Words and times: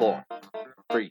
four, 0.00 0.24
three, 0.90 1.10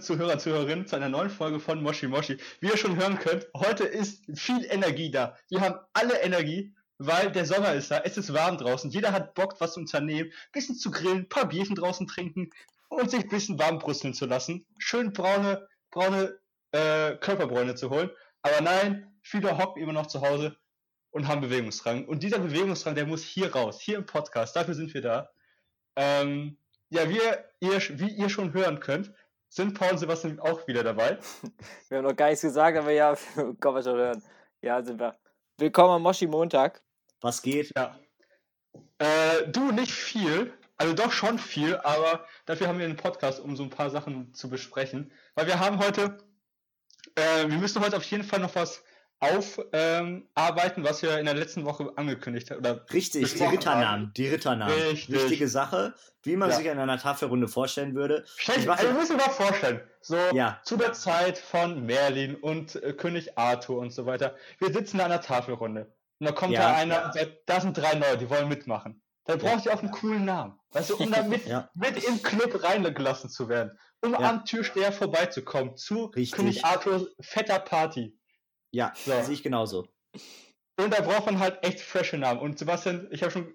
Zuhörer 0.00 0.38
Zuhörerinnen, 0.38 0.86
zu 0.86 0.96
einer 0.96 1.08
neuen 1.08 1.30
Folge 1.30 1.60
von 1.60 1.82
Moshi 1.82 2.06
Moshi. 2.06 2.38
Wie 2.60 2.68
ihr 2.68 2.76
schon 2.76 2.96
hören 2.96 3.18
könnt, 3.18 3.46
heute 3.54 3.84
ist 3.84 4.24
viel 4.34 4.64
Energie 4.64 5.10
da. 5.10 5.36
Wir 5.48 5.60
haben 5.60 5.78
alle 5.92 6.20
Energie, 6.22 6.74
weil 6.98 7.30
der 7.32 7.46
Sommer 7.46 7.74
ist 7.74 7.90
da, 7.90 7.98
es 7.98 8.16
ist 8.16 8.32
warm 8.32 8.58
draußen, 8.58 8.90
jeder 8.90 9.12
hat 9.12 9.34
Bock, 9.34 9.60
was 9.60 9.74
zu 9.74 9.80
unternehmen, 9.80 10.32
bisschen 10.52 10.76
zu 10.76 10.90
grillen, 10.90 11.28
paar 11.28 11.48
Bierchen 11.48 11.76
draußen 11.76 12.06
trinken 12.06 12.50
und 12.88 13.10
sich 13.10 13.20
ein 13.20 13.28
bisschen 13.28 13.58
warm 13.58 13.78
brüsteln 13.78 14.14
zu 14.14 14.26
lassen. 14.26 14.64
Schön 14.78 15.12
braune, 15.12 15.66
braune 15.90 16.38
äh, 16.72 17.16
Körperbräune 17.16 17.74
zu 17.74 17.90
holen. 17.90 18.10
Aber 18.42 18.60
nein, 18.60 19.12
viele 19.22 19.58
hocken 19.58 19.82
immer 19.82 19.92
noch 19.92 20.06
zu 20.06 20.20
Hause 20.20 20.56
und 21.10 21.28
haben 21.28 21.40
Bewegungsdrang. 21.40 22.06
Und 22.06 22.22
dieser 22.22 22.38
Bewegungsdrang, 22.38 22.94
der 22.94 23.06
muss 23.06 23.22
hier 23.22 23.52
raus, 23.54 23.80
hier 23.80 23.96
im 23.96 24.06
Podcast. 24.06 24.56
Dafür 24.56 24.74
sind 24.74 24.94
wir 24.94 25.02
da. 25.02 25.30
Ähm, 25.96 26.56
ja, 26.90 27.08
wie 27.08 27.18
ihr, 27.60 27.80
wie 27.98 28.10
ihr 28.10 28.28
schon 28.28 28.52
hören 28.52 28.80
könnt, 28.80 29.12
sind 29.50 29.76
Paul 29.76 29.90
und 29.90 29.98
Sebastian 29.98 30.38
auch 30.38 30.66
wieder 30.66 30.84
dabei. 30.84 31.18
Wir 31.88 31.98
haben 31.98 32.04
noch 32.04 32.16
gar 32.16 32.28
nichts 32.28 32.42
gesagt, 32.42 32.78
aber 32.78 32.92
ja, 32.92 33.16
kann 33.60 33.74
man 33.74 33.82
schon 33.82 33.96
hören. 33.96 34.22
Ja, 34.62 34.82
sind 34.82 35.00
wir. 35.00 35.16
Willkommen 35.58 35.94
am 35.94 36.02
Moshi 36.02 36.26
Montag. 36.26 36.82
Was 37.20 37.42
geht? 37.42 37.72
Ja. 37.76 37.98
Äh, 38.98 39.48
du 39.48 39.72
nicht 39.72 39.90
viel, 39.90 40.52
also 40.76 40.94
doch 40.94 41.10
schon 41.10 41.38
viel, 41.38 41.76
aber 41.78 42.26
dafür 42.46 42.68
haben 42.68 42.78
wir 42.78 42.86
einen 42.86 42.96
Podcast, 42.96 43.40
um 43.40 43.56
so 43.56 43.64
ein 43.64 43.70
paar 43.70 43.90
Sachen 43.90 44.32
zu 44.34 44.48
besprechen. 44.48 45.10
Weil 45.34 45.46
wir 45.46 45.58
haben 45.58 45.78
heute, 45.78 46.18
äh, 47.16 47.48
wir 47.48 47.58
müssen 47.58 47.82
heute 47.82 47.96
auf 47.96 48.04
jeden 48.04 48.24
Fall 48.24 48.40
noch 48.40 48.54
was 48.54 48.84
aufarbeiten, 49.20 50.84
was 50.84 51.02
wir 51.02 51.18
in 51.18 51.26
der 51.26 51.34
letzten 51.34 51.64
Woche 51.64 51.92
angekündigt 51.96 52.50
haben. 52.50 52.58
Oder 52.58 52.84
Richtig, 52.92 53.34
die 53.34 53.44
Ritternamen. 53.44 54.12
Die 54.16 54.28
Ritternamen. 54.28 54.74
Richtig. 54.74 55.14
Wichtige 55.14 55.48
Sache, 55.48 55.94
wie 56.22 56.36
man 56.36 56.50
Ja. 56.50 56.56
sich 56.56 56.66
in 56.66 56.78
einer 56.78 56.98
Tafelrunde 56.98 57.48
vorstellen 57.48 57.94
würde. 57.94 58.24
Mache- 58.66 58.70
also 58.80 58.92
müssen 58.92 59.18
wir 59.18 59.26
mal 59.26 59.32
vorstellen, 59.32 59.80
so 60.00 60.16
Ja. 60.32 60.60
zu 60.64 60.76
der 60.76 60.92
Zeit 60.92 61.38
von 61.38 61.84
Merlin 61.84 62.34
und 62.34 62.76
äh, 62.76 62.92
König 62.92 63.36
Arthur 63.38 63.78
und 63.78 63.90
so 63.92 64.06
weiter. 64.06 64.34
Wir 64.58 64.72
sitzen 64.72 64.98
da 64.98 65.04
an 65.04 65.10
der 65.10 65.20
Tafelrunde. 65.20 65.94
Und 66.18 66.26
da 66.26 66.32
kommt 66.32 66.52
Ja. 66.52 66.60
da 66.72 66.76
einer 66.76 67.04
und 67.06 67.14
sagt, 67.14 67.32
da 67.46 67.60
sind 67.60 67.76
drei 67.76 67.94
Neue, 67.94 68.18
die 68.18 68.28
wollen 68.28 68.48
mitmachen. 68.48 69.02
Dann 69.24 69.38
braucht 69.38 69.64
ihr 69.66 69.72
auch 69.74 69.80
einen 69.82 69.90
coolen 69.92 70.24
Namen. 70.24 70.58
Weißt 70.72 70.90
du, 70.90 70.96
um 70.96 71.10
da 71.10 71.22
mit, 71.22 71.46
Ja. 71.46 71.70
mit 71.74 72.02
im 72.04 72.22
Club 72.22 72.62
reingelassen 72.62 73.30
zu 73.30 73.48
werden. 73.48 73.78
Um 74.02 74.12
Ja. 74.12 74.18
am 74.20 74.44
Türsteher 74.44 74.92
vorbeizukommen 74.92 75.76
zu 75.76 76.06
Richtig. 76.06 76.32
König 76.32 76.64
Arthurs 76.64 77.06
fetter 77.20 77.58
Party. 77.58 78.16
Ja, 78.72 78.92
So. 78.94 79.20
sehe 79.22 79.34
ich 79.34 79.42
genauso. 79.42 79.88
Und 80.78 80.92
da 80.92 81.00
braucht 81.02 81.26
man 81.26 81.38
halt 81.38 81.62
echt 81.62 81.80
frische 81.80 82.16
Namen. 82.18 82.40
Und 82.40 82.58
Sebastian, 82.58 83.08
ich 83.10 83.22
habe 83.22 83.32
schon 83.32 83.54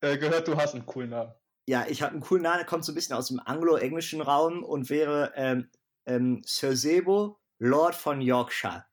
äh, 0.00 0.18
gehört, 0.18 0.48
du 0.48 0.56
hast 0.56 0.74
einen 0.74 0.86
coolen 0.86 1.10
Namen. 1.10 1.32
Ja, 1.68 1.86
ich 1.88 2.02
habe 2.02 2.12
einen 2.12 2.20
coolen 2.22 2.42
Namen, 2.42 2.58
der 2.58 2.66
kommt 2.66 2.84
so 2.84 2.92
ein 2.92 2.94
bisschen 2.94 3.16
aus 3.16 3.28
dem 3.28 3.40
anglo-englischen 3.40 4.20
Raum 4.20 4.62
und 4.62 4.90
wäre 4.90 5.32
ähm, 5.36 5.70
ähm, 6.06 6.42
Sir 6.44 6.76
Sebo, 6.76 7.38
Lord 7.58 7.94
von 7.94 8.20
Yorkshire. 8.20 8.84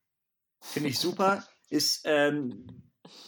Finde 0.61 0.89
ich 0.89 0.99
super. 0.99 1.44
Ist, 1.69 2.02
ähm, 2.05 2.67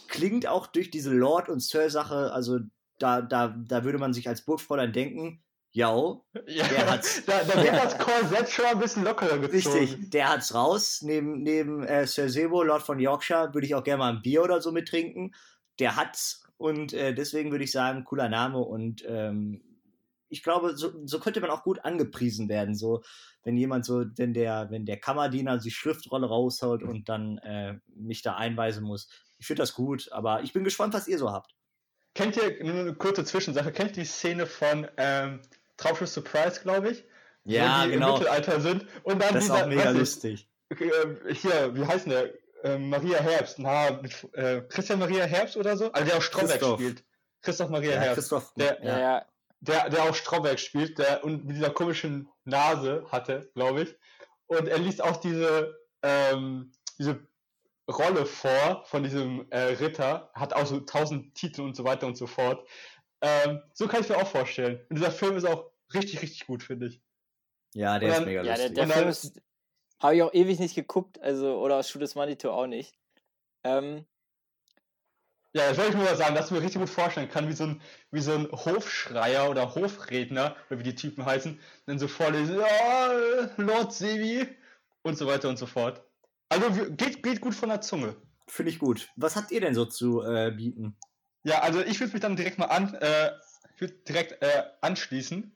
klingt 0.08 0.46
auch 0.46 0.66
durch 0.66 0.90
diese 0.90 1.10
Lord- 1.12 1.48
und 1.48 1.60
Sir-Sache, 1.60 2.32
also 2.32 2.60
da, 2.98 3.20
da, 3.20 3.48
da 3.48 3.84
würde 3.84 3.98
man 3.98 4.12
sich 4.12 4.28
als 4.28 4.44
Burgfräulein 4.44 4.92
denken, 4.92 5.42
ja, 5.78 6.20
Ja, 6.46 6.66
Der 6.66 6.90
hat's. 6.90 7.24
da, 7.24 7.44
da 7.44 7.62
wird 7.62 7.72
das 7.74 7.98
Korsett 7.98 8.48
schon 8.48 8.64
ein 8.64 8.78
bisschen 8.80 9.04
lockerer 9.04 9.38
gezogen. 9.38 9.78
Richtig, 9.78 10.10
der 10.10 10.30
hat's 10.30 10.52
raus. 10.52 11.02
Neben, 11.02 11.42
neben 11.42 11.84
äh, 11.84 12.04
Sir 12.06 12.28
Sebo, 12.28 12.64
Lord 12.64 12.82
von 12.82 12.98
Yorkshire, 12.98 13.54
würde 13.54 13.66
ich 13.66 13.74
auch 13.76 13.84
gerne 13.84 13.98
mal 13.98 14.12
ein 14.12 14.22
Bier 14.22 14.42
oder 14.42 14.60
so 14.60 14.72
mittrinken. 14.72 15.34
Der 15.78 15.94
hat's 15.94 16.44
und 16.56 16.92
äh, 16.92 17.14
deswegen 17.14 17.52
würde 17.52 17.62
ich 17.62 17.70
sagen, 17.70 18.04
cooler 18.04 18.28
Name 18.28 18.58
und 18.58 19.04
ähm, 19.06 19.62
ich 20.28 20.42
glaube, 20.42 20.76
so, 20.76 20.90
so 21.06 21.20
könnte 21.20 21.40
man 21.40 21.50
auch 21.50 21.62
gut 21.62 21.84
angepriesen 21.84 22.48
werden. 22.48 22.74
So, 22.74 23.02
wenn 23.44 23.56
jemand 23.56 23.84
so, 23.84 24.04
wenn 24.16 24.34
der, 24.34 24.68
wenn 24.70 24.84
der 24.84 24.98
Kammerdiener 24.98 25.58
die 25.58 25.70
Schriftrolle 25.70 26.26
raushaut 26.26 26.82
und 26.82 27.08
dann 27.08 27.38
äh, 27.38 27.78
mich 27.94 28.22
da 28.22 28.34
einweisen 28.34 28.84
muss. 28.84 29.08
Ich 29.38 29.46
finde 29.46 29.62
das 29.62 29.74
gut, 29.74 30.10
aber 30.10 30.42
ich 30.42 30.52
bin 30.52 30.64
gespannt, 30.64 30.92
was 30.92 31.06
ihr 31.06 31.18
so 31.18 31.30
habt. 31.30 31.54
Kennt 32.14 32.36
ihr, 32.36 32.64
nur 32.64 32.80
eine 32.80 32.94
kurze 32.94 33.24
Zwischensache, 33.24 33.70
kennt 33.70 33.90
ihr 33.96 34.02
die 34.02 34.08
Szene 34.08 34.46
von 34.46 34.88
ähm, 34.96 35.40
Traumschiff 35.78 36.10
Surprise, 36.10 36.60
glaube 36.60 36.90
ich? 36.90 37.04
Wo 37.44 37.50
die 37.88 37.94
im 37.94 38.00
Mittelalter 38.00 38.60
sind. 38.60 38.84
Und 39.04 39.22
dann 39.22 39.32
Das 39.32 39.44
ist 39.44 39.50
dieser, 39.52 39.64
auch 39.64 39.66
mega 39.68 39.84
weiß 39.86 39.92
ich, 39.94 39.98
lustig. 39.98 40.48
äh, 40.70 41.34
hier, 41.34 41.74
wie 41.74 41.86
heißt 41.86 42.04
denn 42.04 42.12
der? 42.12 42.34
Ähm, 42.64 42.90
Maria 42.90 43.18
Herbst. 43.20 43.58
Na, 43.58 43.92
mit, 44.02 44.12
äh, 44.34 44.60
Christian 44.68 44.98
Maria 44.98 45.24
Herbst 45.24 45.56
oder 45.56 45.76
so? 45.76 45.90
Also 45.92 46.06
der 46.08 46.18
auch 46.18 46.22
Stromberg 46.22 46.62
spielt. 46.62 47.04
Christoph 47.40 47.70
Maria 47.70 47.92
Ja, 47.92 48.00
Herbst. 48.00 48.14
Christoph, 48.16 48.52
Der- 48.56 48.78
Ja, 48.84 48.88
ja. 48.90 48.98
ja. 49.00 49.26
Der, 49.60 49.90
der 49.90 50.02
auch 50.04 50.14
Stromberg 50.14 50.58
spielt, 50.60 50.98
der 50.98 51.24
und 51.24 51.44
mit 51.46 51.56
dieser 51.56 51.70
komischen 51.70 52.28
Nase 52.44 53.06
hatte, 53.10 53.50
glaube 53.54 53.82
ich. 53.82 53.96
Und 54.46 54.68
er 54.68 54.78
liest 54.78 55.02
auch 55.02 55.16
diese, 55.16 55.76
ähm, 56.02 56.70
diese 56.98 57.20
Rolle 57.90 58.26
vor 58.26 58.84
von 58.86 59.02
diesem 59.02 59.46
äh, 59.50 59.58
Ritter, 59.80 60.30
hat 60.34 60.52
auch 60.52 60.66
so 60.66 60.80
tausend 60.80 61.34
Titel 61.34 61.62
und 61.62 61.74
so 61.74 61.84
weiter 61.84 62.06
und 62.06 62.16
so 62.16 62.26
fort. 62.26 62.66
Ähm, 63.20 63.60
so 63.72 63.88
kann 63.88 64.00
ich 64.02 64.08
mir 64.08 64.16
auch 64.16 64.28
vorstellen. 64.28 64.80
Und 64.88 64.96
dieser 64.96 65.10
Film 65.10 65.36
ist 65.36 65.44
auch 65.44 65.70
richtig, 65.94 66.22
richtig 66.22 66.46
gut, 66.46 66.62
finde 66.62 66.86
ich. 66.86 67.00
ja, 67.74 67.98
der 67.98 68.08
Und 68.08 68.12
ist 68.12 68.18
dann- 68.18 68.28
mega 68.28 68.42
Ja, 68.42 68.54
der, 68.54 68.56
lustig. 68.56 68.74
der 68.74 68.86
dann- 68.86 68.96
Film 68.96 69.08
ist. 69.08 69.42
Habe 70.00 70.14
ich 70.16 70.22
auch 70.22 70.32
ewig 70.32 70.58
nicht 70.60 70.74
geguckt, 70.76 71.20
also, 71.20 71.58
oder 71.60 71.82
Schules 71.82 72.14
Manitou 72.14 72.50
auch 72.50 72.66
nicht. 72.68 72.94
Ähm, 73.64 74.06
Ja, 75.54 75.66
das 75.70 75.78
wollte 75.78 75.90
ich 75.90 75.96
nur 75.96 76.04
mal 76.04 76.14
sagen, 76.16 76.34
dass 76.34 76.46
ich 76.46 76.52
mir 76.52 76.60
richtig 76.62 76.78
gut 76.80 76.90
vorstellen 76.90 77.28
kann, 77.30 77.48
wie 77.48 77.54
so 77.54 77.64
ein, 77.64 77.82
wie 78.10 78.20
so 78.20 78.32
ein 78.32 78.52
Hofschreier 78.52 79.48
oder 79.50 79.74
Hofredner, 79.74 80.54
oder 80.68 80.78
wie 80.78 80.82
die 80.84 80.94
Typen 80.94 81.24
heißen, 81.24 81.58
dann 81.86 81.98
so 81.98 82.06
vorlesen, 82.06 82.60
ja, 82.60 83.12
Lord 83.56 83.92
Sebi 83.92 84.46
und 85.02 85.16
so 85.16 85.26
weiter 85.26 85.48
und 85.48 85.56
so 85.58 85.66
fort. 85.66 86.02
Also 86.50 86.70
geht, 86.90 87.22
geht 87.22 87.40
gut 87.40 87.54
von 87.54 87.70
der 87.70 87.80
Zunge. 87.80 88.14
Finde 88.46 88.70
ich 88.70 88.78
gut. 88.78 89.08
Was 89.16 89.36
habt 89.36 89.50
ihr 89.50 89.60
denn 89.62 89.74
so 89.74 89.84
zu 89.86 90.22
äh, 90.22 90.50
bieten? 90.52 90.96
Ja, 91.44 91.60
also 91.60 91.80
ich 91.82 92.00
würde 92.00 92.12
mich 92.12 92.22
dann 92.22 92.36
direkt 92.36 92.58
mal 92.58 92.66
an, 92.66 92.94
äh, 92.94 93.32
direkt 94.08 94.42
äh, 94.42 94.64
anschließen. 94.80 95.54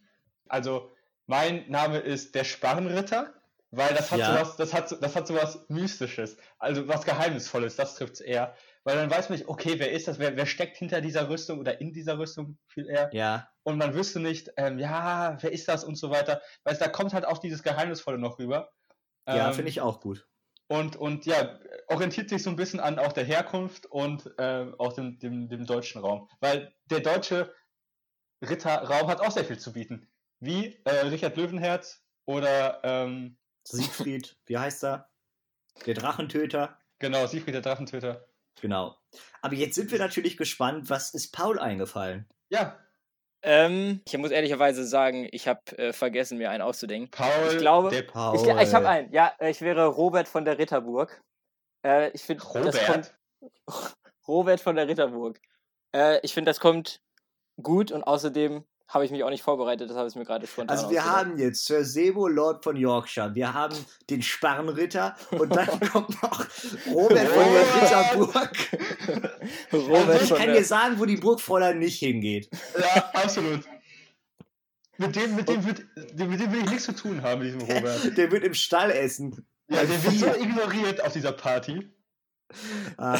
Also 0.48 0.92
mein 1.26 1.68
Name 1.70 1.98
ist 1.98 2.34
der 2.34 2.44
Sparrenritter, 2.44 3.34
weil 3.70 3.94
das 3.94 4.10
hat 4.10 4.20
Ja. 4.20 4.26
sowas, 4.26 4.56
das 4.56 4.72
hat, 4.74 4.88
so- 4.88 4.96
das 4.96 5.16
hat 5.16 5.26
sowas 5.26 5.66
Mystisches, 5.68 6.36
also 6.58 6.88
was 6.88 7.04
Geheimnisvolles, 7.04 7.76
das 7.76 7.94
trifft's 7.96 8.20
eher. 8.20 8.54
Weil 8.84 8.96
dann 8.96 9.10
weiß 9.10 9.28
man 9.28 9.38
nicht, 9.38 9.48
okay, 9.48 9.78
wer 9.78 9.92
ist 9.92 10.08
das, 10.08 10.18
wer, 10.18 10.36
wer 10.36 10.46
steckt 10.46 10.76
hinter 10.76 11.00
dieser 11.00 11.28
Rüstung 11.28 11.58
oder 11.60 11.80
in 11.80 11.92
dieser 11.92 12.18
Rüstung 12.18 12.58
viel 12.66 12.88
eher. 12.88 13.12
Ja, 13.12 13.48
Und 13.62 13.78
man 13.78 13.94
wüsste 13.94 14.18
nicht, 14.20 14.50
ähm, 14.56 14.78
ja, 14.78 15.36
wer 15.40 15.52
ist 15.52 15.68
das 15.68 15.84
und 15.84 15.94
so 15.96 16.10
weiter. 16.10 16.42
Weil 16.64 16.76
da 16.76 16.88
kommt 16.88 17.14
halt 17.14 17.24
auch 17.24 17.38
dieses 17.38 17.62
Geheimnisvolle 17.62 18.18
noch 18.18 18.38
rüber. 18.38 18.72
ja, 19.26 19.46
Ähm, 19.48 19.52
finde 19.52 19.70
ich 19.70 19.80
auch 19.80 20.00
gut. 20.00 20.28
und, 20.68 20.96
und 20.96 21.26
ja, 21.26 21.60
orientiert 21.92 22.28
sich 22.28 22.42
so 22.42 22.50
ein 22.50 22.56
bisschen 22.56 22.80
an 22.80 22.98
auch 22.98 23.12
der 23.12 23.24
Herkunft 23.24 23.86
und 23.86 24.26
äh, 24.38 24.66
auch 24.78 24.92
dem, 24.92 25.18
dem, 25.18 25.48
dem 25.48 25.66
deutschen 25.66 26.00
Raum. 26.02 26.28
Weil 26.40 26.74
der 26.86 27.00
deutsche 27.00 27.54
Ritterraum 28.42 29.08
hat 29.08 29.20
auch 29.20 29.30
sehr 29.30 29.44
viel 29.44 29.58
zu 29.58 29.72
bieten. 29.72 30.08
Wie 30.40 30.80
äh, 30.84 31.06
Richard 31.06 31.36
Löwenherz 31.36 32.02
oder 32.24 32.80
ähm, 32.82 33.36
Siegfried, 33.64 34.36
wie 34.46 34.58
heißt 34.58 34.84
er? 34.84 35.08
Der 35.86 35.94
Drachentöter. 35.94 36.78
genau, 36.98 37.26
Siegfried 37.26 37.54
der 37.54 37.62
Drachentöter. 37.62 38.26
Genau. 38.60 38.96
Aber 39.40 39.54
jetzt 39.54 39.74
sind 39.76 39.90
wir 39.90 39.98
natürlich 39.98 40.36
gespannt, 40.36 40.90
was 40.90 41.14
ist 41.14 41.32
Paul 41.32 41.58
eingefallen? 41.58 42.28
Ja, 42.48 42.78
ähm, 43.44 44.00
ich 44.06 44.16
muss 44.18 44.30
ehrlicherweise 44.30 44.84
sagen, 44.84 45.28
ich 45.32 45.48
habe 45.48 45.60
äh, 45.76 45.92
vergessen, 45.92 46.38
mir 46.38 46.50
einen 46.50 46.62
auszudenken. 46.62 47.10
Paul, 47.10 47.48
Ich 47.50 47.58
glaube- 47.58 47.90
der 47.90 48.02
Paul. 48.02 48.36
Ich, 48.36 48.42
ich 48.68 48.74
habe 48.74 48.88
einen, 48.88 49.12
ja, 49.12 49.32
äh, 49.40 49.50
ich 49.50 49.60
wäre 49.60 49.86
Robert 49.86 50.28
von 50.28 50.44
der 50.44 50.58
Ritterburg. 50.58 51.20
Äh, 51.84 52.10
ich 52.10 52.22
finde, 52.22 52.44
das 52.64 52.86
kommt. 52.86 53.14
Robert. 54.28 54.60
Von 54.60 54.76
der 54.76 54.86
Ritterburg. 54.88 55.40
Äh, 55.94 56.20
ich 56.22 56.32
finde, 56.34 56.50
das 56.50 56.60
kommt 56.60 57.00
gut 57.60 57.92
und 57.92 58.02
außerdem 58.04 58.64
habe 58.88 59.06
ich 59.06 59.10
mich 59.10 59.24
auch 59.24 59.30
nicht 59.30 59.42
vorbereitet, 59.42 59.88
das 59.88 59.96
habe 59.96 60.08
ich 60.08 60.14
mir 60.16 60.24
gerade 60.24 60.46
spontan 60.46 60.76
Also 60.76 60.90
wir 60.90 61.00
ausgedacht. 61.00 61.18
haben 61.18 61.38
jetzt 61.38 61.64
Sir 61.64 61.82
Sebo, 61.84 62.28
Lord 62.28 62.62
von 62.62 62.76
Yorkshire. 62.76 63.34
Wir 63.34 63.54
haben 63.54 63.74
den 64.10 64.20
Sparrenritter 64.22 65.16
und 65.30 65.54
dann 65.54 65.66
kommt 65.92 66.22
noch 66.22 66.46
Robert 66.92 67.28
von 67.28 67.44
der. 67.52 67.82
Ritterburg. 67.82 68.52
Robert 69.72 70.08
Also 70.08 70.34
ich 70.34 70.38
kann 70.40 70.46
der, 70.48 70.56
dir 70.56 70.64
sagen, 70.64 70.98
wo 70.98 71.06
die 71.06 71.16
Burgfräulein 71.16 71.78
nicht 71.78 71.98
hingeht. 72.00 72.50
Ja, 72.78 73.10
absolut. 73.14 73.64
Mit 74.98 75.16
dem, 75.16 75.36
mit 75.36 75.48
dem, 75.48 75.64
wird, 75.66 75.82
mit 75.96 76.40
dem 76.40 76.52
will 76.52 76.60
ich 76.64 76.70
nichts 76.70 76.84
zu 76.84 76.94
tun 76.94 77.22
haben, 77.22 77.42
mit 77.42 77.54
diesem 77.54 77.62
Robert. 77.76 78.16
Der 78.16 78.30
wird 78.30 78.44
im 78.44 78.54
Stall 78.54 78.90
essen. 78.90 79.46
Ja, 79.72 79.84
der 79.84 80.04
wird 80.04 80.14
so 80.14 80.26
ignoriert 80.40 81.02
auf 81.02 81.12
dieser 81.12 81.32
Party. 81.32 81.88
Ah, 82.98 83.18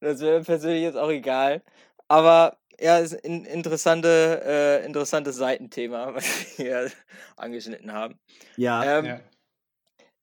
Das 0.00 0.20
wäre 0.20 0.38
mir 0.38 0.44
persönlich 0.44 0.82
jetzt 0.82 0.96
auch 0.96 1.10
egal. 1.10 1.62
Aber 2.08 2.58
ja, 2.80 2.98
ist 2.98 3.24
ein 3.24 3.44
interessante, 3.44 4.42
äh, 4.44 4.84
interessantes 4.84 5.36
Seitenthema, 5.36 6.14
was 6.14 6.24
wir 6.24 6.64
hier 6.64 6.90
angeschnitten 7.36 7.92
haben. 7.92 8.18
ja, 8.56 8.98
Ähm, 8.98 9.04
Ja. 9.06 9.20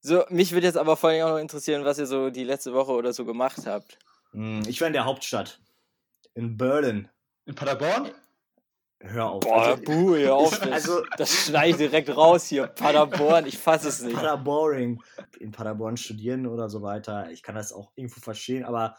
So, 0.01 0.23
mich 0.29 0.53
würde 0.53 0.65
jetzt 0.65 0.77
aber 0.77 0.95
vor 0.95 1.09
allem 1.09 1.25
auch 1.25 1.29
noch 1.31 1.39
interessieren, 1.39 1.83
was 1.83 1.99
ihr 1.99 2.05
so 2.05 2.29
die 2.29 2.45
letzte 2.45 2.73
Woche 2.73 2.93
oder 2.93 3.11
so 3.11 3.25
gemacht 3.25 3.65
habt. 3.65 3.99
hm, 4.31 4.63
ich 4.65 4.79
war 4.79 4.87
in 4.87 4.93
der 4.93 5.03
Hauptstadt. 5.03 5.59
In 6.35 6.55
Berlin. 6.55 7.09
In 7.45 7.55
Paderborn? 7.55 8.11
Hör 9.01 9.29
auf. 9.29 9.39
Boah, 9.41 9.61
also, 9.67 9.81
buh, 9.83 10.15
hör 10.15 10.35
auf. 10.35 10.59
Das, 10.59 10.71
also- 10.71 11.03
das 11.17 11.31
schneide 11.45 11.69
ich 11.69 11.77
direkt 11.77 12.15
raus 12.15 12.45
hier. 12.47 12.67
Paderborn, 12.67 13.45
ich 13.45 13.57
fasse 13.57 13.87
es 13.87 14.01
nicht. 14.01 14.15
Paderboring. 14.15 15.01
In 15.39 15.51
Paderborn 15.51 15.95
studieren 15.95 16.45
oder 16.45 16.69
so 16.69 16.81
weiter. 16.81 17.31
Ich 17.31 17.41
kann 17.41 17.55
das 17.55 17.71
auch 17.71 17.91
irgendwo 17.95 18.19
verstehen, 18.19 18.65
aber 18.65 18.97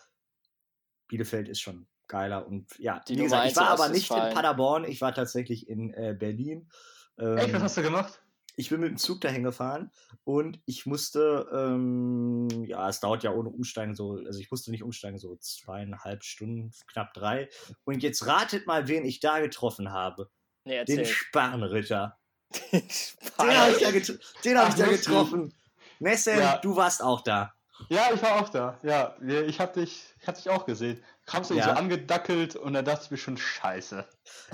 Bielefeld 1.08 1.48
ist 1.48 1.60
schon 1.60 1.86
geiler. 2.08 2.46
Und 2.46 2.78
ja, 2.78 3.00
Die 3.06 3.18
wie 3.18 3.22
gesagt, 3.24 3.50
ich 3.50 3.56
war 3.56 3.68
aber 3.70 3.88
nicht 3.90 4.10
in. 4.10 4.16
Paderborn, 4.16 4.84
ich 4.84 5.00
war 5.00 5.14
tatsächlich 5.14 5.68
in 5.68 5.92
äh, 5.92 6.16
Berlin. 6.18 6.70
Ähm, 7.18 7.36
Echt, 7.36 7.52
was 7.52 7.62
hast 7.62 7.76
du 7.76 7.82
gemacht? 7.82 8.22
Ich 8.56 8.70
bin 8.70 8.80
mit 8.80 8.90
dem 8.90 8.96
Zug 8.98 9.20
dahin 9.20 9.42
gefahren 9.42 9.90
und 10.24 10.60
ich 10.66 10.86
musste, 10.86 11.48
ähm, 11.52 12.48
ja, 12.66 12.88
es 12.88 13.00
dauert 13.00 13.22
ja 13.22 13.32
ohne 13.32 13.48
Umsteigen 13.48 13.94
so, 13.94 14.14
also 14.26 14.38
ich 14.40 14.50
musste 14.50 14.70
nicht 14.70 14.82
umsteigen, 14.82 15.18
so 15.18 15.36
zweieinhalb 15.36 16.24
Stunden, 16.24 16.72
knapp 16.92 17.14
drei. 17.14 17.48
Und 17.84 18.02
jetzt 18.02 18.26
ratet 18.26 18.66
mal, 18.66 18.88
wen 18.88 19.04
ich 19.04 19.20
da 19.20 19.40
getroffen 19.40 19.92
habe. 19.92 20.30
Nee, 20.64 20.84
Den. 20.84 21.04
Sparrenritter. 21.04 22.18
Den 22.72 22.82
habe 22.82 22.90
Spannend. 22.90 23.76
ich 23.76 24.06
da, 24.06 24.12
den 24.44 24.58
hab 24.58 24.68
ich 24.70 24.74
da 24.74 24.86
getroffen. 24.88 25.54
Messem, 26.00 26.38
Ja. 26.38 26.58
du 26.58 26.76
warst 26.76 27.02
auch 27.02 27.20
da. 27.22 27.54
Ja, 27.88 28.08
ich 28.14 28.22
war 28.22 28.40
auch 28.40 28.48
da. 28.48 28.78
Ja, 28.82 29.16
ich 29.20 29.58
hab 29.60 29.74
dich, 29.74 30.04
ich 30.20 30.26
hab 30.28 30.36
dich 30.36 30.48
auch 30.50 30.66
gesehen. 30.66 31.02
Kamst 31.26 31.50
du 31.50 31.54
Ja. 31.54 31.64
so 31.64 31.70
angedackelt 31.70 32.56
und 32.56 32.72
dann 32.72 32.84
dachte 32.84 33.04
ich 33.04 33.10
mir 33.10 33.16
schon, 33.16 33.36
scheiße. 33.36 34.04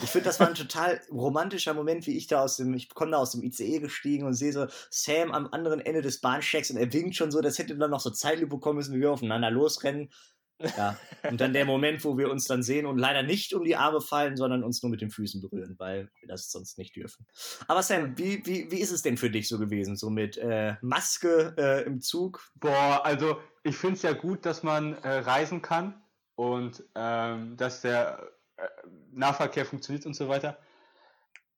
Ich 0.02 0.10
finde, 0.10 0.26
das 0.26 0.40
war 0.40 0.48
ein 0.48 0.54
total 0.54 1.00
romantischer 1.10 1.74
Moment, 1.74 2.06
wie 2.06 2.16
ich 2.16 2.26
da 2.26 2.42
aus 2.42 2.56
dem, 2.56 2.74
ich 2.74 2.90
komme 2.90 3.12
da 3.12 3.18
aus 3.18 3.32
dem 3.32 3.42
ICE 3.42 3.80
gestiegen 3.80 4.26
und 4.26 4.34
sehe 4.34 4.52
so 4.52 4.66
Sam 4.90 5.32
am 5.32 5.48
anderen 5.52 5.80
Ende 5.80 6.02
des 6.02 6.20
Bahnsteigs 6.20 6.70
und 6.70 6.76
er 6.76 6.92
winkt 6.92 7.16
schon 7.16 7.30
so, 7.30 7.40
das 7.40 7.58
hätte 7.58 7.76
dann 7.76 7.90
noch 7.90 8.00
so 8.00 8.10
Zeitlupe 8.10 8.58
kommen 8.58 8.76
müssen, 8.76 8.94
wie 8.94 9.00
wir 9.00 9.12
aufeinander 9.12 9.50
losrennen. 9.50 10.10
Ja, 10.58 10.96
und 11.28 11.40
dann 11.40 11.52
der 11.52 11.66
Moment, 11.66 12.02
wo 12.04 12.16
wir 12.16 12.30
uns 12.30 12.46
dann 12.46 12.62
sehen 12.62 12.86
und 12.86 12.98
leider 12.98 13.22
nicht 13.22 13.52
um 13.52 13.64
die 13.64 13.76
Arme 13.76 14.00
fallen, 14.00 14.36
sondern 14.36 14.64
uns 14.64 14.82
nur 14.82 14.90
mit 14.90 15.02
den 15.02 15.10
Füßen 15.10 15.40
berühren, 15.42 15.74
weil 15.78 16.10
wir 16.18 16.28
das 16.28 16.50
sonst 16.50 16.78
nicht 16.78 16.96
dürfen. 16.96 17.26
Aber 17.68 17.82
Sam, 17.82 18.16
wie, 18.16 18.44
wie, 18.46 18.70
wie 18.70 18.80
ist 18.80 18.90
es 18.90 19.02
denn 19.02 19.18
für 19.18 19.30
dich 19.30 19.48
so 19.48 19.58
gewesen, 19.58 19.96
so 19.96 20.08
mit 20.08 20.38
äh, 20.38 20.76
Maske 20.80 21.54
äh, 21.58 21.82
im 21.84 22.00
Zug? 22.00 22.50
Boah, 22.54 23.02
also 23.04 23.38
ich 23.64 23.76
finde 23.76 23.96
es 23.96 24.02
ja 24.02 24.12
gut, 24.12 24.46
dass 24.46 24.62
man 24.62 24.94
äh, 25.02 25.18
reisen 25.18 25.60
kann 25.60 26.02
und 26.36 26.82
ähm, 26.94 27.56
dass 27.56 27.82
der 27.82 28.30
äh, 28.56 28.66
Nahverkehr 29.12 29.66
funktioniert 29.66 30.06
und 30.06 30.14
so 30.14 30.28
weiter. 30.28 30.58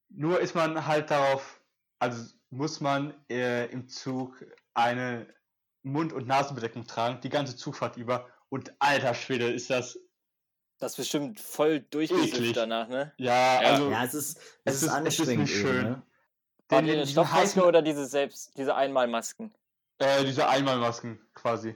Nur 0.08 0.40
ist 0.40 0.54
man 0.54 0.86
halt 0.86 1.10
darauf, 1.10 1.60
also 1.98 2.32
muss 2.50 2.80
man 2.80 3.14
äh, 3.28 3.66
im 3.66 3.88
Zug 3.88 4.44
eine 4.74 5.26
Mund- 5.82 6.12
und 6.12 6.26
Nasenbedeckung 6.26 6.86
tragen, 6.86 7.20
die 7.20 7.28
ganze 7.28 7.56
Zugfahrt 7.56 7.96
über. 7.96 8.28
Und 8.50 8.72
alter 8.78 9.14
Schwede, 9.14 9.50
ist 9.50 9.68
das, 9.70 9.98
Das 10.78 10.92
ist 10.92 10.96
bestimmt 10.96 11.40
voll 11.40 11.76
Eklig. 11.76 11.90
durchgesifft 12.10 12.56
danach, 12.56 12.88
ne? 12.88 13.12
ja, 13.18 13.62
Ja. 13.62 13.70
also 13.72 13.90
Ja, 13.90 14.04
es 14.04 14.14
ist, 14.14 14.38
es 14.38 14.42
es 14.64 14.74
ist- 14.74 14.82
ist 14.82 14.82
es 14.82 14.82
ist 14.82 14.88
anstrengend. 14.94 15.40
nicht 15.42 15.54
eben, 15.56 15.60
schön. 15.66 15.82
Ne? 15.84 16.02
War 16.70 16.82
den, 16.82 16.86
die 16.86 16.92
eine 16.92 17.06
Stoffmaske 17.06 17.40
heißen, 17.42 17.62
oder 17.62 17.82
diese 17.82 18.06
selbst, 18.06 18.56
diese 18.56 18.74
Einmalmasken? 18.74 19.52
Äh, 19.98 20.24
diese 20.24 20.48
Einmalmasken 20.48 21.20
quasi. 21.34 21.74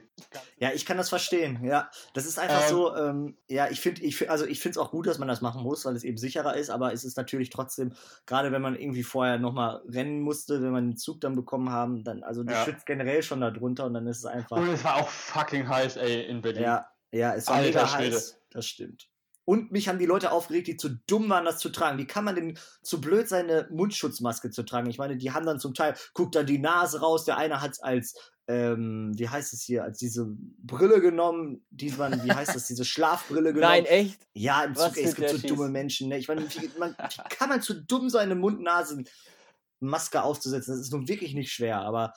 Ja, 0.57 0.71
ich 0.71 0.85
kann 0.85 0.97
das 0.97 1.09
verstehen. 1.09 1.63
Ja, 1.63 1.89
das 2.13 2.25
ist 2.25 2.39
einfach 2.39 2.63
Ähm, 2.63 2.69
so. 2.69 2.95
Ähm, 2.95 3.37
ja, 3.49 3.69
ich 3.69 3.81
finde, 3.81 4.01
ich, 4.01 4.15
find- 4.15 4.29
also 4.29 4.45
ich 4.45 4.59
finde 4.59 4.71
es 4.71 4.77
auch 4.77 4.91
gut, 4.91 5.07
dass 5.07 5.19
man 5.19 5.27
das 5.27 5.41
machen 5.41 5.63
muss, 5.63 5.85
weil 5.85 5.95
es 5.95 6.03
eben 6.03 6.17
sicherer 6.17 6.55
ist. 6.55 6.69
Aber 6.69 6.93
es 6.93 7.03
ist 7.03 7.17
natürlich 7.17 7.49
trotzdem, 7.49 7.93
gerade 8.25 8.51
wenn 8.51 8.61
man 8.61 8.75
irgendwie 8.75 9.03
vorher 9.03 9.37
nochmal 9.39 9.81
rennen 9.87 10.21
musste, 10.21 10.61
wenn 10.61 10.71
man 10.71 10.87
den 10.91 10.97
Zug 10.97 11.21
dann 11.21 11.35
bekommen 11.35 11.69
haben, 11.69 12.03
dann 12.03 12.23
also 12.23 12.43
du 12.43 12.53
Ja. 12.53 12.63
schützt 12.65 12.85
generell 12.85 13.23
schon 13.23 13.41
darunter 13.41 13.85
und 13.85 13.93
dann 13.93 14.07
ist 14.07 14.19
es 14.19 14.25
einfach. 14.25 14.57
Und 14.57 14.69
es 14.69 14.83
war 14.83 14.95
auch 14.97 15.09
fucking 15.09 15.67
heiß, 15.67 15.97
ey, 15.97 16.23
in 16.25 16.41
Berlin. 16.41 16.63
Ja, 16.63 16.87
ja, 17.11 17.35
es 17.35 17.47
war 17.47 17.55
Alter 17.55 17.67
mega 17.85 17.93
heiß. 17.93 18.39
Das 18.51 18.65
stimmt. 18.65 19.09
Und 19.45 19.71
mich 19.71 19.89
haben 19.89 19.99
die 19.99 20.05
Leute 20.05 20.31
aufgeregt, 20.31 20.67
die 20.67 20.77
zu 20.77 20.89
dumm 21.07 21.29
waren, 21.29 21.43
das 21.45 21.59
zu 21.59 21.69
tragen. 21.69 21.97
Wie 21.97 22.07
kann 22.07 22.23
man 22.23 22.35
denn 22.35 22.57
zu 22.81 23.01
blöd 23.01 23.27
sein, 23.27 23.49
eine 23.49 23.67
Mundschutzmaske 23.71 24.51
zu 24.51 24.63
tragen? 24.63 24.89
Ich 24.89 24.97
meine, 24.97 25.17
die 25.17 25.31
haben 25.31 25.45
dann 25.45 25.59
zum 25.59 25.73
Teil, 25.73 25.95
guckt 26.13 26.35
dann 26.35 26.45
die 26.45 26.59
Nase 26.59 27.01
raus, 27.01 27.25
der 27.25 27.37
eine 27.37 27.61
hat 27.61 27.71
es 27.71 27.79
als, 27.81 28.15
ähm, 28.47 29.11
wie 29.17 29.27
heißt 29.27 29.51
es 29.53 29.61
hier, 29.63 29.83
als 29.83 29.97
diese 29.97 30.27
Brille 30.29 31.01
genommen, 31.01 31.65
die 31.71 31.91
man, 31.91 32.23
wie 32.23 32.31
heißt 32.31 32.55
das, 32.55 32.67
diese 32.67 32.85
Schlafbrille 32.85 33.53
genommen. 33.53 33.73
Nein, 33.73 33.85
echt? 33.85 34.21
Ja, 34.33 34.63
im 34.63 34.75
Zug, 34.75 34.95
ey, 34.95 35.03
es 35.03 35.15
gibt 35.15 35.29
so 35.29 35.37
der 35.37 35.49
dumme 35.49 35.65
Schieß? 35.65 35.71
Menschen. 35.71 36.09
Ne? 36.09 36.17
Ich 36.19 36.27
meine, 36.29 36.41
wie, 36.41 36.69
man, 36.79 36.91
wie 36.97 37.35
kann 37.35 37.49
man 37.49 37.61
zu 37.61 37.73
dumm 37.81 38.09
sein, 38.09 38.23
eine 38.23 38.35
Mund-Nasen-Maske 38.35 40.23
aufzusetzen? 40.23 40.73
Das 40.73 40.81
ist 40.81 40.93
nun 40.93 41.07
wirklich 41.07 41.33
nicht 41.33 41.51
schwer, 41.51 41.79
aber 41.79 42.13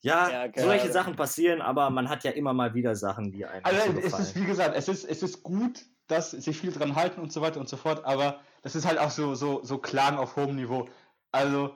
ja, 0.00 0.28
Ja, 0.46 0.52
solche. 0.54 0.92
Sachen 0.92 1.16
passieren, 1.16 1.62
aber 1.62 1.88
man 1.88 2.10
hat 2.10 2.24
ja 2.24 2.30
immer 2.32 2.52
mal 2.52 2.74
wieder 2.74 2.94
Sachen, 2.94 3.32
die 3.32 3.46
einem 3.46 3.64
Also 3.64 3.80
so 3.92 3.98
es 3.98 4.04
gefallen. 4.04 4.22
ist, 4.24 4.36
wie 4.36 4.44
gesagt, 4.44 4.76
es 4.76 4.88
ist, 4.88 5.04
es 5.04 5.22
ist 5.22 5.42
gut, 5.42 5.86
dass 6.06 6.30
sich 6.32 6.58
viel 6.58 6.72
dran 6.72 6.96
halten 6.96 7.20
und 7.20 7.32
so 7.32 7.40
weiter 7.40 7.60
und 7.60 7.68
so 7.68 7.76
fort, 7.76 8.04
aber 8.04 8.40
das 8.62 8.74
ist 8.74 8.86
halt 8.86 8.98
auch 8.98 9.10
so, 9.10 9.34
so, 9.34 9.62
so 9.64 9.78
Klagen 9.78 10.16
auf 10.18 10.36
hohem 10.36 10.56
Niveau. 10.56 10.88
Also, 11.32 11.74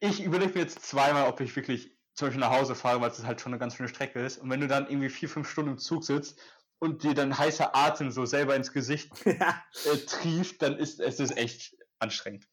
ich 0.00 0.22
überlege 0.22 0.52
mir 0.54 0.60
jetzt 0.60 0.84
zweimal, 0.84 1.28
ob 1.28 1.40
ich 1.40 1.54
wirklich 1.56 1.96
zum 2.14 2.28
Beispiel 2.28 2.40
nach 2.40 2.50
Hause 2.56 2.74
fahre, 2.74 3.00
weil 3.00 3.10
es 3.10 3.24
halt 3.24 3.40
schon 3.40 3.52
eine 3.52 3.58
ganz 3.58 3.74
schöne 3.76 3.88
Strecke 3.88 4.20
ist. 4.24 4.38
Und 4.38 4.50
wenn 4.50 4.60
du 4.60 4.68
dann 4.68 4.86
irgendwie 4.88 5.08
vier, 5.08 5.28
fünf 5.28 5.48
Stunden 5.48 5.72
im 5.72 5.78
Zug 5.78 6.04
sitzt 6.04 6.38
und 6.78 7.02
dir 7.04 7.14
dann 7.14 7.36
heißer 7.38 7.74
Atem 7.74 8.10
so 8.10 8.24
selber 8.26 8.54
ins 8.54 8.72
Gesicht 8.72 9.10
ja, 9.24 9.62
äh, 9.86 9.96
trieft, 10.06 10.60
dann 10.62 10.76
ist 10.76 11.00
es 11.00 11.18
ist 11.20 11.36
echt 11.36 11.76
anstrengend. 12.00 12.46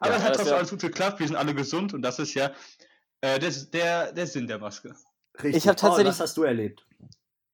Aber 0.00 0.12
Ja, 0.12 0.16
es 0.16 0.22
hat 0.22 0.30
das 0.30 0.36
trotzdem 0.38 0.52
ja- 0.52 0.58
alles 0.58 0.70
gut 0.70 0.80
geklappt, 0.80 1.20
wir 1.20 1.26
sind 1.26 1.36
alle 1.36 1.54
gesund 1.54 1.94
und 1.94 2.02
das 2.02 2.18
ist 2.18 2.34
ja 2.34 2.52
äh, 3.20 3.38
der, 3.38 3.50
der, 3.50 4.12
der 4.12 4.26
Sinn 4.26 4.46
der 4.46 4.58
Maske. 4.58 4.94
richtig. 5.36 5.56
Ich 5.56 5.68
hab 5.68 5.76
Paul, 5.76 5.90
tatsächlich- 5.90 6.10
was 6.12 6.20
hast 6.20 6.36
du 6.36 6.42
erlebt? 6.44 6.86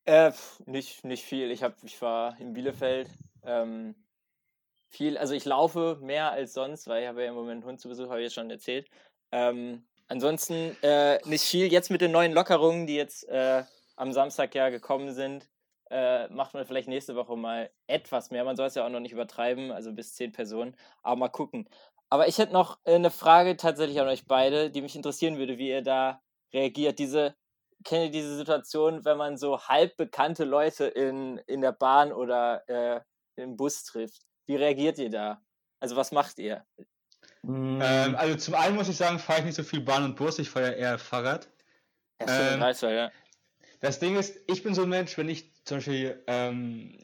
Äh, 0.07 0.33
nicht, 0.67 1.05
nicht 1.05 1.25
viel. 1.25 1.51
Ich, 1.51 1.63
hab, 1.63 1.83
ich 1.83 2.01
war 2.03 2.39
in 2.39 2.53
Bielefeld. 2.53 3.09
Ähm, 3.43 3.95
viel, 4.91 5.19
also 5.19 5.35
ich 5.35 5.45
laufe 5.45 5.99
mehr 6.01 6.31
als 6.31 6.53
sonst, 6.55 6.87
weil 6.89 7.03
ich 7.03 7.09
habe 7.09 7.23
ja 7.23 7.31
im 7.31 7.35
Moment 7.35 7.63
einen 7.63 7.65
Hund 7.65 7.81
zu 7.81 7.89
Besuch, 7.89 8.09
habe 8.09 8.21
ich 8.21 8.25
jetzt 8.25 8.35
schon 8.35 8.51
erzählt. 8.51 8.89
Ähm, 9.33 9.87
ansonsten 10.09 10.77
äh, 10.83 11.19
nicht 11.27 11.43
viel. 11.45 11.73
Jetzt 11.73 11.91
mit 11.91 12.01
den 12.01 12.13
neuen 12.13 12.33
Lockerungen, 12.33 12.87
die 12.87 12.97
jetzt 12.97 13.29
äh, 13.29 13.65
am 13.97 14.13
Samstag 14.13 14.55
ja 14.55 14.69
gekommen 14.69 15.13
sind, 15.13 15.49
äh, 15.91 16.29
macht 16.29 16.55
man 16.55 16.67
vielleicht 16.67 16.89
nächste 16.89 17.17
Woche 17.17 17.37
mal 17.37 17.71
etwas 17.87 18.31
mehr. 18.31 18.45
Man 18.45 18.57
soll 18.57 18.67
es 18.67 18.75
ja 18.75 18.85
auch 18.87 18.91
noch 18.91 19.01
nicht 19.01 19.13
übertreiben, 19.13 19.71
also 19.73 19.93
bis 19.93 20.15
zehn 20.15 20.33
Personen. 20.33 20.77
Aber 21.03 21.17
mal 21.17 21.29
gucken. 21.29 21.69
Aber 22.11 22.29
ich 22.29 22.39
hätte 22.39 22.53
noch 22.53 22.79
äh, 22.85 22.95
eine 22.95 23.11
Frage 23.11 23.57
tatsächlich 23.57 24.01
an 24.01 24.09
euch 24.09 24.27
beide, 24.27 24.71
die 24.71 24.83
mich 24.83 24.97
interessieren 24.97 25.39
würde, 25.39 25.59
wie 25.59 25.71
ihr 25.71 25.83
da 25.83 26.23
reagiert. 26.53 26.99
Diese, 26.99 27.35
kennt 27.85 28.07
ihr 28.07 28.11
diese 28.11 28.37
Situation, 28.37 29.05
wenn 29.05 29.17
man 29.19 29.37
so 29.37 29.61
halb 29.61 29.97
bekannte 29.97 30.45
Leute 30.45 30.87
in, 30.87 31.39
in 31.47 31.61
der 31.61 31.73
Bahn 31.73 32.13
oder 32.13 32.69
äh, 32.69 33.01
im 33.37 33.57
Bus 33.57 33.85
trifft? 33.85 34.23
Wie 34.47 34.57
reagiert 34.57 34.99
ihr 34.99 35.11
da? 35.11 35.41
Also 35.81 35.97
was 35.97 36.13
macht 36.13 36.39
ihr? 36.39 36.65
Mm, 37.43 37.81
Ähm, 37.83 38.17
also 38.17 38.37
zum 38.37 38.55
einen 38.55 38.75
muss 38.75 38.89
ich 38.89 38.97
sagen, 38.97 39.19
fahre 39.19 39.41
ich 39.41 39.45
nicht 39.47 39.55
so 39.57 39.63
viel 39.63 39.81
Bahn 39.81 40.05
und 40.05 40.17
Bus, 40.17 40.39
ich 40.39 40.49
fahre 40.51 40.67
ja 40.69 40.73
eher 40.73 40.99
Fahrrad. 40.99 41.49
Ja, 42.21 42.29
stimmt, 42.29 42.51
Ähm, 42.53 42.61
Greifswald, 42.61 42.97
ja. 42.97 43.11
Das 43.81 43.99
Ding 43.99 44.17
ist, 44.17 44.37
ich 44.47 44.63
bin 44.63 44.75
so 44.75 44.83
ein 44.85 44.89
Mensch, 44.89 45.17
wenn 45.19 45.29
ich 45.29 45.53
zum 45.65 45.79
Beispiel. 45.79 46.23
Ähm, 46.27 46.97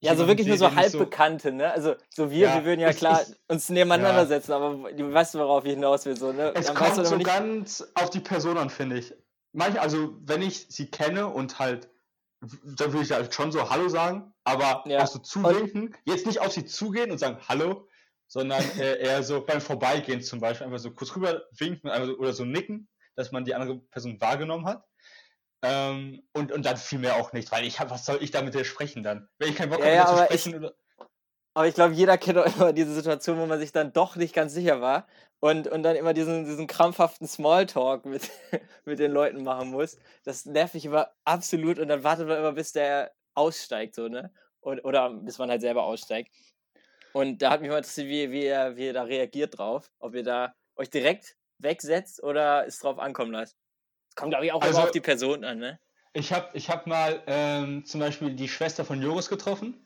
Ja, 0.00 0.12
so 0.14 0.22
jemanden 0.22 0.28
wirklich 0.28 0.46
nur 0.48 0.56
so 0.58 0.74
halbbekannte, 0.74 1.52
ne? 1.52 1.70
Also 1.72 1.94
so 2.10 2.30
wir, 2.30 2.48
Ja, 2.48 2.54
wir 2.56 2.64
würden 2.64 2.80
ja 2.80 2.92
klar 2.92 3.22
ich- 3.22 3.36
uns 3.48 3.68
nebeneinander 3.68 4.26
setzen, 4.26 4.52
aber 4.52 4.92
du 4.92 5.12
weißt, 5.12 5.34
worauf 5.36 5.64
ich 5.64 5.74
hinaus 5.74 6.04
will, 6.06 6.16
so, 6.16 6.32
ne? 6.32 6.52
Es 6.54 6.66
Dann 6.66 6.76
weißt 6.80 6.94
kommt 6.94 7.06
du 7.06 7.10
so 7.10 7.16
nicht, 7.16 7.26
ganz 7.26 7.86
auf 7.94 8.10
die 8.10 8.20
Person 8.20 8.58
an, 8.58 8.70
finde 8.70 8.98
ich. 8.98 9.14
Manch, 9.56 9.80
also, 9.80 10.18
wenn 10.20 10.42
ich 10.42 10.66
sie 10.68 10.90
kenne 10.90 11.28
und 11.28 11.58
halt, 11.58 11.88
dann 12.40 12.92
würde 12.92 13.02
ich 13.04 13.10
halt 13.12 13.32
schon 13.34 13.50
so 13.52 13.70
Hallo 13.70 13.88
sagen, 13.88 14.34
aber 14.44 14.84
Ja. 14.86 15.02
auch 15.02 15.06
so 15.06 15.18
zuwinken. 15.18 15.96
Jetzt 16.04 16.26
nicht 16.26 16.40
auf 16.40 16.52
sie 16.52 16.66
zugehen 16.66 17.10
und 17.10 17.18
sagen 17.18 17.38
Hallo, 17.48 17.88
sondern 18.26 18.62
äh, 18.78 18.98
eher 18.98 19.22
so 19.22 19.44
beim 19.44 19.60
Vorbeigehen 19.60 20.22
zum 20.22 20.40
Beispiel 20.40 20.66
einfach 20.66 20.78
so 20.78 20.90
kurz 20.92 21.16
rüber 21.16 21.44
winken 21.58 21.90
so, 22.04 22.18
oder 22.18 22.32
so 22.34 22.44
nicken, 22.44 22.88
dass 23.14 23.32
man 23.32 23.44
die 23.44 23.54
andere 23.54 23.78
Person 23.78 24.20
wahrgenommen 24.20 24.66
hat. 24.66 24.84
Ähm, 25.62 26.22
und, 26.34 26.52
und 26.52 26.66
dann 26.66 26.76
viel 26.76 26.98
mehr 26.98 27.16
auch 27.16 27.32
nicht, 27.32 27.50
weil 27.50 27.64
ich 27.64 27.80
habe, 27.80 27.90
was 27.90 28.04
soll 28.04 28.18
ich 28.22 28.30
da 28.30 28.42
mit 28.42 28.54
dir 28.54 28.64
sprechen 28.64 29.02
dann? 29.02 29.28
Wenn 29.38 29.48
ich 29.48 29.56
keinen 29.56 29.70
Bock 29.70 29.80
Ja, 29.80 29.86
habe, 29.86 29.96
ja, 29.96 30.06
aber 30.06 30.18
zu 30.18 30.24
sprechen 30.24 30.54
oder. 30.54 30.74
Aber 31.56 31.66
ich 31.66 31.74
glaube, 31.74 31.94
jeder 31.94 32.18
kennt 32.18 32.36
auch 32.36 32.54
immer 32.54 32.74
diese 32.74 32.92
Situation, 32.92 33.38
wo 33.38 33.46
man 33.46 33.58
sich 33.58 33.72
dann 33.72 33.90
doch 33.90 34.14
nicht 34.16 34.34
ganz 34.34 34.52
sicher 34.52 34.82
war 34.82 35.06
und, 35.40 35.66
und 35.66 35.82
dann 35.84 35.96
immer 35.96 36.12
diesen, 36.12 36.44
diesen 36.44 36.66
krampfhaften 36.66 37.26
Smalltalk 37.26 38.04
mit, 38.04 38.30
mit 38.84 38.98
den 38.98 39.10
Leuten 39.10 39.42
machen 39.42 39.70
muss. 39.70 39.96
Das 40.24 40.44
nervt 40.44 40.74
mich 40.74 40.84
immer 40.84 41.12
absolut 41.24 41.78
und 41.78 41.88
dann 41.88 42.04
wartet 42.04 42.28
man 42.28 42.36
immer, 42.36 42.52
bis 42.52 42.72
der 42.72 43.10
aussteigt, 43.32 43.94
so, 43.94 44.06
ne? 44.08 44.34
Und, 44.60 44.84
oder 44.84 45.08
bis 45.08 45.38
man 45.38 45.48
halt 45.48 45.62
selber 45.62 45.84
aussteigt. 45.84 46.30
Und 47.14 47.40
da 47.40 47.52
hat 47.52 47.62
mich 47.62 47.70
mal 47.70 47.78
interessiert, 47.78 48.08
wie, 48.08 48.30
wie, 48.32 48.44
ihr, 48.44 48.76
wie 48.76 48.84
ihr 48.88 48.92
da 48.92 49.04
reagiert 49.04 49.56
drauf. 49.56 49.90
Ob 49.98 50.14
ihr 50.14 50.24
da 50.24 50.54
euch 50.76 50.90
direkt 50.90 51.36
wegsetzt 51.56 52.22
oder 52.22 52.66
es 52.66 52.80
drauf 52.80 52.98
ankommen 52.98 53.32
lasst. 53.32 53.56
Kommt, 54.14 54.32
glaube 54.32 54.44
ich, 54.44 54.52
auch 54.52 54.60
immer 54.60 54.66
Also- 54.66 54.80
auf 54.82 54.90
die 54.90 55.00
Person 55.00 55.42
an, 55.42 55.56
ne? 55.56 55.80
Ich 56.12 56.34
habe 56.34 56.48
ich 56.52 56.68
hab 56.68 56.86
mal 56.86 57.22
ähm, 57.26 57.86
zum 57.86 58.00
Beispiel 58.00 58.34
die 58.34 58.48
Schwester 58.48 58.84
von 58.84 59.00
Joris 59.00 59.30
getroffen. 59.30 59.85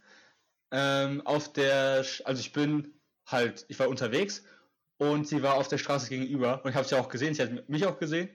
Ähm, 0.72 1.26
auf 1.26 1.52
der, 1.52 2.04
also 2.24 2.40
ich 2.40 2.52
bin 2.52 3.00
halt, 3.26 3.64
ich 3.68 3.78
war 3.78 3.88
unterwegs 3.88 4.44
und 4.98 5.26
sie 5.26 5.42
war 5.42 5.54
auf 5.54 5.68
der 5.68 5.78
Straße 5.78 6.08
gegenüber 6.08 6.62
und 6.62 6.70
ich 6.70 6.76
habe 6.76 6.86
sie 6.86 6.96
auch 6.96 7.08
gesehen, 7.08 7.34
sie 7.34 7.42
hat 7.42 7.68
mich 7.68 7.86
auch 7.86 7.98
gesehen. 7.98 8.30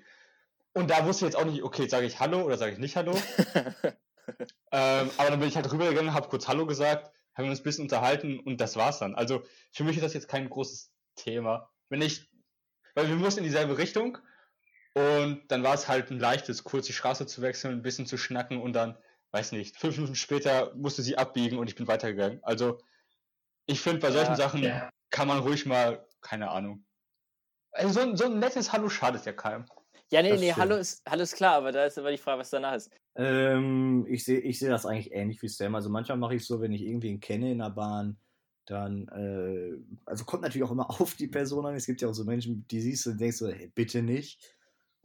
Und 0.74 0.90
da 0.90 1.06
wusste 1.06 1.26
ich 1.26 1.32
jetzt 1.32 1.42
auch 1.42 1.46
nicht, 1.46 1.64
okay, 1.64 1.88
sage 1.88 2.06
ich 2.06 2.20
Hallo 2.20 2.42
oder 2.42 2.58
sage 2.58 2.74
ich 2.74 2.80
nicht 2.80 2.98
Hallo. 2.98 3.14
ähm, 4.72 5.10
aber 5.18 5.30
dann 5.30 5.40
bin 5.40 5.48
ich 5.48 5.56
halt 5.56 5.72
rübergegangen, 5.72 6.14
habe 6.14 6.28
kurz 6.28 6.48
Hallo 6.48 6.66
gesagt, 6.66 7.12
haben 7.36 7.50
uns 7.50 7.60
ein 7.62 7.64
bisschen 7.64 7.84
unterhalten 7.84 8.40
und 8.40 8.60
das 8.60 8.76
war's 8.76 9.00
dann. 9.00 9.16
Also 9.16 9.44
für 9.72 9.84
mich 9.84 9.96
ist 9.96 10.04
das 10.04 10.14
jetzt 10.14 10.28
kein 10.28 10.50
großes 10.50 10.92
Thema. 11.16 11.72
Wenn 11.90 12.02
ich, 12.02 12.30
weil 12.94 13.08
wir 13.08 13.16
mussten 13.16 13.40
in 13.40 13.46
dieselbe 13.46 13.78
Richtung 13.78 14.18
und 14.94 15.44
dann 15.50 15.64
war 15.64 15.74
es 15.74 15.88
halt 15.88 16.10
ein 16.12 16.20
leichtes, 16.20 16.64
kurz 16.64 16.88
die 16.88 16.94
Straße 16.94 17.26
zu 17.26 17.42
wechseln, 17.42 17.74
ein 17.74 17.82
bisschen 17.82 18.06
zu 18.06 18.18
schnacken 18.18 18.62
und 18.62 18.74
dann, 18.74 18.98
weiß 19.32 19.52
nicht, 19.52 19.78
fünf 19.78 19.98
Minuten 19.98 20.16
später 20.16 20.74
musste 20.76 21.02
sie 21.04 21.18
abbiegen 21.18 21.58
und 21.58 21.70
ich 21.70 21.76
bin 21.76 21.88
weitergegangen. 21.88 22.40
Also 22.44 22.78
ich 23.66 23.80
finde, 23.82 24.00
bei 24.00 24.12
solchen 24.12 24.32
Ja, 24.32 24.36
Sachen 24.36 24.64
ja. 24.64 24.90
kann 25.10 25.28
man 25.28 25.40
ruhig 25.40 25.66
mal, 25.66 26.08
keine 26.22 26.50
Ahnung. 26.52 26.86
Also 27.72 27.94
so, 27.94 28.00
ein- 28.02 28.16
so 28.18 28.26
ein 28.26 28.40
nettes 28.40 28.72
Hallo 28.72 28.90
schadet 28.90 29.26
ja 29.26 29.34
keinem. 29.34 29.66
Ja, 30.12 30.22
nee, 30.22 30.30
Das 30.30 30.40
nee, 30.40 30.52
stimmt. 30.52 30.58
hallo 30.70 30.76
ist, 30.78 31.02
hallo 31.10 31.24
ist 31.24 31.36
klar, 31.36 31.56
aber 31.56 31.72
da 31.72 31.86
ist 31.86 31.98
aber 31.98 32.12
die 32.12 32.18
Frage, 32.18 32.40
was 32.40 32.50
danach 32.52 32.76
ist. 32.76 32.92
Ähm, 33.16 34.06
ich 34.08 34.24
sehe 34.24 34.40
ich 34.40 34.60
seh 34.60 34.68
das 34.70 34.86
eigentlich 34.86 35.12
ähnlich 35.14 35.42
wie 35.42 35.48
Sam. 35.48 35.74
Also 35.76 35.90
manchmal 35.90 36.18
mache 36.18 36.36
ich 36.36 36.46
so, 36.46 36.62
wenn 36.62 36.72
ich 36.74 36.82
irgendwen 36.84 37.20
kenne 37.20 37.52
in 37.52 37.58
der 37.60 37.72
Bahn, 37.72 38.18
dann, 38.68 39.08
äh, 39.10 39.78
also 40.06 40.26
kommt 40.26 40.44
natürlich 40.44 40.66
auch 40.68 40.72
immer 40.72 40.90
auf 41.02 41.16
die 41.16 41.28
Person 41.28 41.66
an. 41.66 41.76
Es 41.76 41.86
gibt 41.86 42.02
ja 42.02 42.08
auch 42.10 42.14
so 42.14 42.24
Menschen, 42.24 42.66
die 42.68 42.82
siehst 42.82 43.06
du 43.06 43.12
und 43.12 43.20
denkst 43.22 43.38
so, 43.38 43.48
hey, 43.50 43.72
bitte 43.74 44.02
nicht. 44.04 44.56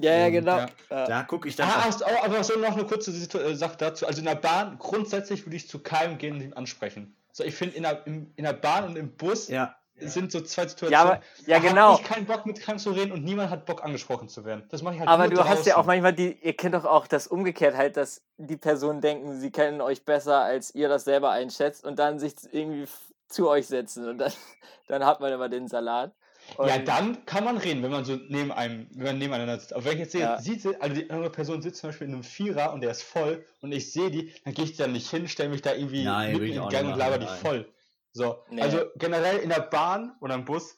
Ja, 0.00 0.12
ja, 0.14 0.26
Und 0.26 0.32
genau. 0.32 0.56
ja, 0.58 0.66
Ja. 0.90 1.06
Da 1.06 1.22
gucke 1.22 1.48
ich 1.48 1.56
dann. 1.56 1.68
Ah, 1.68 1.88
oh, 1.88 2.24
aber 2.24 2.42
so 2.44 2.58
noch 2.58 2.72
eine 2.72 2.84
kurze 2.84 3.10
äh, 3.10 3.54
Sache 3.54 3.76
dazu. 3.78 4.06
Also 4.06 4.20
in 4.20 4.26
der 4.26 4.34
Bahn, 4.34 4.76
grundsätzlich 4.78 5.46
würde 5.46 5.56
ich 5.56 5.68
zu 5.68 5.78
keinem 5.78 6.18
gehen 6.18 6.34
und 6.34 6.40
ihn 6.42 6.52
ansprechen. 6.54 7.16
So, 7.32 7.44
ich 7.44 7.54
finde, 7.54 7.76
in 7.76 7.82
der, 7.84 8.06
in 8.06 8.32
der 8.36 8.52
Bahn 8.52 8.84
und 8.84 8.96
im 8.96 9.16
Bus 9.16 9.48
ja, 9.48 9.76
sind 9.96 10.32
so 10.32 10.40
zwei 10.40 10.66
Situationen. 10.66 10.92
Ja, 10.92 11.02
aber, 11.02 11.22
ja, 11.46 11.58
Da 11.60 11.68
genau. 11.68 11.94
Ich 11.94 12.04
keinen 12.04 12.26
Bock 12.26 12.46
mit 12.46 12.60
keinem 12.60 12.78
zu 12.78 12.90
reden 12.90 13.12
und 13.12 13.24
niemand 13.24 13.50
hat 13.50 13.66
Bock 13.66 13.84
angesprochen 13.84 14.28
zu 14.28 14.44
werden. 14.44 14.64
Das 14.70 14.82
mache 14.82 14.94
ich 14.94 15.00
halt 15.00 15.08
Aber 15.08 15.26
nur 15.26 15.34
du 15.34 15.48
hast 15.48 15.66
ja 15.66 15.74
auch 15.74 15.78
draußen. 15.78 15.86
manchmal 15.86 16.12
die, 16.12 16.38
ihr 16.42 16.56
kennt 16.56 16.74
doch 16.74 16.84
auch 16.84 17.06
das 17.06 17.26
umgekehrt 17.26 17.76
halt, 17.76 17.96
dass 17.96 18.22
die 18.36 18.56
Personen 18.56 19.00
denken, 19.00 19.38
sie 19.38 19.50
kennen 19.50 19.80
euch 19.80 20.04
besser, 20.04 20.40
als 20.40 20.74
ihr 20.74 20.88
das 20.88 21.04
selber 21.04 21.30
einschätzt 21.30 21.84
und 21.84 21.98
dann 21.98 22.18
sich 22.18 22.34
irgendwie 22.50 22.86
zu 23.28 23.48
euch 23.48 23.66
setzen 23.68 24.08
und 24.08 24.18
dann, 24.18 24.32
dann 24.88 25.04
hat 25.04 25.20
man 25.20 25.32
immer 25.32 25.48
den 25.48 25.68
Salat. 25.68 26.12
Und 26.56 26.68
Ja, 26.68 26.78
dann 26.78 27.24
kann 27.26 27.44
man 27.44 27.56
reden, 27.56 27.82
wenn 27.82 27.90
man 27.90 28.04
so 28.04 28.16
neben 28.28 28.52
einem, 28.52 28.88
wenn 28.94 29.04
man 29.06 29.18
nebeneinander 29.18 29.58
sitzt. 29.58 29.72
Aber 29.74 29.84
wenn 29.84 29.92
ich 29.94 29.98
jetzt 30.00 30.12
sehe, 30.12 30.22
Ja. 30.22 30.38
sieht, 30.40 30.62
sie- 30.62 30.80
also 30.80 30.94
die 30.94 31.10
andere 31.10 31.30
Person 31.30 31.62
sitzt 31.62 31.80
zum 31.80 31.90
Beispiel 31.90 32.06
in 32.08 32.14
einem 32.14 32.22
Vierer 32.24 32.72
und 32.72 32.80
der 32.82 32.90
ist 32.90 33.02
voll 33.02 33.44
und 33.60 33.72
ich 33.72 33.92
sehe 33.92 34.10
die, 34.10 34.32
dann 34.44 34.54
gehe 34.54 34.64
ich 34.64 34.76
da 34.76 34.86
nicht 34.86 35.08
hin, 35.10 35.28
stelle 35.28 35.48
mich 35.50 35.62
da 35.62 35.74
irgendwie 35.74 36.04
Nein, 36.04 36.32
mitten 36.32 36.44
in 36.46 36.52
den 36.60 36.68
Gang 36.68 36.92
und 36.92 36.98
laber 36.98 37.18
die 37.18 37.26
voll. 37.26 37.68
So, 38.12 38.42
Nee. 38.50 38.60
also 38.62 38.84
generell 38.96 39.38
in 39.38 39.48
der 39.50 39.60
Bahn 39.60 40.16
oder 40.20 40.34
im 40.34 40.44
Bus, 40.44 40.76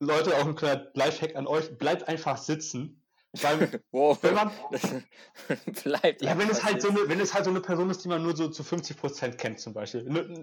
Leute, 0.00 0.34
auch 0.36 0.44
ein 0.46 0.54
kleiner 0.56 0.88
Lifehack 0.94 1.36
an 1.36 1.46
euch, 1.46 1.78
bleibt 1.78 2.08
einfach 2.08 2.36
sitzen. 2.36 2.98
Weil, 3.40 3.80
wow. 3.92 4.18
wenn 4.22 4.34
man, 4.34 4.50
bleibt. 5.84 6.22
ja, 6.22 6.36
wenn 6.38 6.50
es 6.50 6.62
halt 6.64 6.82
so 6.82 6.88
sitzen. 6.88 7.00
eine, 7.02 7.08
wenn 7.08 7.20
es 7.20 7.32
halt 7.34 7.44
so 7.44 7.50
eine 7.50 7.60
Person 7.60 7.88
ist, 7.90 8.04
die 8.04 8.08
man 8.08 8.22
nur 8.22 8.36
so 8.36 8.48
zu 8.48 8.62
50% 8.62 9.38
kennt 9.38 9.60
zum 9.60 9.72
Beispiel. 9.72 10.02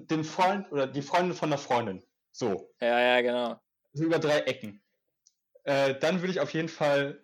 Den 0.09 0.23
Freund 0.23 0.71
oder 0.71 0.87
die 0.87 1.01
Freundin 1.01 1.35
von 1.35 1.49
der 1.49 1.59
Freundin. 1.59 2.01
So. 2.31 2.71
Ja, 2.81 2.99
ja, 2.99 3.21
genau. 3.21 3.59
So 3.93 4.03
über 4.03 4.19
drei 4.19 4.39
Ecken. 4.41 4.81
Äh, 5.63 5.95
dann 5.99 6.21
würde 6.21 6.31
ich 6.31 6.39
auf 6.39 6.53
jeden 6.53 6.69
Fall 6.69 7.21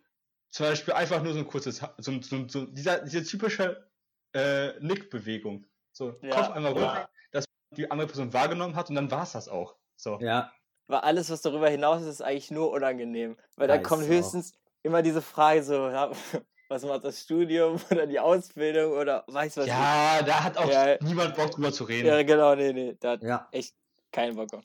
zum 0.52 0.68
Beispiel 0.68 0.94
einfach 0.94 1.22
nur 1.22 1.34
so 1.34 1.40
ein 1.40 1.48
kurzes, 1.48 1.82
so, 1.98 2.22
so, 2.22 2.48
so 2.48 2.66
dieser, 2.66 3.00
diese 3.02 3.24
typische 3.24 3.90
äh, 4.34 4.80
Nickbewegung. 4.80 5.66
So, 5.92 6.16
Ja. 6.22 6.30
Kopf 6.30 6.50
einmal 6.52 6.74
runter, 6.74 7.10
dass 7.32 7.46
die 7.76 7.90
andere 7.90 8.08
Person 8.08 8.34
wahrgenommen 8.34 8.76
hat 8.76 8.90
und 8.90 8.96
dann 8.96 9.10
war 9.12 9.24
es 9.24 9.34
das 9.34 9.48
auch. 9.50 9.76
So. 9.96 10.20
ja, 10.20 10.52
Weil 10.88 11.00
alles, 11.00 11.30
was 11.30 11.42
darüber 11.42 11.70
hinaus 11.70 12.02
ist, 12.02 12.08
ist 12.08 12.22
eigentlich 12.22 12.52
nur 12.52 12.72
unangenehm. 12.72 13.38
Weil 13.56 13.68
dann 13.68 13.82
Ja, 13.82 13.88
kommt 13.88 14.04
ist 14.04 14.10
auch. 14.10 14.14
höchstens 14.14 14.54
immer 14.84 15.02
diese 15.02 15.22
Frage 15.22 15.64
so, 15.64 15.90
ja, 15.90 16.12
was 16.70 16.84
macht 16.84 17.04
das 17.06 17.22
Studium 17.22 17.80
oder 17.92 18.06
die 18.08 18.20
Ausbildung 18.20 18.94
oder 18.94 19.24
weiß 19.28 19.58
was 19.58 19.68
Ja, 19.68 20.22
da 20.24 20.44
hat 20.44 20.58
auch 20.58 20.70
Ja. 20.70 20.98
niemand 21.02 21.36
Bock 21.36 21.52
drüber 21.52 21.72
zu 21.72 21.86
reden. 21.86 22.08
Ja, 22.08 22.24
genau, 22.24 22.56
nee, 22.56 22.74
nee, 22.74 22.96
da 23.00 23.12
hat 23.12 23.24
ja. 23.24 23.48
echt 23.52 23.76
keinen 24.12 24.36
Bock 24.36 24.54
auf. 24.54 24.64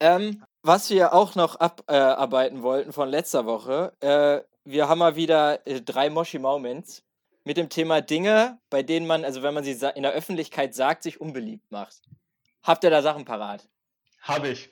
Ähm, 0.00 0.44
was 0.62 0.90
wir 0.90 1.12
auch 1.14 1.34
noch 1.34 1.56
abarbeiten 1.60 2.58
äh, 2.58 2.62
wollten 2.62 2.92
von 2.92 3.08
letzter 3.08 3.46
Woche, 3.46 3.92
äh, 4.00 4.40
wir 4.64 4.88
haben 4.88 4.98
mal 4.98 5.16
wieder 5.16 5.66
äh, 5.66 5.80
drei 5.80 6.10
Moshi 6.10 6.38
Moments 6.38 7.02
mit 7.44 7.56
dem 7.56 7.68
Thema 7.68 8.00
Dinge, 8.00 8.58
bei 8.70 8.82
denen 8.82 9.06
man, 9.06 9.24
also 9.24 9.42
wenn 9.42 9.54
man 9.54 9.62
sie 9.64 9.72
in 9.94 10.02
der 10.02 10.12
Öffentlichkeit 10.12 10.74
sagt, 10.74 11.04
sich 11.04 11.20
unbeliebt 11.20 11.70
macht. 11.70 12.02
Habt 12.64 12.82
ihr 12.82 12.90
da 12.90 13.00
Sachen 13.02 13.24
parat? 13.24 13.68
Habe 14.22 14.48
ich. 14.48 14.68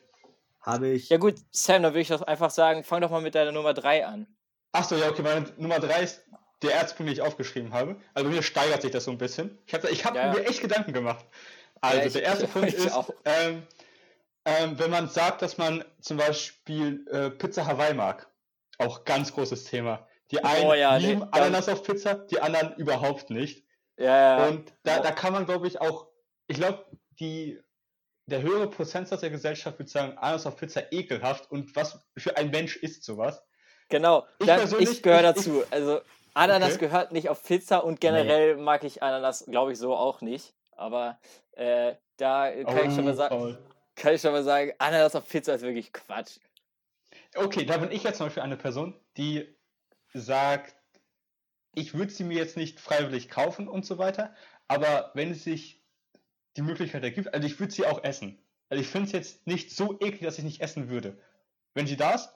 Habe 0.61 0.89
ich. 0.89 1.09
Ja 1.11 1.19
gut, 1.19 1.37
Sam, 1.53 1.83
dann 1.85 1.93
würde 1.93 2.01
ich 2.01 2.09
doch 2.09 2.23
einfach 2.23 2.51
sagen, 2.51 2.83
fang 2.83 3.01
doch 3.01 3.11
mal 3.11 3.21
mit 3.21 3.35
deiner 3.37 3.53
Nummer 3.53 3.75
3 3.75 4.05
an. 4.07 4.27
Achso, 4.73 4.97
ja, 4.97 5.09
okay, 5.09 5.23
meine 5.23 5.47
Nummer 5.57 5.79
drei 5.79 6.03
ist 6.03 6.23
der 6.63 6.73
erste 6.73 6.97
Punkt, 6.97 7.11
den 7.11 7.13
ich 7.13 7.23
aufgeschrieben 7.23 7.73
habe. 7.73 7.95
Also 8.13 8.29
mir 8.29 8.43
steigert 8.43 8.83
sich 8.83 8.91
das 8.91 9.05
so 9.05 9.13
ein 9.13 9.19
bisschen. 9.19 9.57
Ich 9.67 9.75
habe 9.75 9.89
ich 9.89 10.05
hab 10.05 10.17
Ja, 10.17 10.27
ja. 10.27 10.33
mir 10.33 10.45
echt 10.47 10.61
Gedanken 10.61 10.93
gemacht. 10.93 11.25
Also 11.81 11.99
Ja, 12.01 12.07
ich- 12.07 12.13
der 12.15 12.23
erste 12.25 12.47
Punkt 12.49 12.69
ich 12.71 12.75
ist, 12.75 12.93
auch. 12.93 13.09
ähm, 13.25 13.63
ähm, 14.45 14.79
wenn 14.79 14.91
man 14.91 15.09
sagt, 15.09 15.43
dass 15.43 15.59
man 15.59 15.85
zum 16.01 16.17
Beispiel 16.19 17.07
äh, 17.11 17.31
Pizza 17.31 17.67
Hawaii 17.67 17.95
mag. 17.95 18.29
Auch 18.79 19.05
ganz 19.05 19.33
großes 19.33 19.65
Thema. 19.65 20.07
Die 20.31 20.43
einen 20.43 20.67
Oh 20.67 20.75
ja, 20.75 20.99
nee, 20.99 21.07
lieben 21.09 21.21
ganz- 21.21 21.33
Ananas 21.33 21.69
auf 21.69 21.83
Pizza, 21.83 22.15
die 22.15 22.41
anderen 22.41 22.75
überhaupt 22.77 23.31
nicht. 23.31 23.65
Ja, 23.97 24.39
ja. 24.39 24.47
Und 24.49 24.73
da, 24.83 24.99
da 25.01 25.13
kann 25.13 25.33
man, 25.33 25.47
glaube 25.47 25.69
ich, 25.69 25.81
auch, 25.81 26.09
ich 26.49 26.57
glaube, 26.57 26.85
die 27.21 27.61
der 28.27 28.41
höhere 28.43 28.69
Prozentsatz 28.71 29.21
der 29.21 29.29
Gesellschaft 29.31 29.79
würde 29.79 29.91
sagen, 29.91 30.17
Ananas 30.17 30.47
auf 30.47 30.57
Pizza 30.57 30.91
ekelhaft 30.93 31.51
und 31.51 31.77
was 31.77 31.99
für 32.17 32.37
ein 32.39 32.51
Mensch 32.51 32.77
isst 32.77 33.05
sowas? 33.05 33.45
Genau, 33.91 34.27
Ich 34.39 34.47
dann, 34.47 34.63
ich 34.81 35.03
gehöre 35.03 35.21
ich- 35.21 35.29
ich- 35.29 35.35
dazu. 35.45 35.63
Also 35.71 36.01
Ananas 36.33 36.71
Okay. 36.77 36.87
gehört 36.87 37.13
nicht 37.13 37.29
auf 37.29 37.45
Pizza 37.45 37.85
und 37.85 38.01
generell 38.01 38.57
mag 38.57 38.83
ich 38.83 39.03
Ananas, 39.03 39.45
glaube 39.47 39.73
ich, 39.73 39.79
so 39.79 39.95
auch 39.95 40.23
nicht. 40.23 40.55
Aber 40.73 41.19
äh, 41.53 41.95
da 42.17 42.51
kann, 42.51 42.89
ich 42.89 42.95
schon 42.95 43.05
mal 43.05 43.13
Oh, 43.13 43.17
sagen. 43.17 43.59
Kann 43.97 44.15
ich 44.15 44.21
schon 44.21 44.33
mal 44.33 44.45
sagen, 44.45 44.73
Ananas 44.79 45.15
auf 45.15 45.29
Pizza 45.29 45.55
ist 45.55 45.63
wirklich 45.63 45.93
Quatsch. 45.93 46.39
Okay, 47.35 47.65
da 47.65 47.79
bin 47.79 47.91
ich 47.91 48.03
jetzt 48.03 48.19
zum 48.19 48.27
Beispiel 48.27 48.43
eine 48.43 48.57
Person, 48.57 48.99
die 49.17 49.55
sagt, 50.13 50.77
ich 51.75 51.95
würde 51.95 52.13
sie 52.13 52.25
mir 52.25 52.37
jetzt 52.37 52.57
nicht 52.57 52.81
freiwillig 52.81 53.29
kaufen 53.29 53.69
und 53.69 53.85
so 53.85 53.99
weiter, 53.99 54.35
aber 54.69 55.11
wenn 55.15 55.33
es 55.33 55.45
sich 55.45 55.83
die 56.57 56.63
Möglichkeit 56.63 57.03
ergibt, 57.03 57.35
also 57.35 57.47
ich 57.47 57.59
würde 57.59 57.73
sie 57.73 57.87
auch 57.87 58.05
essen. 58.05 58.39
Also 58.69 58.83
ich 58.83 58.89
finde 58.89 59.07
es 59.07 59.13
jetzt 59.13 59.47
nicht 59.47 59.73
so 59.73 59.99
eklig, 60.01 60.23
dass 60.23 60.39
ich 60.39 60.45
nicht 60.45 60.61
essen 60.61 60.89
würde. 60.89 61.19
Wenn 61.75 61.87
sie 61.87 61.97
da 61.97 62.13
ist, 62.15 62.33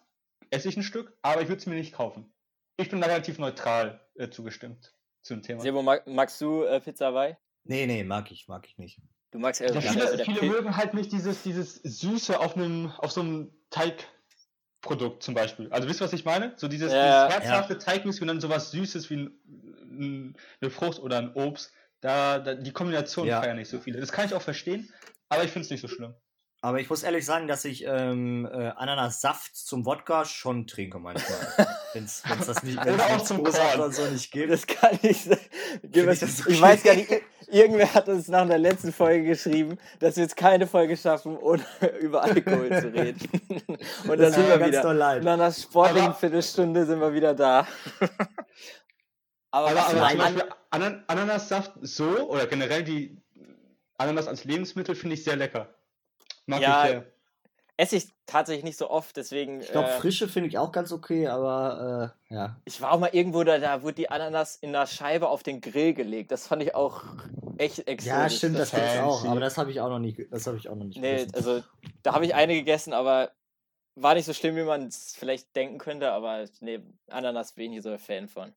esse 0.51 0.69
ich 0.69 0.77
ein 0.77 0.83
Stück, 0.83 1.17
aber 1.23 1.43
ich 1.43 1.49
würde 1.49 1.63
sie 1.63 1.71
mir 1.71 1.77
nicht 1.77 1.95
kaufen. 1.95 2.33
Ich 2.77 2.89
bin 2.89 3.01
da 3.01 3.07
relativ 3.07 3.39
neutral 3.39 4.01
äh, 4.15 4.29
zugestimmt 4.29 4.95
zu 5.23 5.35
dem 5.35 5.43
Thema. 5.43 5.63
Sebo, 5.63 5.83
mag, 5.83 6.07
magst 6.07 6.41
du 6.41 6.65
äh, 6.65 6.81
Pizza 6.81 7.07
Hawaii? 7.07 7.37
Nee, 7.65 7.87
nee, 7.87 8.05
mag 8.05 8.31
ich, 8.31 8.49
mag 8.49 8.67
ich 8.67 8.79
nicht. 8.79 9.01
Du 9.31 9.39
magst 9.39 9.61
eher 9.61 9.75
Ja, 9.75 9.81
so 9.81 9.89
viele, 9.93 10.19
viele 10.25 10.41
Pi- 10.41 10.49
mögen 10.49 10.77
halt 10.77 10.95
nicht 10.95 11.13
dieses, 11.13 11.43
dieses 11.43 11.77
Süße 11.77 12.39
auf 12.41 12.57
einem, 12.57 12.91
auf 12.99 13.13
so 13.13 13.21
einem 13.21 13.53
Teigprodukt 13.71 15.23
zum 15.23 15.35
Beispiel. 15.35 15.71
Also 15.73 15.89
wisst 15.89 16.01
ihr, 16.01 16.05
was 16.07 16.13
ich 16.15 16.25
meine? 16.25 16.55
So 16.57 16.69
dieses, 16.69 16.93
Ja, 16.93 17.27
dieses 17.27 17.35
herzhafte 17.37 17.79
Teigmix 17.79 18.21
und 18.21 18.29
dann 18.29 18.41
sowas 18.41 18.71
Süßes 18.71 19.11
wie 19.11 19.17
ein, 19.17 19.39
ein, 19.83 20.37
eine 20.61 20.71
Frucht 20.71 20.99
oder 21.01 21.19
ein 21.19 21.35
Obst. 21.35 21.73
Da, 22.01 22.39
da 22.39 22.55
die 22.55 22.73
Kombination 22.73 23.27
Ja. 23.27 23.43
feiern 23.43 23.57
nicht 23.57 23.69
so 23.69 23.79
viele. 23.81 24.01
Das 24.01 24.13
kann 24.13 24.25
ich 24.25 24.33
auch 24.35 24.43
verstehen, 24.43 24.93
aber 25.29 25.45
ich 25.45 25.51
finde 25.51 25.65
es 25.65 25.71
nicht 25.71 25.81
so 25.81 25.89
schlimm. 25.89 26.15
Aber 26.61 26.81
ich 26.81 26.89
muss 26.89 27.03
ehrlich 27.03 27.25
sagen, 27.25 27.47
dass 27.49 27.65
ich 27.65 27.85
ähm, 27.85 28.47
äh, 28.47 28.69
Ananassaft 28.71 29.55
zum 29.57 29.85
Wodka 29.85 30.25
schon 30.25 30.67
trinke 30.67 30.99
manchmal. 30.99 31.39
Wenn 31.95 32.05
es 32.05 32.23
das 32.47 32.63
nicht 32.63 32.79
Oder 32.79 32.87
wenn's 32.99 33.03
auch 33.03 33.25
zum 33.25 33.43
Korn. 33.43 33.55
oder 33.77 33.91
so 33.91 34.05
nicht 34.07 34.31
gibt. 34.31 34.53
Das 34.53 34.67
kann 34.67 34.99
ich 35.03 35.09
ich 35.11 35.25
das 35.25 36.41
Ich 36.41 36.47
okay? 36.47 36.61
weiß 36.61 36.83
gar 36.83 36.95
nicht, 36.95 37.11
irgendwer 37.49 37.93
hat 37.95 38.09
uns 38.09 38.29
nach 38.29 38.47
der 38.47 38.59
letzten 38.59 38.93
Folge 38.93 39.25
geschrieben, 39.25 39.79
dass 39.99 40.17
wir 40.17 40.25
jetzt 40.25 40.37
keine 40.37 40.67
Folge 40.67 40.97
schaffen, 40.97 41.37
ohne 41.39 41.65
über 42.01 42.23
Alkohol 42.23 42.69
zu 42.81 42.89
reden. 42.93 43.19
Und 43.49 44.09
dann 44.09 44.19
Das 44.19 44.35
sind 44.35 44.49
wir 44.49 44.59
ganz 44.59 44.69
wieder. 44.73 44.83
doll 44.83 44.97
leid. 44.97 45.23
Nach 45.25 45.33
einer 45.35 45.51
sportlichen 45.53 46.09
Aber- 46.11 46.19
Viertelstunde 46.19 46.85
sind 46.87 47.01
wir 47.01 47.13
wieder 47.15 47.35
da. 47.35 47.67
Aber, 49.51 49.69
Aber, 49.71 49.81
aber 49.81 49.91
zum 49.91 50.19
Beispiel 50.19 50.45
Anan 50.71 51.05
Ananassaft 51.07 51.73
so 51.81 52.05
oder 52.29 52.47
generell 52.47 52.85
die 52.85 53.17
Ananas 53.97 54.29
als 54.29 54.45
Lebensmittel 54.45 54.95
finde 54.95 55.15
ich 55.15 55.25
sehr 55.25 55.37
lecker. 55.37 55.75
Mag 56.45 56.61
Ja, 56.61 56.85
ich 56.85 56.91
sehr. 56.91 57.13
Esse 57.79 57.97
ich 57.97 58.09
tatsächlich 58.27 58.65
nicht 58.65 58.77
so 58.77 58.91
oft, 58.91 59.17
deswegen. 59.17 59.61
Ich 59.61 59.71
glaube, 59.71 59.89
äh, 59.89 59.99
frische 60.01 60.29
finde 60.29 60.49
ich 60.49 60.59
auch 60.59 60.73
ganz 60.73 60.93
okay, 60.93 61.29
aber 61.29 62.13
äh, 62.31 62.35
ja. 62.35 62.57
ich 62.65 62.81
war 62.83 62.93
auch 62.93 62.99
mal 62.99 63.11
irgendwo 63.13 63.45
da, 63.45 63.59
da 63.59 63.83
wurde 63.83 63.95
die 63.95 64.11
Ananas 64.11 64.57
in 64.57 64.71
einer 64.75 64.87
Scheibe 64.87 65.29
auf 65.29 65.43
den 65.43 65.61
Grill 65.61 65.95
gelegt. 65.95 66.31
Das 66.33 66.47
fand 66.49 66.63
ich 66.63 66.75
auch 66.75 67.03
echt 67.57 67.79
exotisch. 67.89 68.05
Ja, 68.07 68.29
stimmt, 68.29 68.59
das 68.59 68.73
war- 68.73 68.81
gibt's 68.81 68.99
auch, 68.99 69.25
aber 69.25 69.41
das 69.41 69.57
habe 69.57 69.71
ich 69.71 69.81
auch 69.81 69.89
noch 69.89 70.01
ge- 70.03 70.29
das 70.31 70.47
habe 70.47 70.57
ich 70.59 70.69
auch 70.69 70.75
noch 70.75 70.85
nicht 70.85 71.01
Nee, 71.01 71.19
gegessen. 71.25 71.35
also 71.37 71.63
da 72.03 72.13
habe 72.15 72.27
ich 72.27 72.35
eine 72.35 72.55
gegessen, 72.55 72.93
aber 72.93 73.31
war 73.95 74.15
nicht 74.15 74.27
so 74.27 74.33
schlimm, 74.33 74.57
wie 74.57 74.63
man 74.65 74.87
es 74.89 75.15
vielleicht 75.17 75.55
denken 75.57 75.79
könnte, 75.79 76.11
aber 76.13 76.45
nee, 76.61 76.81
Ananas 77.11 77.53
bin 77.55 77.67
ich 77.67 77.71
nicht 77.71 77.83
so 77.85 77.91
ein 77.91 77.99
Fan 77.99 78.29
von. 78.29 78.53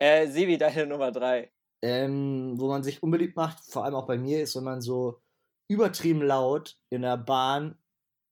Äh, 0.00 0.26
Sebi, 0.28 0.56
deine 0.58 0.86
Nummer 0.86 1.10
3. 1.12 1.50
ähm, 1.82 2.54
wo 2.60 2.68
man 2.68 2.82
sich 2.84 3.02
unbeliebt 3.02 3.34
macht, 3.36 3.58
vor 3.64 3.84
allem 3.84 3.94
auch 3.96 4.06
bei 4.06 4.18
mir, 4.18 4.40
ist, 4.42 4.54
wenn 4.56 4.64
man 4.64 4.80
so 4.80 5.20
übertrieben 5.68 6.22
laut 6.22 6.76
in 6.90 7.02
der 7.02 7.16
Bahn 7.16 7.76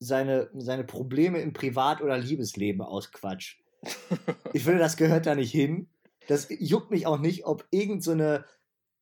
seine, 0.00 0.50
seine 0.54 0.85
Probleme 0.85 1.40
im 1.40 1.52
Privat- 1.52 2.00
oder 2.00 2.19
Liebesleben 2.19 2.83
ausquatscht. 2.83 3.61
Ich 4.52 4.64
finde, 4.64 4.80
das 4.80 4.97
gehört 4.97 5.26
da 5.26 5.37
nicht 5.37 5.52
hin. 5.52 5.88
Das 6.26 6.49
juckt 6.50 6.90
mich 6.90 7.07
auch 7.07 7.19
nicht, 7.19 7.47
ob 7.47 7.66
irgend 7.71 8.02
so 8.02 8.11
eine 8.11 8.45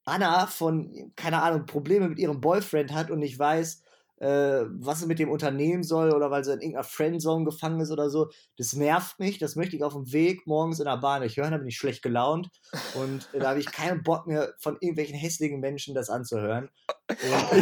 Anna 0.04 0.46
von, 0.46 1.12
keine 1.16 1.42
Ahnung, 1.42 1.64
Probleme 1.64 2.08
mit 2.08 2.18
ihrem 2.18 2.40
Boyfriend 2.40 2.92
hat 2.92 3.10
und 3.10 3.20
nicht 3.20 3.38
weiß, 3.38 3.82
äh, 4.20 4.64
was 4.68 5.00
sie 5.00 5.06
mit 5.06 5.18
dem 5.18 5.30
unternehmen 5.30 5.82
soll 5.82 6.12
oder 6.12 6.30
weil 6.30 6.44
sie 6.44 6.52
in 6.52 6.60
irgendeiner 6.60 6.84
Friendzone 6.84 7.44
gefangen 7.44 7.80
ist 7.80 7.90
oder 7.90 8.10
so. 8.10 8.28
Das 8.56 8.72
nervt 8.74 9.18
mich, 9.18 9.38
das 9.38 9.56
möchte 9.56 9.76
ich 9.76 9.82
auf 9.84 9.92
dem 9.94 10.12
Weg 10.12 10.46
morgens 10.46 10.78
in 10.80 10.86
der 10.86 10.96
Bahn 10.96 11.22
nicht 11.22 11.36
hören, 11.36 11.52
da 11.52 11.58
bin 11.58 11.68
ich 11.68 11.76
schlecht 11.76 12.02
gelaunt 12.02 12.48
und 12.94 13.28
äh, 13.32 13.38
da 13.38 13.50
habe 13.50 13.60
ich 13.60 13.70
keinen 13.70 14.02
Bock 14.02 14.26
mehr 14.26 14.52
von 14.60 14.76
irgendwelchen 14.80 15.16
hässlichen 15.16 15.60
Menschen 15.60 15.94
das 15.94 16.10
anzuhören. 16.10 16.68
Und, 17.08 17.18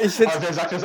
Ich, 0.00 0.06
ich 0.06 0.12
finde 0.14 0.32
das 0.40 0.82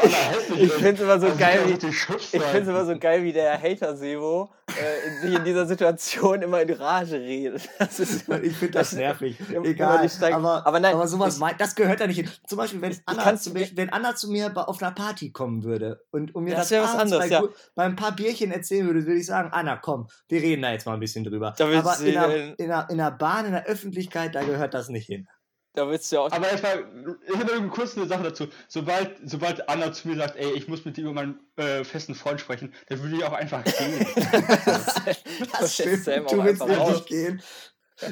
ich 0.57 0.71
find's 0.73 1.01
immer 1.01 1.19
so 1.19 1.27
Also, 1.27 1.37
geil, 1.37 1.59
wie, 1.67 1.73
ich 1.87 2.01
sein. 2.31 2.41
find's 2.51 2.69
immer 2.69 2.85
so 2.85 2.97
geil, 2.97 3.23
wie 3.23 3.31
der 3.33 3.61
Hater 3.61 3.95
Sebo 3.95 4.51
äh, 4.67 5.07
in- 5.07 5.21
sich 5.21 5.37
in 5.39 5.43
dieser 5.45 5.65
Situation 5.65 6.41
immer 6.41 6.61
in 6.61 6.71
Rage 6.71 7.15
redet. 7.19 7.69
Das 7.79 7.99
ist, 7.99 8.27
ich 8.29 8.55
finde 8.55 8.71
das 8.73 8.89
das- 8.89 8.93
nervig. 8.93 9.37
immer 9.53 9.65
Egal. 9.65 10.09
aber, 10.31 10.65
aber 10.65 10.79
nein, 10.79 10.93
aber 10.95 11.07
sowas, 11.07 11.37
ich- 11.39 11.57
das 11.57 11.75
gehört 11.75 11.99
da 11.99 12.07
nicht 12.07 12.17
hin. 12.17 12.29
Zum 12.47 12.57
Beispiel, 12.57 12.81
wenn 12.81 12.97
Anna, 13.05 13.23
kann's- 13.23 13.43
zu, 13.43 13.51
mir- 13.51 13.69
wenn 13.75 13.89
Anna 13.89 14.15
zu 14.15 14.29
mir 14.29 14.51
auf 14.55 14.81
einer 14.81 14.91
Party 14.91 15.10
kommen 15.33 15.63
würde 15.63 16.03
und, 16.11 16.33
und 16.35 16.43
mir 16.43 16.55
Das 16.55 16.69
das, 16.69 16.83
was 16.83 16.95
anderes, 16.95 17.29
bei, 17.29 17.31
ja. 17.31 17.43
bei 17.75 17.83
ein 17.83 17.95
paar 17.95 18.13
Bierchen 18.15 18.51
erzählen 18.51 18.85
würde, 18.87 19.05
würde 19.05 19.19
ich 19.19 19.25
sagen, 19.25 19.49
Anna, 19.51 19.77
komm, 19.77 20.07
wir 20.27 20.41
reden 20.41 20.61
da 20.61 20.71
jetzt 20.71 20.85
mal 20.85 20.93
ein 20.93 20.99
bisschen 20.99 21.23
drüber. 21.23 21.53
Aber 21.59 21.99
in 21.99 22.17
einer, 22.17 22.29
hin. 22.29 22.55
in, 22.57 22.71
einer, 22.71 22.89
in 22.89 22.99
einer 22.99 23.11
Bahn, 23.11 23.45
in 23.45 23.51
der 23.53 23.65
Öffentlichkeit, 23.65 24.35
da 24.35 24.43
gehört 24.43 24.73
das 24.73 24.89
nicht 24.89 25.07
hin. 25.07 25.27
da 25.73 25.87
willst 25.89 26.11
du 26.11 26.17
ja 26.17 26.21
auch. 26.23 26.31
Aber 26.31 26.49
erstmal, 26.49 26.85
ich 27.27 27.37
habe 27.39 27.61
nur 27.61 27.69
kurz 27.71 27.97
eine 27.97 28.05
Sache 28.07 28.23
dazu. 28.23 28.47
Sobald, 28.67 29.17
sobald 29.23 29.69
Anna 29.69 29.93
zu 29.93 30.07
mir 30.09 30.17
sagt, 30.17 30.35
ey, 30.35 30.51
ich 30.51 30.67
muss 30.67 30.83
mit 30.85 30.97
dir 30.97 31.03
über 31.03 31.13
meinen 31.13 31.39
äh, 31.55 31.83
festen 31.85 32.13
Freund 32.15 32.41
sprechen, 32.41 32.73
dann 32.89 33.01
würde 33.01 33.15
ich 33.15 33.23
auch 33.23 33.33
einfach 33.33 33.63
gehen. 33.63 34.05
Das 35.59 35.73
stimmt. 35.75 36.03
Sam 36.03 36.25
Du 36.27 36.43
willst 36.43 36.61
raus. 36.61 37.05
gehen. 37.05 37.41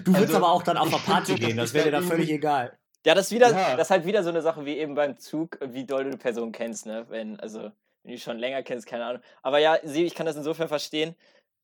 Du 0.04 0.14
willst 0.14 0.34
Also, 0.34 0.38
aber 0.38 0.52
auch 0.52 0.64
dann 0.64 0.78
auf 0.78 0.90
der 0.90 0.98
Party 0.98 1.34
das 1.34 1.40
gehen, 1.42 1.58
das 1.58 1.74
wäre 1.74 1.86
dir 1.86 1.92
dann 1.92 2.04
da 2.04 2.08
völlig 2.08 2.30
egal. 2.30 2.79
Ja, 3.06 3.16
das 3.16 3.28
ist 3.28 3.32
wieder, 3.32 3.52
Ja. 3.52 3.76
das 3.76 3.88
ist 3.88 3.92
halt 3.92 4.06
wieder 4.06 4.24
so 4.24 4.30
eine 4.30 4.42
Sache 4.42 4.66
wie 4.66 4.78
eben 4.78 4.94
beim 4.96 5.18
Zug, 5.18 5.58
wie 5.62 5.86
doll 5.86 6.04
du 6.06 6.12
die 6.12 6.18
Person 6.18 6.52
kennst, 6.52 6.86
ne? 6.86 7.06
Wenn, 7.10 7.40
also, 7.40 7.62
wenn 7.62 7.72
du 8.04 8.10
die 8.12 8.20
schon 8.20 8.38
länger 8.38 8.62
kennst, 8.64 8.88
keine 8.88 9.06
Ahnung. 9.06 9.22
Aber 9.42 9.60
ja, 9.60 9.78
ich 9.84 10.16
kann 10.16 10.26
das 10.26 10.36
insofern 10.36 10.68
verstehen. 10.68 11.16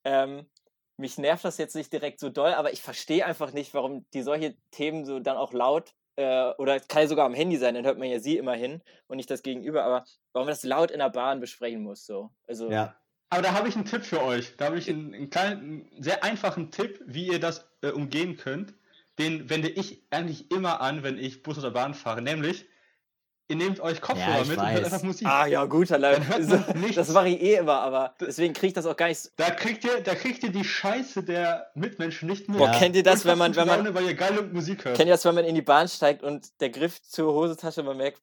Ähm, 0.04 0.46
mich 0.98 1.18
nervt 1.18 1.44
das 1.44 1.58
jetzt 1.58 1.76
nicht 1.76 1.92
direkt 1.92 2.20
so 2.20 2.30
doll, 2.30 2.54
aber 2.54 2.72
ich 2.72 2.82
verstehe 2.82 3.26
einfach 3.26 3.52
nicht, 3.52 3.74
warum 3.74 4.06
die 4.14 4.22
solche 4.22 4.56
Themen 4.72 5.06
so 5.06 5.20
dann 5.20 5.36
auch 5.36 5.52
laut 5.52 5.94
äh, 6.16 6.52
oder 6.58 6.80
kann 6.80 7.02
ja 7.02 7.08
sogar 7.10 7.26
am 7.26 7.34
Handy 7.34 7.58
sein, 7.58 7.76
dann 7.76 7.86
hört 7.86 7.98
man 7.98 8.08
ja 8.08 8.20
sie 8.20 8.38
immer 8.38 8.54
hin 8.54 8.82
und 9.08 9.18
nicht 9.18 9.30
das 9.30 9.44
Gegenüber, 9.44 9.84
aber 9.84 10.06
warum 10.32 10.46
man 10.46 10.54
das 10.54 10.64
laut 10.64 10.92
in 10.92 11.00
der 11.00 11.10
Bahn 11.10 11.42
besprechen 11.42 11.84
muss, 11.84 12.06
so. 12.06 12.30
Also, 12.48 12.72
Ja. 12.72 12.96
Aber 13.30 13.42
da 13.42 13.54
habe 13.54 13.68
ich 13.68 13.76
einen 13.76 13.86
Tipp 13.86 14.06
für 14.06 14.22
euch. 14.24 14.56
Da 14.56 14.66
habe 14.66 14.78
ich 14.78 14.90
einen, 14.90 15.14
einen 15.14 15.30
kleinen, 15.30 15.60
einen 15.92 16.02
sehr 16.04 16.24
einfachen 16.24 16.72
Tipp, 16.72 17.02
wie 17.06 17.28
ihr 17.28 17.40
das 17.40 17.68
äh, 17.82 17.90
umgehen 17.90 18.38
könnt. 18.38 18.76
Den 19.20 19.50
wende 19.50 19.70
ich 19.70 20.04
eigentlich 20.10 20.52
immer 20.52 20.82
an, 20.82 21.04
wenn 21.04 21.18
ich 21.18 21.42
Bus 21.44 21.58
oder 21.58 21.72
Bahn 21.72 21.94
fahre. 21.94 22.22
Nämlich, 22.22 22.66
ihr 23.48 23.56
nehmt 23.56 23.80
euch 23.80 24.02
Kopfhörer 24.02 24.40
Ja, 24.40 24.44
mit 24.44 24.58
und 24.58 24.66
hört 24.66 24.76
weiß. 24.84 24.86
einfach 24.94 25.04
Musik. 25.04 25.28
Ah 25.28 25.46
ja, 25.46 25.64
gut, 25.66 25.90
dann, 25.92 26.02
Dann 26.02 26.28
hört 26.28 26.44
so, 26.44 26.56
man 26.58 26.80
nichts. 26.82 26.96
das 26.96 27.10
mache 27.10 27.30
ich 27.30 27.42
eh 27.42 27.56
immer, 27.56 27.80
aber 27.80 28.16
deswegen 28.20 28.54
kriege 28.54 28.68
ich 28.68 28.74
das 28.74 28.86
auch 28.86 28.98
gar 28.98 29.08
nicht. 29.08 29.20
so- 29.20 29.30
Da 29.38 29.52
kriegt 29.52 29.86
ihr, 29.86 30.02
da 30.02 30.16
kriegt 30.16 30.44
ihr 30.44 30.52
die 30.52 30.64
Scheiße 30.66 31.24
der 31.24 31.72
Mitmenschen 31.76 32.28
nicht 32.28 32.50
mit. 32.50 32.58
Boah, 32.58 32.68
Ja. 32.74 32.78
kennt 32.80 32.96
ihr 32.98 33.04
das, 33.04 33.24
wenn 33.24 33.38
man, 33.38 33.56
wenn 33.56 33.68
man, 33.68 33.78
Laune, 33.86 33.96
weil 33.96 34.06
ihr 34.06 34.16
geile 34.16 34.42
Musik 34.42 34.84
hört. 34.84 34.98
Kennt 34.98 35.08
ihr 35.08 35.14
das, 35.14 35.24
wenn 35.24 35.36
man 35.36 35.46
in 35.46 35.56
die 35.56 35.62
Bahn 35.62 35.88
steigt 35.88 36.22
und 36.24 36.60
der 36.60 36.70
Griff 36.70 37.02
zur 37.02 37.34
Hosentasche, 37.34 37.84
man 37.84 37.96
merkt, 37.98 38.22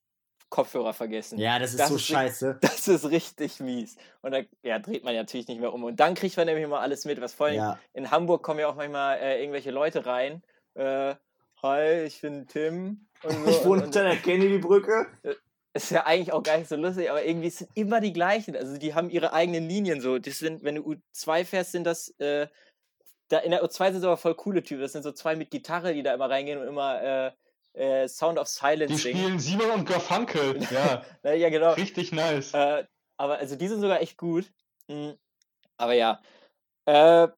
Kopfhörer 0.51 0.93
vergessen. 0.93 1.39
Ja, 1.39 1.59
das 1.59 1.71
ist 1.71 1.81
Das 1.81 1.89
so 1.89 1.97
ist 1.97 2.03
scheiße. 2.05 2.59
Das 2.61 2.87
ist 2.87 3.09
richtig 3.09 3.61
mies. 3.61 3.97
Und 4.21 4.33
da 4.33 4.40
ja, 4.62 4.79
dreht 4.79 5.03
man 5.05 5.14
ja 5.14 5.23
natürlich 5.23 5.49
nicht 5.49 5.61
mehr 5.62 5.73
um. 5.73 5.83
Und 5.85 5.99
dann 5.99 6.12
kriegt 6.14 6.37
man 6.37 6.45
nämlich 6.45 6.64
immer 6.64 6.81
alles 6.81 7.07
mit. 7.07 7.19
Was 7.23 7.33
vor 7.33 7.47
allem 7.47 7.57
Ja. 7.57 7.79
in 7.95 8.11
Hamburg 8.11 8.43
kommen 8.43 8.61
ja 8.61 8.69
auch 8.69 8.75
manchmal 8.75 9.16
äh, 9.19 9.40
irgendwelche 9.40 9.71
Leute 9.71 10.05
rein. 10.05 10.43
Äh, 10.75 11.15
Hi, 11.63 12.03
ich 12.07 12.21
bin 12.21 12.47
Tim. 12.49 13.07
Und 13.23 13.45
so. 13.45 13.51
Ich 13.51 13.65
wohne 13.65 13.85
unter 13.85 14.03
der 14.03 14.17
Kennedy-Brücke. 14.17 15.07
ist 15.75 15.91
ja 15.93 16.05
eigentlich 16.07 16.33
auch 16.33 16.43
gar 16.43 16.59
nicht 16.59 16.69
so 16.69 16.75
lustig, 16.77 17.09
aber 17.09 17.25
irgendwie 17.25 17.51
sind 17.51 17.71
immer 17.75 18.01
die 18.01 18.13
gleichen. 18.13 18.57
Also 18.57 18.77
die 18.79 18.95
haben 18.95 19.11
ihre 19.11 19.33
eigenen 19.33 19.69
Linien 19.69 20.01
so. 20.01 20.19
Das 20.19 20.39
sind, 20.39 20.65
wenn 20.65 20.75
du 20.75 20.83
U2 21.15 21.45
fährst, 21.45 21.71
sind 21.73 21.85
das, 21.85 22.09
äh, 22.19 22.49
da 23.29 23.39
in 23.39 23.53
der 23.53 23.65
U2 23.65 23.87
sind 23.93 23.97
es 23.99 24.05
aber 24.05 24.17
voll 24.17 24.35
coole 24.35 24.63
Typen. 24.65 24.83
Das 24.83 24.93
sind 24.93 25.05
so 25.05 25.13
zwei 25.13 25.37
mit 25.37 25.51
Gitarre, 25.53 25.95
die 25.95 26.03
da 26.03 26.13
immer 26.15 26.29
reingehen 26.29 26.59
und 26.61 26.67
immer 26.67 27.01
äh, 27.01 27.31
äh, 27.75 28.09
Sound 28.09 28.39
of 28.39 28.49
Silence 28.49 28.93
Die 28.93 28.99
singen. 29.01 29.19
spielen 29.19 29.39
Simon 29.39 29.71
und 29.71 29.85
Garfunkel. 29.89 30.59
Ja, 30.73 31.05
Na, 31.23 31.33
ja, 31.33 31.49
genau. 31.49 31.75
richtig 31.75 32.11
nice. 32.11 32.53
Äh, 32.55 32.85
aber 33.19 33.39
also 33.39 33.55
die 33.55 33.69
sind 33.69 33.81
sogar 33.81 34.01
echt 34.01 34.19
gut. 34.19 34.51
Mhm. 34.89 35.15
Aber 35.77 35.93
ja. 35.93 36.21
Äh, 36.87 37.29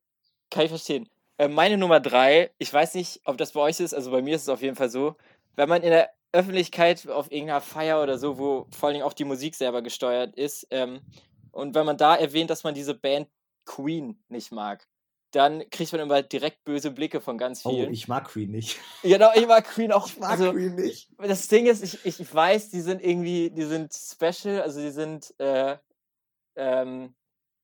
kann 0.51 0.65
ich 0.65 0.71
verstehen. 0.71 1.11
Äh, 1.39 1.49
meine 1.49 1.77
Nummer 1.79 2.01
drei, 2.01 2.51
ich 2.59 2.73
weiß 2.73 2.95
nicht, 2.95 3.21
ob 3.25 3.37
das 3.39 3.53
bei 3.53 3.61
euch 3.61 3.81
ist, 3.81 3.95
also 3.95 4.11
bei 4.11 4.23
mir 4.23 4.37
ist 4.37 4.43
es 4.43 4.49
auf 4.49 4.63
jeden 4.63 4.77
Fall 4.77 4.91
so, 4.91 5.17
wenn 5.57 5.69
man 5.69 5.83
in 5.83 5.91
der 5.91 6.11
Öffentlichkeit 6.33 7.09
auf 7.09 7.31
irgendeiner 7.31 7.61
Feier 7.61 8.03
oder 8.03 8.19
so, 8.19 8.39
wo 8.39 8.67
vor 8.71 8.89
allen 8.89 8.95
Dingen 8.95 9.07
auch 9.07 9.13
die 9.13 9.25
Musik 9.25 9.55
selber 9.55 9.83
gesteuert 9.83 10.37
ist, 10.37 10.67
ähm, 10.71 11.01
und 11.53 11.75
wenn 11.77 11.87
man 11.87 11.97
da 11.97 12.17
erwähnt, 12.17 12.51
dass 12.51 12.65
man 12.65 12.75
diese 12.75 12.95
Band 12.95 13.29
Queen 13.65 14.23
nicht 14.29 14.51
mag, 14.51 14.89
dann 15.31 15.69
kriegt 15.71 15.93
man 15.93 16.01
immer 16.01 16.23
direkt 16.23 16.65
böse 16.65 16.91
Blicke 16.91 17.21
von 17.21 17.39
ganz 17.39 17.65
Oh, 17.65 17.71
vielen. 17.71 17.93
ich 17.93 18.09
mag 18.09 18.27
Queen 18.29 18.51
nicht. 18.51 18.79
genau, 19.03 19.31
ich 19.35 19.47
mag 19.47 19.65
Queen 19.65 19.93
auch. 19.93 20.07
Ich 20.13 20.19
mag 20.19 20.31
also, 20.31 20.53
Queen 20.53 20.75
nicht. 20.75 21.09
das 21.19 21.47
Ding 21.49 21.67
ist, 21.67 21.83
ich, 21.83 22.05
ich 22.21 22.35
weiß, 22.35 22.71
die 22.71 22.81
sind 22.81 23.03
irgendwie, 23.03 23.51
die 23.51 23.65
sind 23.65 23.93
special, 23.95 24.63
also 24.63 24.81
die 24.81 24.91
sind 24.91 25.35
äh, 25.39 25.77
ähm, 26.57 27.15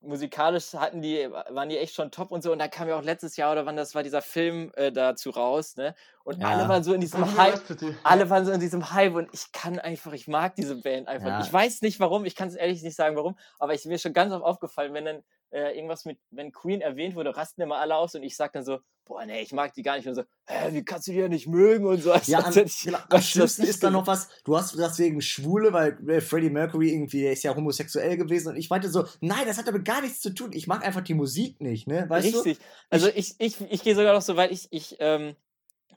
musikalisch 0.03 0.73
hatten 0.75 1.03
die, 1.03 1.31
waren 1.31 1.69
die 1.69 1.79
echt 1.79 1.95
schon 1.95 2.11
top 2.11 2.33
und 2.33 2.43
so. 2.43 2.53
Und 2.53 2.59
da 2.59 2.69
kam 2.69 2.89
ja 2.89 2.99
auch 2.99 3.03
letztes 3.03 3.37
Jahr 3.37 3.53
oder 3.53 3.67
wann 3.67 3.77
das 3.77 3.95
war 3.95 4.03
dieser 4.03 4.23
Film 4.23 4.73
äh, 4.77 4.91
dazu 4.93 5.31
raus, 5.31 5.77
ne? 5.77 5.95
Und 6.25 6.45
alle 6.45 6.63
Ja. 6.63 6.69
waren 6.69 6.83
so 6.85 6.93
in 6.95 7.01
diesem 7.01 7.37
Hype. 7.37 7.61
Alle 8.03 8.31
waren 8.31 8.45
so 8.47 8.53
in 8.53 8.61
diesem 8.61 8.93
Hype 8.93 9.15
und 9.15 9.29
ich 9.33 9.53
kann 9.53 9.79
einfach, 9.79 10.13
ich 10.13 10.29
mag 10.29 10.55
diese 10.55 10.77
Band 10.77 11.09
einfach. 11.09 11.29
Ja. 11.29 11.41
Ich 11.41 11.53
weiß 11.53 11.83
nicht 11.83 12.01
warum, 12.01 12.25
ich 12.25 12.35
kann 12.37 12.49
es 12.49 12.55
ehrlich 12.55 12.83
nicht 12.83 12.97
sagen 12.97 13.17
warum, 13.17 13.37
aber 13.59 13.75
ich, 13.75 13.85
mir 13.85 13.99
schon 13.99 14.13
ganz 14.13 14.33
oft 14.33 14.45
aufgefallen, 14.45 14.95
wenn 14.95 15.05
dann 15.05 15.23
äh, 15.51 15.75
irgendwas 15.77 16.05
mit, 16.05 16.19
wenn 16.31 16.53
Queen 16.53 16.81
erwähnt 16.81 17.15
wurde, 17.15 17.37
rasten 17.37 17.63
immer 17.63 17.79
alle 17.79 17.97
aus 17.97 18.15
und 18.15 18.23
ich 18.23 18.37
sag 18.37 18.53
dann 18.53 18.65
so, 18.65 18.79
boah, 19.05 19.27
nee, 19.27 19.41
ich 19.43 19.53
mag 19.53 19.75
die 19.75 19.83
gar 19.83 19.97
nicht 19.97 20.07
und 20.07 20.15
so, 20.15 20.23
hä, 20.47 20.69
wie 20.73 20.85
kannst 20.85 21.09
du 21.09 21.13
die 21.13 21.19
ja 21.19 21.29
nicht 21.29 21.49
mögen 21.49 21.85
und 21.85 22.01
so. 22.01 22.13
als 22.13 22.29
Ja, 22.29 22.47
hätte 22.47 22.63
ich- 22.63 22.83
genau, 22.83 22.99
am 22.99 23.05
was 23.09 23.11
das 23.11 23.29
schlimmsten 23.31 23.63
ist 23.65 23.83
dann 23.83 23.93
noch 23.93 24.07
was, 24.07 24.29
du 24.45 24.57
hast 24.57 24.79
deswegen 24.79 25.21
Schwule, 25.21 25.73
weil 25.73 25.99
äh, 26.09 26.21
Freddie 26.21 26.51
Mercury 26.51 26.93
irgendwie, 26.93 27.23
der 27.23 27.33
ist 27.33 27.43
ja 27.43 27.55
homosexuell 27.55 28.17
gewesen 28.17 28.51
und 28.51 28.57
ich 28.57 28.71
meinte 28.71 28.89
so, 28.89 29.05
nein, 29.21 29.47
das 29.47 29.59
hat 29.59 29.67
damit 29.67 29.85
gar 29.85 30.01
nichts 30.01 30.21
zu 30.21 30.31
tun. 30.31 30.53
Ich 30.53 30.69
mag 30.69 30.87
einfach 30.87 31.01
die 31.01 31.15
Musik 31.15 31.61
nicht, 31.61 31.89
ne? 31.89 32.09
Weißt 32.09 32.33
Richtig. 32.33 32.59
Also 32.89 33.09
ich, 33.09 33.35
ich, 33.39 33.61
ich 33.61 33.83
gehe 33.83 33.97
sogar 33.97 34.15
noch 34.15 34.23
so 34.23 34.37
weit, 34.37 34.53
ich, 34.53 34.69
ich 34.71 34.97
ähm, 35.01 35.35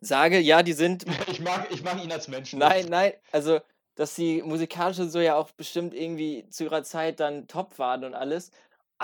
sage, 0.02 0.40
ja, 0.40 0.64
die 0.64 0.74
sind. 0.74 1.06
Ich 1.30 1.40
mag, 1.40 1.68
ich 1.72 1.84
mag 1.84 2.04
ihn 2.04 2.12
als 2.12 2.28
Menschen. 2.28 2.60
Nein, 2.60 2.88
nein, 2.90 3.14
also, 3.32 3.60
dass 3.96 4.16
die 4.16 4.42
musikalisch 4.42 5.00
und 5.00 5.10
so 5.12 5.20
ja 5.20 5.36
auch 5.36 5.52
bestimmt 5.52 5.94
irgendwie 5.94 6.48
zu 6.50 6.64
ihrer 6.66 6.84
Zeit 6.84 7.20
dann 7.20 7.48
top 7.48 7.78
waren 7.80 8.04
und 8.04 8.14
alles. 8.16 8.52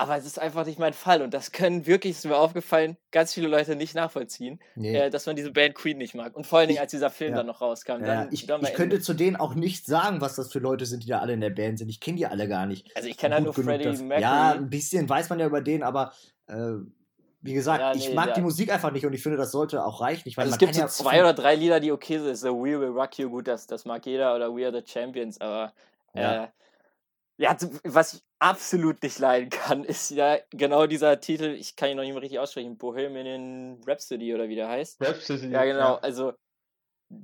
Aber 0.00 0.16
es 0.16 0.24
ist 0.26 0.38
einfach 0.38 0.64
nicht 0.66 0.78
mein 0.78 0.92
Fall. 0.94 1.22
Und 1.22 1.34
das 1.34 1.52
können 1.52 1.86
wirklich, 1.86 2.12
ist 2.16 2.24
mir 2.26 2.36
aufgefallen, 2.36 2.96
ganz 3.10 3.34
viele 3.34 3.48
Leute 3.48 3.76
nicht 3.76 3.94
nachvollziehen? 3.94 4.58
Nee. 4.74 4.96
äh, 4.96 5.10
dass 5.10 5.26
man 5.26 5.36
diese 5.36 5.52
Band 5.52 5.74
Queen 5.74 5.98
nicht 5.98 6.14
mag. 6.14 6.34
Und 6.36 6.46
vor 6.46 6.58
allen 6.58 6.68
Dingen, 6.68 6.76
Ich- 6.78 6.80
als 6.80 6.90
dieser 6.90 7.10
Film 7.10 7.32
ja. 7.32 7.36
dann 7.38 7.46
noch 7.46 7.60
rauskam. 7.60 8.00
ja, 8.00 8.24
Dann, 8.24 8.28
ich, 8.32 8.46
dann 8.46 8.62
ich 8.62 8.72
könnte 8.74 9.00
zu 9.00 9.14
denen 9.14 9.36
auch 9.36 9.54
nicht 9.54 9.86
sagen, 9.86 10.20
was 10.20 10.34
das 10.36 10.50
für 10.52 10.58
Leute 10.58 10.86
sind, 10.86 11.04
die 11.04 11.08
da 11.08 11.18
alle 11.20 11.34
in 11.34 11.40
der 11.40 11.50
Band 11.50 11.78
sind. 11.78 11.88
Ich 11.88 12.00
kenne 12.00 12.16
die 12.16 12.26
alle 12.26 12.48
gar 12.48 12.66
nicht. 12.66 12.94
Also 12.96 13.08
ich 13.08 13.16
kenne 13.16 13.34
halt 13.36 13.44
nur 13.44 13.52
genug, 13.54 13.68
Freddie 13.68 13.84
dass- 13.84 14.00
Mercury. 14.00 14.22
Ja, 14.22 14.52
ein 14.52 14.70
bisschen 14.70 15.08
weiß 15.08 15.28
man 15.30 15.38
ja 15.38 15.46
über 15.46 15.60
den, 15.60 15.82
aber 15.82 16.12
äh, 16.48 16.54
wie 17.42 17.54
gesagt, 17.54 17.80
Ja, 17.80 17.94
ich 17.94 18.08
nee, 18.08 18.14
mag 18.14 18.28
ja. 18.28 18.34
die 18.34 18.40
Musik 18.42 18.70
einfach 18.72 18.92
nicht 18.92 19.06
und 19.06 19.12
ich 19.14 19.22
finde, 19.22 19.38
das 19.38 19.50
sollte 19.52 19.84
auch 19.84 20.00
reichen. 20.00 20.28
Ich 20.28 20.36
meine, 20.36 20.46
Also 20.46 20.56
es 20.56 20.58
gibt 20.58 20.74
so 20.74 20.80
ja 20.82 20.88
zwei 20.88 21.20
oder 21.20 21.32
drei 21.32 21.54
Lieder, 21.54 21.80
die 21.80 21.90
okay 21.92 22.18
sind. 22.18 22.36
So 22.36 22.54
We 22.62 22.78
Will 22.78 22.88
Rock 22.88 23.18
You, 23.18 23.30
gut, 23.30 23.48
das, 23.48 23.66
das 23.66 23.84
mag 23.86 24.04
jeder. 24.04 24.34
Oder 24.34 24.54
We 24.54 24.66
Are 24.66 24.74
the 24.78 24.82
Champions, 24.86 25.40
aber 25.40 25.72
äh, 26.12 26.48
ja, 27.40 27.56
was 27.84 28.14
ich 28.14 28.20
absolut 28.38 29.02
nicht 29.02 29.18
leiden 29.18 29.48
kann, 29.50 29.84
ist 29.84 30.10
ja 30.10 30.38
genau 30.50 30.86
dieser 30.86 31.20
Titel, 31.20 31.54
ich 31.58 31.74
kann 31.76 31.90
ihn 31.90 31.96
noch 31.96 32.02
nicht 32.04 32.12
mal 32.12 32.20
richtig 32.20 32.38
aussprechen, 32.38 32.76
Bohemian 32.76 33.80
Rhapsody 33.86 34.34
oder 34.34 34.48
wie 34.48 34.56
der 34.56 34.68
heißt. 34.68 35.00
Rhapsody. 35.00 35.48
Ja, 35.48 35.64
genau. 35.64 35.94
Also, 35.96 36.34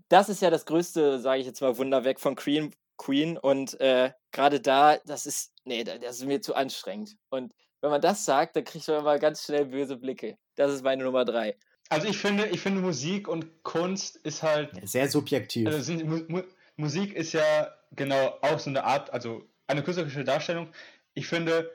das 0.08 0.28
ist 0.28 0.42
ja 0.42 0.50
das 0.50 0.66
größte, 0.66 1.20
sage 1.20 1.40
ich 1.40 1.46
jetzt 1.46 1.60
mal, 1.60 1.76
Wunderwerk 1.78 2.18
von 2.20 2.34
Queen. 2.34 2.74
Queen 2.98 3.36
und 3.36 3.78
äh, 3.78 4.10
gerade 4.32 4.58
da, 4.60 4.96
das 5.04 5.26
ist, 5.26 5.52
nee, 5.64 5.84
da- 5.84 5.98
das 5.98 6.16
ist 6.18 6.24
mir 6.24 6.40
zu 6.40 6.54
anstrengend. 6.54 7.14
Und 7.28 7.52
wenn 7.82 7.90
man 7.90 8.00
das 8.00 8.24
sagt, 8.24 8.56
dann 8.56 8.64
kriegt 8.64 8.88
man 8.88 9.00
immer 9.00 9.18
ganz 9.18 9.44
schnell 9.44 9.66
böse 9.66 9.96
Blicke. 9.98 10.38
Das 10.54 10.72
ist 10.72 10.82
meine 10.82 11.04
Nummer 11.04 11.26
drei. 11.26 11.56
Also 11.90 12.08
ich 12.08 12.16
finde, 12.16 12.46
ich 12.46 12.60
finde 12.60 12.80
Musik 12.80 13.28
und 13.28 13.62
Kunst 13.64 14.16
ist 14.16 14.42
halt 14.42 14.70
sehr 14.88 15.08
subjektiv. 15.10 15.66
Also 15.68 15.80
sind, 15.82 16.04
Mu 16.06 16.20
Mu 16.28 16.42
Musik 16.76 17.14
ist 17.14 17.32
ja 17.34 17.70
genau 17.92 18.38
auch 18.40 18.58
so 18.58 18.70
eine 18.70 18.82
Art, 18.84 19.12
also 19.12 19.42
eine 19.66 19.82
künstlerische 19.82 20.24
Darstellung. 20.24 20.68
Ich 21.14 21.26
finde, 21.26 21.70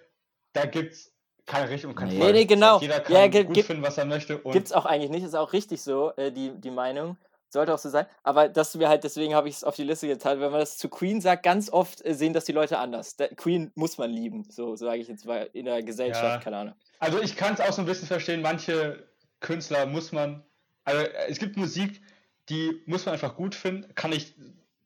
da 0.54 0.66
gibt 0.66 0.94
es 0.94 1.12
keine 1.46 1.70
Richtung 1.70 1.92
und 1.92 1.96
kein 1.96 2.10
Nee. 2.10 2.20
Falsch. 2.20 2.34
Nee, 2.34 2.46
genau. 2.46 2.80
Jeder 2.80 3.00
kann 3.00 3.16
Ja, 3.16 3.28
ge- 3.28 3.44
gut 3.44 3.56
gibt- 3.56 3.68
finden, 3.68 3.84
was 3.84 3.98
er 3.98 4.06
möchte. 4.06 4.38
Und 4.40 4.54
Gibt's 4.54 4.72
auch 4.72 4.86
eigentlich 4.86 5.10
nicht, 5.12 5.24
ist 5.24 5.36
auch 5.36 5.54
richtig 5.54 5.82
so, 5.82 6.12
äh, 6.16 6.32
die, 6.32 6.52
die 6.60 6.72
Meinung. 6.72 7.18
sollte 7.54 7.74
auch 7.74 7.80
so 7.80 7.90
sein. 7.90 8.06
Aber 8.24 8.48
dass 8.48 8.80
wir 8.80 8.88
halt, 8.88 9.04
deswegen 9.04 9.36
habe 9.36 9.50
ich 9.50 9.56
es 9.56 9.66
auf 9.66 9.76
die 9.76 9.84
Liste 9.84 10.08
geteilt, 10.08 10.40
wenn 10.40 10.52
man 10.52 10.62
das 10.62 10.78
zu 10.78 10.88
Queen 10.88 11.20
sagt, 11.20 11.44
ganz 11.44 11.70
oft 11.70 12.02
äh, 12.06 12.14
sehen 12.14 12.32
das 12.32 12.46
die 12.46 12.54
Leute 12.54 12.78
anders. 12.78 13.18
Da, 13.18 13.28
Queen 13.28 13.72
muss 13.76 13.98
man 13.98 14.10
lieben, 14.10 14.46
so 14.50 14.78
sage 14.78 15.02
ich 15.02 15.10
jetzt 15.10 15.26
mal 15.26 15.50
in 15.52 15.66
der 15.66 15.84
Gesellschaft, 15.84 16.24
Ja. 16.24 16.38
keine 16.38 16.56
Ahnung. 16.56 16.76
Also 17.00 17.22
ich 17.22 17.36
kann 17.36 17.54
es 17.56 17.60
auch 17.60 17.74
so 17.74 17.82
ein 17.82 17.86
bisschen 17.86 18.08
verstehen, 18.08 18.42
manche 18.42 19.06
Künstler 19.42 19.86
muss 19.86 20.14
man, 20.14 20.46
also 20.86 21.02
äh, 21.02 21.12
es 21.28 21.40
gibt 21.40 21.58
Musik, 21.58 22.02
die 22.48 22.82
muss 22.86 23.06
man 23.06 23.12
einfach 23.16 23.36
gut 23.36 23.54
finden, 23.54 23.94
kann 23.96 24.14
ich, 24.14 24.34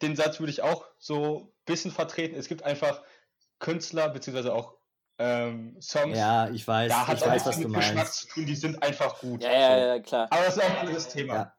den 0.02 0.16
Satz 0.16 0.40
würde 0.40 0.50
ich 0.52 0.64
auch 0.64 0.86
so 0.98 1.54
bisschen 1.66 1.92
vertreten, 1.92 2.36
es 2.36 2.48
gibt 2.48 2.64
einfach 2.64 3.02
Künstler, 3.60 4.10
beziehungsweise 4.10 4.54
auch 4.54 4.78
ähm, 5.18 5.78
Songs, 5.82 6.18
Ja, 6.18 6.50
ich 6.50 6.68
weiß, 6.68 6.90
da 6.90 7.08
hat 7.08 7.18
ich 7.18 7.26
weiß, 7.26 7.46
was 7.46 7.58
mit 7.58 7.68
du 7.68 7.74
Geschmack 7.74 7.96
meinst. 7.96 8.16
zu 8.16 8.28
tun, 8.28 8.46
die 8.46 8.56
sind 8.56 8.84
einfach 8.84 9.20
gut. 9.20 9.44
Ja, 9.44 9.52
ja, 9.52 9.70
so. 9.70 9.86
ja, 9.86 10.00
klar. 10.00 10.28
Aber 10.30 10.44
das 10.44 10.58
ist 10.58 10.64
auch 10.64 10.70
ein 10.70 10.78
anderes 10.78 11.08
Thema. 11.08 11.34
Ja. 11.36 11.54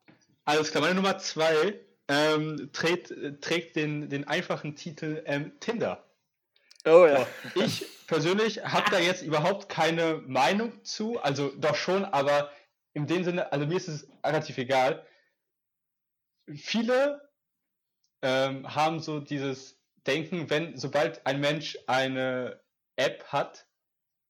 Alles 0.44 0.70
klar, 0.70 0.82
meine 0.82 0.94
Nummer 0.94 1.18
zwei 1.18 1.80
ähm, 2.08 2.70
trägt, 2.72 3.14
trägt 3.40 3.76
den, 3.76 4.08
den 4.08 4.28
einfachen 4.28 4.76
Titel 4.76 5.22
ähm, 5.26 5.58
Tinder. 5.60 6.04
Oh 6.84 7.06
ja. 7.06 7.26
So, 7.54 7.62
ich 7.62 7.84
persönlich 8.06 8.62
habe 8.64 8.90
da 8.90 8.98
jetzt 8.98 9.22
überhaupt 9.22 9.68
keine 9.68 10.22
Meinung 10.26 10.84
zu, 10.84 11.20
also 11.20 11.50
doch 11.56 11.74
schon, 11.74 12.04
aber 12.04 12.50
in 12.92 13.06
dem 13.06 13.24
Sinne, 13.24 13.50
also 13.52 13.66
mir 13.66 13.76
ist 13.76 13.88
es 13.88 14.06
relativ 14.24 14.56
egal. 14.58 15.04
Viele 16.54 17.28
ähm, 18.22 18.72
haben 18.72 19.00
so 19.00 19.18
dieses 19.18 19.75
Denken, 20.06 20.50
wenn, 20.50 20.76
sobald 20.76 21.26
ein 21.26 21.40
Mensch 21.40 21.78
eine 21.86 22.60
App 22.96 23.24
hat, 23.28 23.66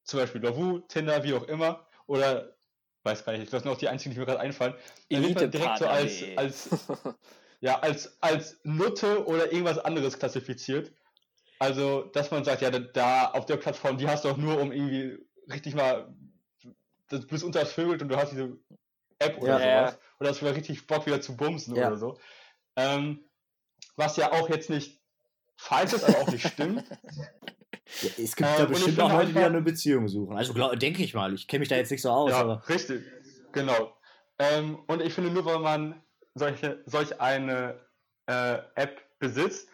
zum 0.05 0.21
Beispiel 0.21 0.41
Lovoo, 0.41 0.81
Tinder, 0.81 1.25
wie 1.25 1.35
auch 1.35 1.45
immer, 1.45 1.87
oder 2.07 2.57
weiß 3.05 3.25
gar 3.25 3.33
nicht, 3.33 3.53
das 3.53 3.63
sind 3.63 3.71
auch 3.73 3.79
die 3.79 3.89
einzigen, 3.89 4.15
die 4.15 4.21
mir 4.21 4.27
gerade 4.27 4.41
einfallen, 4.41 4.75
dann 5.11 5.23
wird 5.23 5.35
man 5.35 5.51
direkt 5.51 5.79
so 5.79 5.87
als, 5.87 6.25
als 6.37 6.89
ja, 7.61 7.79
als, 7.81 8.21
als 8.23 8.61
Nutte 8.65 9.27
oder 9.27 9.53
irgendwas 9.53 9.79
anderes 9.79 10.19
klassifiziert. 10.19 10.93
Also, 11.59 12.03
dass 12.07 12.31
man 12.31 12.45
sagt, 12.45 12.63
ja, 12.63 12.71
da, 12.71 13.31
auf 13.31 13.47
der 13.47 13.57
Plattform, 13.57 13.97
die 13.97 14.07
hast 14.07 14.25
du 14.25 14.29
auch 14.29 14.37
nur, 14.37 14.61
um 14.61 14.73
irgendwie 14.73 15.19
richtig 15.51 15.75
mal, 15.75 16.15
du 17.09 17.27
bist 17.27 17.45
unter 17.45 17.61
das 17.61 17.73
Vögelt 17.73 18.03
und 18.03 18.09
du 18.09 18.17
hast 18.17 18.33
diese 18.33 18.59
App 19.19 19.39
oder 19.39 19.59
Ja. 19.59 19.87
sowas. 19.87 19.99
Oder 20.21 20.31
hast 20.31 20.41
du 20.41 20.45
mal 20.45 20.55
richtig 20.55 20.87
Bock 20.87 21.07
wieder 21.07 21.21
zu 21.21 21.37
bumsen 21.37 21.75
Ja. 21.77 21.89
oder 21.89 21.97
so. 21.97 22.19
Ähm, 22.77 23.25
was 23.97 24.17
ja 24.17 24.33
auch 24.33 24.51
jetzt 24.51 24.69
nicht 24.69 25.01
falsch 25.57 25.93
ist, 25.95 26.05
aber 26.05 26.19
auch 26.19 26.29
nicht 26.29 26.47
stimmt. 26.47 26.85
Ja, 28.03 28.09
es 28.19 28.35
gibt 28.35 28.49
da 28.49 28.57
und 28.57 28.63
ich 28.65 28.69
bestimmt 28.71 29.01
auch 29.01 29.13
Leute, 29.13 29.33
die 29.33 29.39
eine 29.39 29.63
Beziehung 29.63 30.09
suchen. 30.09 30.37
Also 30.37 30.53
glaub- 30.53 30.77
denke 30.77 31.05
ich 31.05 31.15
mal. 31.15 31.33
Ich 31.35 31.47
kenne 31.47 31.61
mich 31.61 31.69
da 31.69 31.77
jetzt 31.77 31.93
nicht 31.93 32.03
so 32.03 32.11
aus, 32.11 32.31
ja, 32.31 32.41
aber 32.41 32.69
richtig, 32.69 33.05
genau. 33.53 33.97
Ähm, 34.41 34.81
und 34.89 35.01
ich 35.03 35.13
finde, 35.15 35.31
nur 35.31 35.45
weil 35.45 35.61
man 35.61 36.03
solche, 36.35 36.83
solch 36.87 37.21
eine 37.21 37.81
äh, 38.27 38.59
App 38.75 39.03
besitzt, 39.21 39.69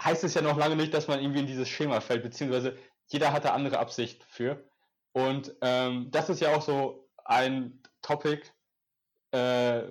heißt 0.00 0.24
es 0.24 0.34
ja 0.34 0.42
noch 0.42 0.56
lange 0.56 0.76
nicht, 0.76 0.94
dass 0.94 1.08
man 1.08 1.20
irgendwie 1.20 1.40
in 1.40 1.46
dieses 1.46 1.68
Schema 1.68 2.00
fällt, 2.00 2.22
beziehungsweise 2.22 2.78
jeder 3.08 3.32
hat 3.32 3.44
da 3.44 3.54
andere 3.54 3.78
Absicht 3.78 4.24
für. 4.28 4.64
Und 5.12 5.54
ähm, 5.60 6.10
das 6.10 6.28
ist 6.28 6.40
ja 6.40 6.54
auch 6.54 6.62
so 6.62 7.10
ein 7.24 7.82
Topic, 8.02 8.42
äh, 9.32 9.82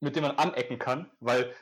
mit 0.00 0.16
dem 0.16 0.22
man 0.22 0.36
anecken 0.36 0.78
kann, 0.78 1.10
weil 1.20 1.54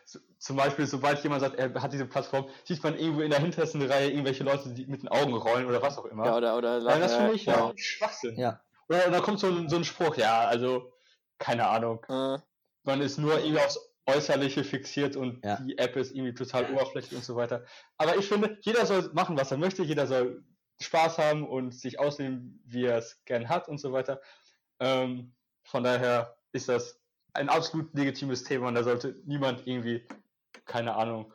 zum 0.43 0.57
Beispiel, 0.57 0.87
sobald 0.89 1.23
jemand 1.23 1.41
sagt, 1.41 1.55
er 1.55 1.73
hat 1.81 1.93
diese 1.93 2.05
Plattform, 2.05 2.49
sieht 2.65 2.83
man 2.83 2.99
irgendwo 2.99 3.21
in 3.21 3.31
der 3.31 3.39
hintersten 3.39 3.81
Reihe 3.81 4.11
irgendwelche 4.11 4.43
Leute, 4.43 4.71
die 4.71 4.87
mit 4.87 5.03
den 5.03 5.09
Augen 5.09 5.35
rollen 5.35 5.67
oder 5.67 5.81
was 5.81 5.97
auch 5.99 6.05
immer. 6.07 6.27
ja, 6.27 6.37
oder, 6.37 6.57
oder 6.57 6.81
Ja, 6.81 6.99
das 6.99 7.15
finde 7.15 7.35
ich 7.35 7.45
ja. 7.45 7.69
ja 7.69 7.73
Schwachsinn. 7.77 8.37
ja. 8.37 8.61
Oder 8.89 9.09
da 9.09 9.21
kommt 9.21 9.39
so 9.39 9.47
ein, 9.47 9.69
so 9.69 9.77
ein 9.77 9.85
Spruch, 9.85 10.17
ja, 10.17 10.41
also, 10.41 10.93
keine 11.39 11.69
Ahnung. 11.69 12.05
Äh, 12.09 12.39
Man 12.83 13.01
ist 13.01 13.19
nur 13.19 13.39
irgendwie 13.39 13.61
aufs 13.61 13.79
Äußerliche 14.07 14.65
fixiert 14.65 15.15
und 15.15 15.45
Ja. 15.45 15.61
die 15.61 15.79
App 15.79 15.95
ist 15.95 16.13
irgendwie 16.13 16.35
total 16.35 16.73
oberflächlich 16.73 17.15
und 17.17 17.25
so 17.25 17.37
weiter. 17.37 17.65
Aber 17.97 18.17
ich 18.17 18.27
finde, 18.27 18.59
jeder 18.63 18.85
soll 18.85 19.11
machen, 19.13 19.39
was 19.39 19.53
er 19.53 19.59
möchte, 19.59 19.85
jeder 19.85 20.09
soll 20.09 20.43
Spaß 20.81 21.19
haben 21.19 21.47
und 21.47 21.73
sich 21.73 22.01
ausleben, 22.01 22.61
wie 22.67 22.87
er 22.87 22.99
es 22.99 23.23
gern 23.27 23.49
hat 23.49 23.69
und 23.69 23.79
so 23.79 23.93
weiter. 23.93 24.21
Ähm, 24.81 25.35
von 25.63 25.85
daher 25.85 26.37
ist 26.51 26.69
das 26.69 27.01
ein 27.33 27.49
absolut 27.49 27.95
legitimes 27.95 28.43
Thema 28.43 28.67
und 28.67 28.75
da 28.75 28.83
sollte 28.83 29.15
niemand 29.25 29.69
irgendwie, 29.69 30.05
keine 30.65 30.95
Ahnung, 30.95 31.33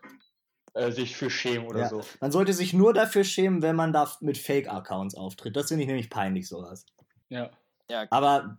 äh, 0.73 0.91
sich 0.91 1.15
für 1.15 1.30
schämen 1.30 1.67
oder 1.67 1.82
Ja. 1.82 1.89
so. 1.89 2.01
Man 2.21 2.32
sollte 2.32 2.53
sich 2.53 2.73
nur 2.73 2.93
dafür 2.93 3.23
schämen, 3.23 3.62
wenn 3.62 3.75
man 3.75 3.93
da 3.93 4.12
mit 4.21 4.38
Fake-Accounts 4.38 5.15
auftritt. 5.15 5.56
Das 5.56 5.67
finde 5.69 5.84
ich 5.84 5.88
nämlich 5.88 6.10
peinlich, 6.10 6.47
sowas. 6.47 6.86
Ja. 7.30 7.49
ja, 7.89 8.06
Aber 8.10 8.58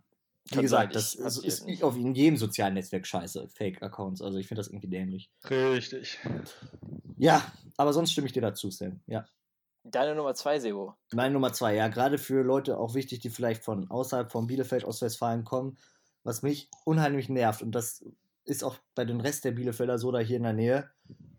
wie 0.51 0.61
gesagt, 0.61 0.95
das 0.95 1.13
ist, 1.15 1.37
ist 1.45 1.65
nicht. 1.65 1.83
auf 1.83 1.95
in 1.95 2.13
jedem 2.15 2.37
sozialen 2.37 2.73
Netzwerk 2.73 3.05
scheiße, 3.07 3.47
Fake-Accounts. 3.49 4.21
Also 4.21 4.37
ich 4.37 4.47
finde 4.47 4.59
das 4.59 4.67
irgendwie 4.67 4.89
dämlich. 4.89 5.29
Richtig. 5.49 6.19
Ja, 7.17 7.51
aber 7.77 7.93
sonst 7.93 8.11
stimme 8.11 8.27
ich 8.27 8.33
dir 8.33 8.41
dazu, 8.41 8.69
Sam. 8.71 8.99
Ja. 9.07 9.25
deine 9.83 10.13
Nummer 10.15 10.33
zwei, 10.35 10.59
Sebo. 10.59 10.93
Meine 11.13 11.33
Nummer 11.33 11.53
zwei, 11.53 11.75
ja, 11.75 11.87
gerade 11.87 12.17
für 12.17 12.43
Leute 12.43 12.77
auch 12.77 12.93
wichtig, 12.95 13.19
die 13.19 13.29
vielleicht 13.29 13.63
von 13.63 13.89
außerhalb 13.89 14.31
von 14.31 14.45
Bielefeld, 14.47 14.83
Ostwestfalen 14.83 15.45
kommen, 15.45 15.77
was 16.23 16.41
mich 16.43 16.69
unheimlich 16.85 17.29
nervt 17.29 17.61
und 17.61 17.71
das 17.71 18.03
ist 18.49 18.63
auch 18.63 18.77
bei 18.95 19.05
den 19.05 19.21
Rest 19.21 19.45
der 19.45 19.51
Bielefelder 19.51 19.97
so 19.97 20.11
da 20.11 20.19
hier 20.19 20.37
in 20.37 20.43
der 20.43 20.53
Nähe. 20.53 20.89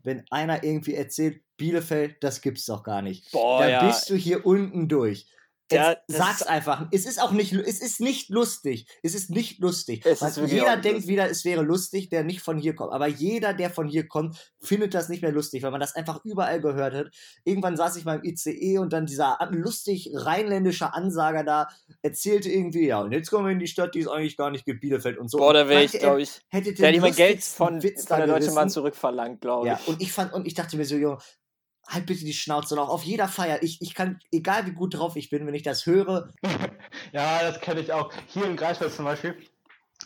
Wenn 0.02 0.24
einer 0.30 0.64
irgendwie 0.64 0.94
erzählt, 0.94 1.42
Bielefeld, 1.56 2.22
das 2.22 2.40
gibt's 2.40 2.64
doch 2.66 2.82
gar 2.82 3.02
nicht. 3.02 3.30
Boah, 3.32 3.60
da 3.60 3.68
ja. 3.68 3.86
bist 3.86 4.08
du 4.08 4.14
hier 4.14 4.46
unten 4.46 4.88
durch. 4.88 5.26
Ja, 5.72 5.96
sag's 6.08 6.40
ist- 6.40 6.46
einfach. 6.46 6.86
Es 6.90 7.06
ist 7.06 7.20
auch 7.20 7.32
nicht, 7.32 7.52
es 7.52 7.80
ist 7.80 8.00
nicht 8.00 8.28
lustig. 8.30 8.86
Es 9.02 9.14
ist 9.14 9.30
nicht 9.30 9.58
lustig. 9.60 10.04
Es 10.04 10.22
ist 10.22 10.36
jeder 10.36 10.76
denkt 10.76 11.06
wieder, 11.06 11.30
es 11.30 11.44
wäre 11.44 11.62
lustig, 11.62 12.08
der 12.08 12.24
nicht 12.24 12.40
von 12.40 12.58
hier 12.58 12.74
kommt. 12.74 12.92
Aber 12.92 13.06
jeder, 13.06 13.54
der 13.54 13.70
von 13.70 13.88
hier 13.88 14.08
kommt, 14.08 14.52
findet 14.60 14.94
das 14.94 15.08
nicht 15.08 15.22
mehr 15.22 15.32
lustig, 15.32 15.62
weil 15.62 15.70
man 15.70 15.80
das 15.80 15.94
einfach 15.94 16.24
überall 16.24 16.60
gehört 16.60 16.94
hat. 16.94 17.10
Irgendwann 17.44 17.76
saß 17.76 17.96
ich 17.96 18.04
mal 18.04 18.18
im 18.18 18.24
ICE 18.24 18.78
und 18.78 18.92
dann 18.92 19.06
dieser 19.06 19.38
lustig 19.50 20.10
rheinländische 20.14 20.92
Ansager 20.94 21.44
da 21.44 21.68
erzählte 22.02 22.50
irgendwie, 22.50 22.86
ja, 22.86 23.00
und 23.00 23.12
jetzt 23.12 23.30
kommen 23.30 23.46
wir 23.46 23.52
in 23.52 23.58
die 23.58 23.66
Stadt, 23.66 23.94
die 23.94 24.00
es 24.00 24.08
eigentlich 24.08 24.36
gar 24.36 24.50
nicht 24.50 24.64
gibt, 24.64 24.80
Bielefeld 24.80 25.18
und 25.18 25.30
so. 25.30 25.38
Boah, 25.38 25.52
da 25.52 25.68
wäre 25.68 25.84
ich, 25.84 25.92
glaube 25.92 26.22
ich. 26.22 26.40
hätte 26.48 26.72
den 26.72 26.94
immer 26.94 27.10
Geld 27.10 27.42
von, 27.42 27.80
von 27.80 28.18
der 28.18 28.26
Deutschen 28.26 28.54
Bahn 28.54 28.70
zurückverlangt, 28.70 29.40
glaube 29.40 29.66
ich. 29.66 29.72
Ja, 29.72 29.80
und 29.86 30.00
ich 30.00 30.12
fand, 30.12 30.32
und 30.32 30.46
ich 30.46 30.54
dachte 30.54 30.76
mir 30.76 30.84
so, 30.84 30.96
Junge, 30.96 31.18
halt 31.90 32.06
bitte 32.06 32.24
die 32.24 32.32
Schnauze 32.32 32.76
noch 32.76 32.88
auf 32.88 33.02
jeder 33.02 33.28
Feier. 33.28 33.62
Ich, 33.62 33.82
ich 33.82 33.94
kann, 33.94 34.20
egal 34.32 34.66
wie 34.66 34.72
gut 34.72 34.94
drauf 34.94 35.16
ich 35.16 35.28
bin, 35.28 35.46
wenn 35.46 35.54
ich 35.54 35.62
das 35.62 35.86
höre, 35.86 36.30
Ja, 37.12 37.40
das 37.42 37.60
kenne 37.60 37.80
ich 37.80 37.92
auch. 37.92 38.12
Hier 38.28 38.44
in 38.44 38.56
Greifswald 38.56 38.92
zum 38.92 39.04
Beispiel. 39.04 39.36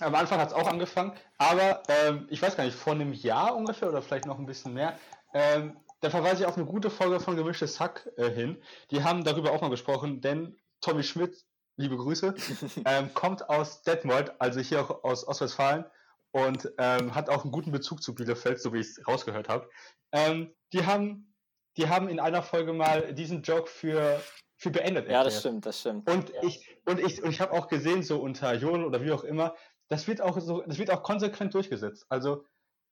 Am 0.00 0.14
Anfang 0.14 0.40
hat 0.40 0.48
es 0.48 0.54
auch 0.54 0.66
angefangen, 0.66 1.12
aber 1.38 1.82
ähm, 1.88 2.26
ich 2.28 2.42
weiß 2.42 2.56
gar 2.56 2.64
nicht, 2.64 2.76
vor 2.76 2.94
einem 2.94 3.12
Jahr 3.12 3.54
ungefähr 3.54 3.88
oder 3.88 4.02
vielleicht 4.02 4.26
noch 4.26 4.40
ein 4.40 4.46
bisschen 4.46 4.74
mehr, 4.74 4.98
ähm, 5.32 5.76
da 6.00 6.10
verweise 6.10 6.42
ich 6.42 6.46
auf 6.46 6.56
eine 6.56 6.66
gute 6.66 6.90
Folge 6.90 7.20
von 7.20 7.36
Gemischtes 7.36 7.78
Hack 7.78 8.10
äh, 8.16 8.28
hin. 8.28 8.60
Die 8.90 9.04
haben 9.04 9.22
darüber 9.22 9.52
auch 9.52 9.60
mal 9.60 9.70
gesprochen, 9.70 10.20
denn 10.20 10.56
Tommy 10.80 11.04
Schmidt, 11.04 11.44
liebe 11.76 11.96
Grüße, 11.96 12.34
ähm, 12.86 13.14
kommt 13.14 13.48
aus 13.48 13.82
Detmold, 13.82 14.32
also 14.40 14.60
hier 14.60 14.82
auch 14.82 15.04
aus 15.04 15.26
Ostwestfalen 15.26 15.84
und 16.32 16.72
ähm, 16.78 17.14
hat 17.14 17.30
auch 17.30 17.44
einen 17.44 17.52
guten 17.52 17.70
Bezug 17.70 18.02
zu 18.02 18.14
Bielefeld, 18.14 18.60
so 18.60 18.72
wie 18.72 18.80
ich 18.80 18.88
es 18.88 19.06
rausgehört 19.06 19.48
habe. 19.48 19.70
Ähm, 20.10 20.52
die 20.72 20.84
haben, 20.84 21.33
die 21.76 21.88
haben 21.88 22.08
in 22.08 22.20
einer 22.20 22.42
Folge 22.42 22.72
mal 22.72 23.14
diesen 23.14 23.42
Joke 23.42 23.68
für, 23.68 24.20
für 24.56 24.70
beendet 24.70 25.08
Ja, 25.08 25.24
das 25.24 25.34
erklärt. 25.34 25.40
stimmt, 25.40 25.66
das 25.66 25.80
stimmt. 25.80 26.10
Und 26.10 26.32
ich, 26.42 26.66
und 26.84 27.00
ich, 27.00 27.22
und 27.22 27.30
ich 27.30 27.40
habe 27.40 27.52
auch 27.52 27.68
gesehen, 27.68 28.02
so 28.02 28.20
unter 28.20 28.54
Jon 28.54 28.84
oder 28.84 29.02
wie 29.02 29.12
auch 29.12 29.24
immer, 29.24 29.54
das 29.88 30.06
wird 30.06 30.20
auch 30.20 30.38
so, 30.40 30.62
das 30.62 30.78
wird 30.78 30.90
auch 30.90 31.02
konsequent 31.02 31.54
durchgesetzt. 31.54 32.06
Also, 32.08 32.44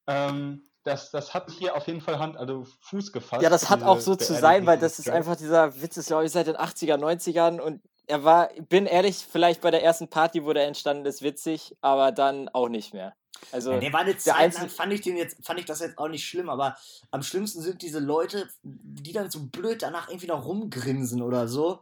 ähm, 0.07 0.69
das, 0.85 1.11
das 1.13 1.33
hat 1.33 1.49
hier 1.51 1.77
auf 1.77 1.87
jeden 1.87 2.01
Fall 2.01 2.19
Hand, 2.19 2.37
also 2.37 2.65
Fuß 2.81 3.13
gefasst. 3.13 3.43
Ja, 3.43 3.51
das 3.51 3.71
hat 3.71 3.85
auch 3.85 4.01
so 4.01 4.17
zu 4.17 4.35
sein, 4.35 4.67
weil 4.67 4.79
das 4.79 4.99
ist 4.99 5.09
einfach 5.09 5.37
dieser 5.37 5.81
Witz, 5.81 5.97
ist 5.97 6.09
glaube 6.09 6.25
ich 6.25 6.33
seit 6.33 6.49
den 6.49 6.57
80er, 6.57 6.97
90ern 6.97 7.61
und 7.61 7.81
er 8.07 8.25
war, 8.25 8.51
bin 8.69 8.87
ehrlich, 8.87 9.27
vielleicht 9.31 9.61
bei 9.61 9.71
der 9.71 9.83
ersten 9.83 10.09
Party, 10.09 10.45
wo 10.45 10.53
der 10.53 10.67
entstanden 10.67 11.07
ist, 11.07 11.23
witzig, 11.23 11.77
aber 11.81 12.13
dann 12.13 12.49
auch 12.49 12.69
nicht 12.69 12.95
mehr. 12.95 13.15
Also, 13.51 13.73
Ja, 13.73 13.79
der 13.81 13.93
war 13.93 14.01
eine 14.01 14.17
Zeit 14.17 14.55
lang, 14.55 14.69
fand 14.69 14.93
ich 14.93 15.01
den 15.01 15.17
jetzt, 15.17 15.45
fand 15.45 15.59
ich 15.59 15.67
das 15.67 15.81
jetzt 15.81 15.99
auch 15.99 16.09
nicht 16.09 16.25
schlimm, 16.25 16.49
aber 16.49 16.77
am 17.11 17.23
schlimmsten 17.23 17.61
sind 17.61 17.83
diese 17.83 17.99
Leute, 17.99 18.49
die 18.63 19.13
dann 19.13 19.31
so 19.31 19.41
blöd 19.47 19.83
danach 19.83 20.09
irgendwie 20.09 20.29
noch 20.29 20.45
rumgrinsen 20.45 21.23
oder 21.23 21.49
so. 21.49 21.81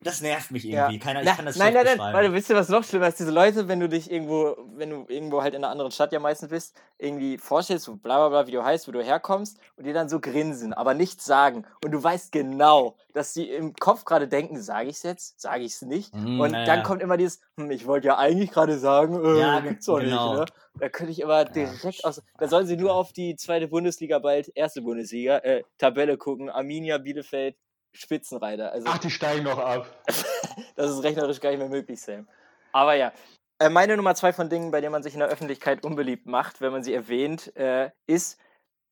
Das 0.00 0.20
nervt 0.20 0.52
mich 0.52 0.62
Ja. 0.64 0.82
irgendwie. 0.84 1.00
Keiner, 1.00 1.20
ich 1.22 1.26
Na, 1.26 1.34
kann 1.34 1.44
das 1.46 1.56
nein, 1.56 1.74
nein, 1.74 1.84
nein, 1.84 1.96
beschreiben. 1.96 2.16
warte, 2.16 2.32
wisst 2.32 2.50
ihr, 2.50 2.56
was 2.56 2.68
noch 2.68 2.84
schlimmer 2.84 3.08
ist? 3.08 3.18
Diese 3.18 3.32
Leute, 3.32 3.66
wenn 3.66 3.80
du 3.80 3.88
dich 3.88 4.10
irgendwo, 4.12 4.56
wenn 4.76 4.90
du 4.90 5.04
irgendwo 5.08 5.42
halt 5.42 5.54
in 5.54 5.64
einer 5.64 5.72
anderen 5.72 5.90
Stadt 5.90 6.12
ja 6.12 6.20
meistens 6.20 6.50
bist, 6.50 6.76
irgendwie 6.98 7.36
vorstellst, 7.36 7.84
so 7.86 7.96
bla 7.96 8.16
bla 8.18 8.28
bla, 8.28 8.46
wie 8.46 8.52
du 8.52 8.62
heißt, 8.62 8.86
wo 8.86 8.92
du 8.92 9.02
herkommst, 9.02 9.58
und 9.76 9.84
die 9.86 9.92
dann 9.92 10.08
so 10.08 10.20
grinsen, 10.20 10.72
aber 10.72 10.94
nichts 10.94 11.24
sagen. 11.24 11.64
Und 11.84 11.90
du 11.90 12.00
weißt 12.02 12.30
genau, 12.30 12.96
dass 13.12 13.32
die 13.32 13.50
im 13.50 13.74
Kopf 13.74 14.04
gerade 14.04 14.28
denken, 14.28 14.60
sage 14.62 14.88
ich's 14.88 15.02
jetzt, 15.02 15.40
sage 15.40 15.64
ich's 15.64 15.82
nicht. 15.82 16.14
Mhm, 16.14 16.38
und 16.40 16.52
ja, 16.52 16.64
dann 16.64 16.78
ja. 16.78 16.82
kommt 16.84 17.02
immer 17.02 17.16
dieses, 17.16 17.40
hm, 17.56 17.70
ich 17.72 17.84
wollte 17.86 18.06
ja 18.06 18.18
eigentlich 18.18 18.52
gerade 18.52 18.78
sagen, 18.78 19.16
äh, 19.24 19.40
Ja, 19.40 19.58
gibt's 19.60 19.86
doch 19.86 19.98
genau. 19.98 20.30
nicht, 20.30 20.38
ne? 20.40 20.44
Da 20.80 20.88
könnte 20.90 21.10
ich 21.10 21.20
immer 21.20 21.44
direkt 21.44 22.04
aus. 22.04 22.22
Da 22.38 22.46
sollen 22.46 22.68
sie 22.68 22.76
nur 22.76 22.94
auf 22.94 23.12
die 23.12 23.34
zweite 23.34 23.66
Bundesliga 23.66 24.20
bald, 24.20 24.52
erste 24.54 24.80
Bundesliga, 24.80 25.38
äh, 25.38 25.64
Tabelle 25.76 26.16
gucken. 26.16 26.50
Arminia, 26.50 26.98
Bielefeld, 26.98 27.56
Spitzenreiter. 27.98 28.72
Also 28.72 28.86
Ach, 28.88 28.98
die 28.98 29.10
steigen 29.10 29.44
noch 29.44 29.58
ab. 29.58 29.86
das 30.76 30.90
ist 30.90 31.02
rechnerisch 31.02 31.40
gar 31.40 31.50
nicht 31.50 31.58
mehr 31.58 31.68
möglich, 31.68 32.00
Sam. 32.00 32.28
Aber 32.72 32.94
ja, 32.94 33.12
äh, 33.58 33.68
meine 33.68 33.96
Nummer 33.96 34.14
zwei 34.14 34.32
von 34.32 34.48
Dingen, 34.48 34.70
bei 34.70 34.80
denen 34.80 34.92
man 34.92 35.02
sich 35.02 35.14
in 35.14 35.20
der 35.20 35.28
Öffentlichkeit 35.28 35.84
unbeliebt 35.84 36.26
macht, 36.26 36.60
wenn 36.60 36.72
man 36.72 36.84
sie 36.84 36.94
erwähnt, 36.94 37.54
äh, 37.56 37.90
ist, 38.06 38.38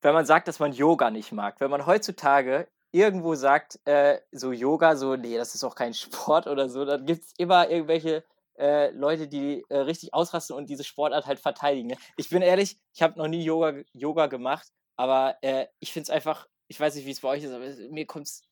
wenn 0.03 0.15
man 0.15 0.27
sagt, 0.27 0.49
dass 0.49 0.59
man 0.59 0.73
Yoga 0.73 1.11
nicht 1.11 1.33
mag. 1.33 1.61
Wenn 1.61 1.71
man 1.71 1.87
heutzutage 1.87 2.69
irgendwo 2.91 3.35
sagt, 3.35 3.79
äh, 3.85 4.21
so 4.33 4.53
Yoga, 4.53 4.97
so, 4.97 5.17
nee, 5.17 5.37
das 5.37 5.55
ist 5.55 5.65
auch 5.65 5.75
kein 5.75 5.95
Sport 5.95 6.47
oder 6.47 6.69
so, 6.69 6.85
dann 6.85 7.07
gibt 7.07 7.25
es 7.25 7.33
immer 7.39 7.71
irgendwelche 7.71 8.25
äh, 8.59 8.91
Leute, 8.91 9.29
die 9.29 9.65
äh, 9.69 9.79
richtig 9.79 10.15
ausrasten 10.15 10.57
und 10.57 10.69
diese 10.69 10.85
Sportart 10.85 11.27
halt 11.27 11.39
verteidigen. 11.39 11.89
Ne? 11.89 11.97
Ich 12.17 12.31
bin 12.31 12.43
ehrlich, 12.43 12.79
ich 12.93 13.03
habe 13.03 13.19
noch 13.19 13.29
nie 13.29 13.45
Yoga, 13.45 13.75
Yoga 13.93 14.27
gemacht, 14.27 14.73
aber 14.97 15.37
äh, 15.43 15.67
ich 15.79 15.93
finde 15.93 16.05
es 16.05 16.11
einfach, 16.11 16.49
ich 16.69 16.81
weiß 16.81 16.95
nicht, 16.97 17.07
wie 17.07 17.11
es 17.11 17.21
bei 17.21 17.29
euch 17.29 17.45
ist, 17.45 17.53
aber 17.53 17.67
mir 17.91 18.07
kommt 18.07 18.27
es 18.27 18.43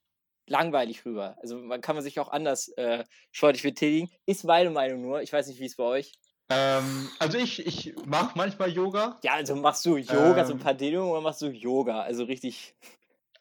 langweilig 0.46 1.04
rüber. 1.04 1.36
Also 1.40 1.58
man 1.58 1.80
kann 1.80 1.96
man 1.96 2.02
sich 2.04 2.20
auch 2.20 2.28
anders 2.28 2.68
äh, 2.76 3.04
sportlich 3.32 3.62
betätigen. 3.62 4.10
Ist 4.26 4.44
meine 4.44 4.70
Meinung 4.70 5.02
nur. 5.02 5.22
Ich 5.22 5.32
weiß 5.32 5.46
nicht, 5.48 5.60
wie 5.60 5.66
es 5.66 5.76
bei 5.76 5.84
euch. 5.84 6.12
Ähm, 6.50 7.08
also 7.18 7.38
ich, 7.38 7.66
ich 7.66 7.94
mache 8.04 8.32
manchmal 8.36 8.70
Yoga. 8.70 9.18
Ja, 9.22 9.34
also 9.34 9.56
machst 9.56 9.84
du 9.86 9.96
Yoga, 9.96 10.40
Ähm. 10.40 10.46
so 10.46 10.52
ein 10.52 10.58
paar 10.58 10.74
Dehnungen 10.74 11.10
oder 11.10 11.20
machst 11.22 11.40
du 11.40 11.46
Yoga? 11.46 12.02
Also 12.02 12.24
richtig. 12.24 12.74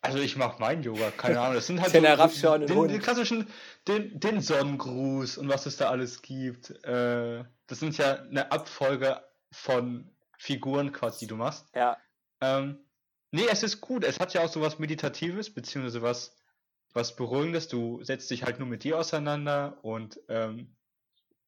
Also 0.01 0.19
ich 0.19 0.35
mache 0.35 0.59
mein 0.59 0.83
Yoga, 0.83 1.11
keine 1.11 1.39
Ahnung. 1.39 1.55
Das 1.55 1.67
sind 1.67 1.81
halt 1.81 1.93
Den 1.93 2.29
so, 2.29 2.57
den, 2.57 2.75
Hund. 2.75 2.91
den 2.91 3.01
klassischen, 3.01 3.47
den, 3.87 4.19
den 4.19 4.41
Sonnengruß 4.41 5.37
und 5.37 5.47
was 5.49 5.65
es 5.65 5.77
da 5.77 5.89
alles 5.89 6.21
gibt. 6.21 6.71
Äh, 6.85 7.43
das 7.67 7.79
sind 7.79 7.97
ja 7.97 8.15
eine 8.21 8.51
Abfolge 8.51 9.21
von 9.51 10.09
Figuren 10.37 10.91
quasi, 10.91 11.19
die 11.19 11.27
du 11.27 11.35
machst. 11.35 11.67
Ja. 11.73 11.97
Ähm, 12.41 12.79
nee, 13.31 13.45
es 13.49 13.63
ist 13.63 13.79
gut. 13.79 14.03
Es 14.03 14.19
hat 14.19 14.33
ja 14.33 14.43
auch 14.43 14.49
so 14.49 14.61
was 14.61 14.77
Meditatives, 14.79 15.53
beziehungsweise 15.53 16.01
was, 16.01 16.35
was 16.93 17.15
Beruhigendes. 17.15 17.67
Du 17.67 18.03
setzt 18.03 18.29
dich 18.31 18.43
halt 18.43 18.59
nur 18.59 18.67
mit 18.67 18.83
dir 18.83 18.97
auseinander 18.97 19.79
und 19.83 20.19
ähm, 20.29 20.75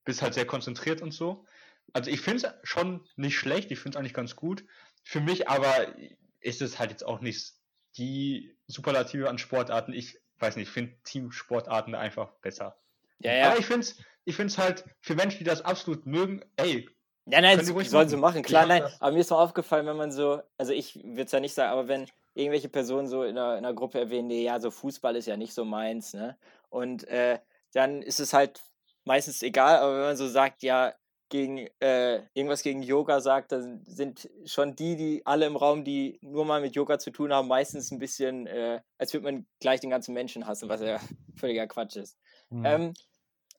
bist 0.03 0.21
halt 0.21 0.34
sehr 0.34 0.45
konzentriert 0.45 1.01
und 1.01 1.12
so. 1.12 1.45
Also 1.93 2.10
ich 2.10 2.21
finde 2.21 2.47
es 2.47 2.69
schon 2.69 3.08
nicht 3.15 3.38
schlecht, 3.38 3.71
ich 3.71 3.79
finde 3.79 3.97
es 3.97 3.99
eigentlich 3.99 4.13
ganz 4.13 4.36
gut. 4.36 4.65
Für 5.03 5.21
mich 5.21 5.47
aber 5.47 5.95
ist 6.39 6.62
es 6.62 6.79
halt 6.79 6.91
jetzt 6.91 7.05
auch 7.05 7.21
nicht 7.21 7.53
die 7.97 8.55
Superlative 8.67 9.29
an 9.29 9.38
Sportarten. 9.38 9.93
Ich 9.93 10.19
weiß 10.39 10.55
nicht, 10.55 10.67
ich 10.67 10.73
finde 10.73 10.95
Teamsportarten 11.03 11.95
einfach 11.95 12.31
besser. 12.41 12.77
Ja, 13.19 13.34
ja. 13.34 13.47
Aber 13.49 13.60
ich 13.60 13.65
finde 13.65 13.81
es 13.81 13.97
ich 14.25 14.36
find's 14.36 14.58
halt 14.58 14.84
für 15.01 15.15
Menschen, 15.15 15.38
die 15.38 15.43
das 15.43 15.62
absolut 15.62 16.05
mögen, 16.05 16.41
ey, 16.58 16.89
Ja, 17.27 17.41
nein, 17.41 17.59
ruhig 17.59 17.89
sollen 17.89 18.07
sie 18.07 18.17
machen. 18.17 18.43
klar, 18.43 18.65
nein. 18.67 18.83
das. 18.83 19.01
Aber 19.01 19.11
mir 19.11 19.19
ist 19.19 19.31
mal 19.31 19.41
aufgefallen, 19.43 19.85
wenn 19.88 19.97
man 19.97 20.11
so, 20.11 20.41
also 20.57 20.73
ich 20.73 20.95
würde 21.03 21.23
es 21.23 21.31
ja 21.31 21.39
nicht 21.39 21.53
sagen, 21.53 21.71
aber 21.71 21.88
wenn 21.88 22.07
irgendwelche 22.35 22.69
Personen 22.69 23.07
so 23.07 23.23
in 23.23 23.38
einer, 23.38 23.57
in 23.57 23.65
einer 23.65 23.73
Gruppe 23.73 23.99
erwähnen, 23.99 24.27
nee, 24.27 24.43
ja, 24.43 24.59
so 24.59 24.69
Fußball 24.69 25.15
ist 25.15 25.25
ja 25.25 25.38
nicht 25.38 25.53
so 25.53 25.65
meins, 25.65 26.13
ne? 26.13 26.38
Und 26.69 27.07
äh, 27.07 27.39
dann 27.73 28.01
ist 28.01 28.19
es 28.19 28.33
halt 28.33 28.61
meistens 29.05 29.41
egal, 29.41 29.77
aber 29.77 29.93
wenn 29.93 30.05
man 30.05 30.17
so 30.17 30.27
sagt, 30.27 30.61
ja, 30.61 30.93
gegen 31.29 31.67
äh, 31.79 32.21
irgendwas 32.33 32.61
gegen 32.61 32.83
Yoga 32.83 33.19
sagt, 33.19 33.51
dann 33.51 33.83
sind 33.85 34.29
schon 34.45 34.75
die, 34.75 34.95
die 34.95 35.25
alle 35.25 35.47
im 35.47 35.55
Raum, 35.55 35.83
die 35.83 36.19
nur 36.21 36.45
mal 36.45 36.61
mit 36.61 36.75
Yoga 36.75 36.99
zu 36.99 37.09
tun 37.09 37.33
haben, 37.33 37.47
meistens 37.47 37.91
ein 37.91 37.99
bisschen, 37.99 38.45
äh, 38.45 38.81
als 38.97 39.13
würde 39.13 39.23
man 39.23 39.47
gleich 39.59 39.79
den 39.79 39.89
ganzen 39.89 40.13
Menschen 40.13 40.45
hassen, 40.45 40.69
was 40.69 40.81
ja 40.81 40.99
völliger 41.35 41.67
Quatsch 41.67 41.95
ist. 41.95 42.17
Mhm. 42.49 42.65
Ähm, 42.65 42.93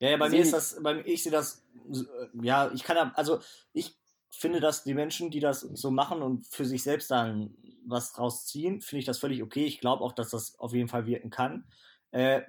Ja, 0.00 0.10
ja, 0.10 0.16
bei 0.16 0.28
mir 0.28 0.42
ist 0.42 0.52
das, 0.52 0.80
bei, 0.82 0.94
mir- 0.94 1.06
ich 1.06 1.22
sehe 1.22 1.32
das, 1.32 1.64
ja, 2.42 2.70
ich 2.72 2.84
kann 2.84 2.96
also 3.14 3.40
ich 3.72 3.96
finde, 4.30 4.60
dass 4.60 4.84
die 4.84 4.94
Menschen, 4.94 5.30
die 5.30 5.40
das 5.40 5.60
so 5.60 5.90
machen 5.90 6.22
und 6.22 6.46
für 6.46 6.64
sich 6.66 6.82
selbst 6.82 7.10
dann 7.10 7.56
was 7.86 8.18
rausziehen, 8.18 8.80
finde 8.82 9.00
ich 9.00 9.06
das 9.06 9.18
völlig 9.18 9.42
okay. 9.42 9.64
Ich 9.64 9.80
glaube 9.80 10.02
auch, 10.04 10.12
dass 10.12 10.30
das 10.30 10.58
auf 10.58 10.72
jeden 10.74 10.88
Fall 10.88 11.06
wirken 11.06 11.30
kann. 11.30 11.64
Äh, 12.12 12.42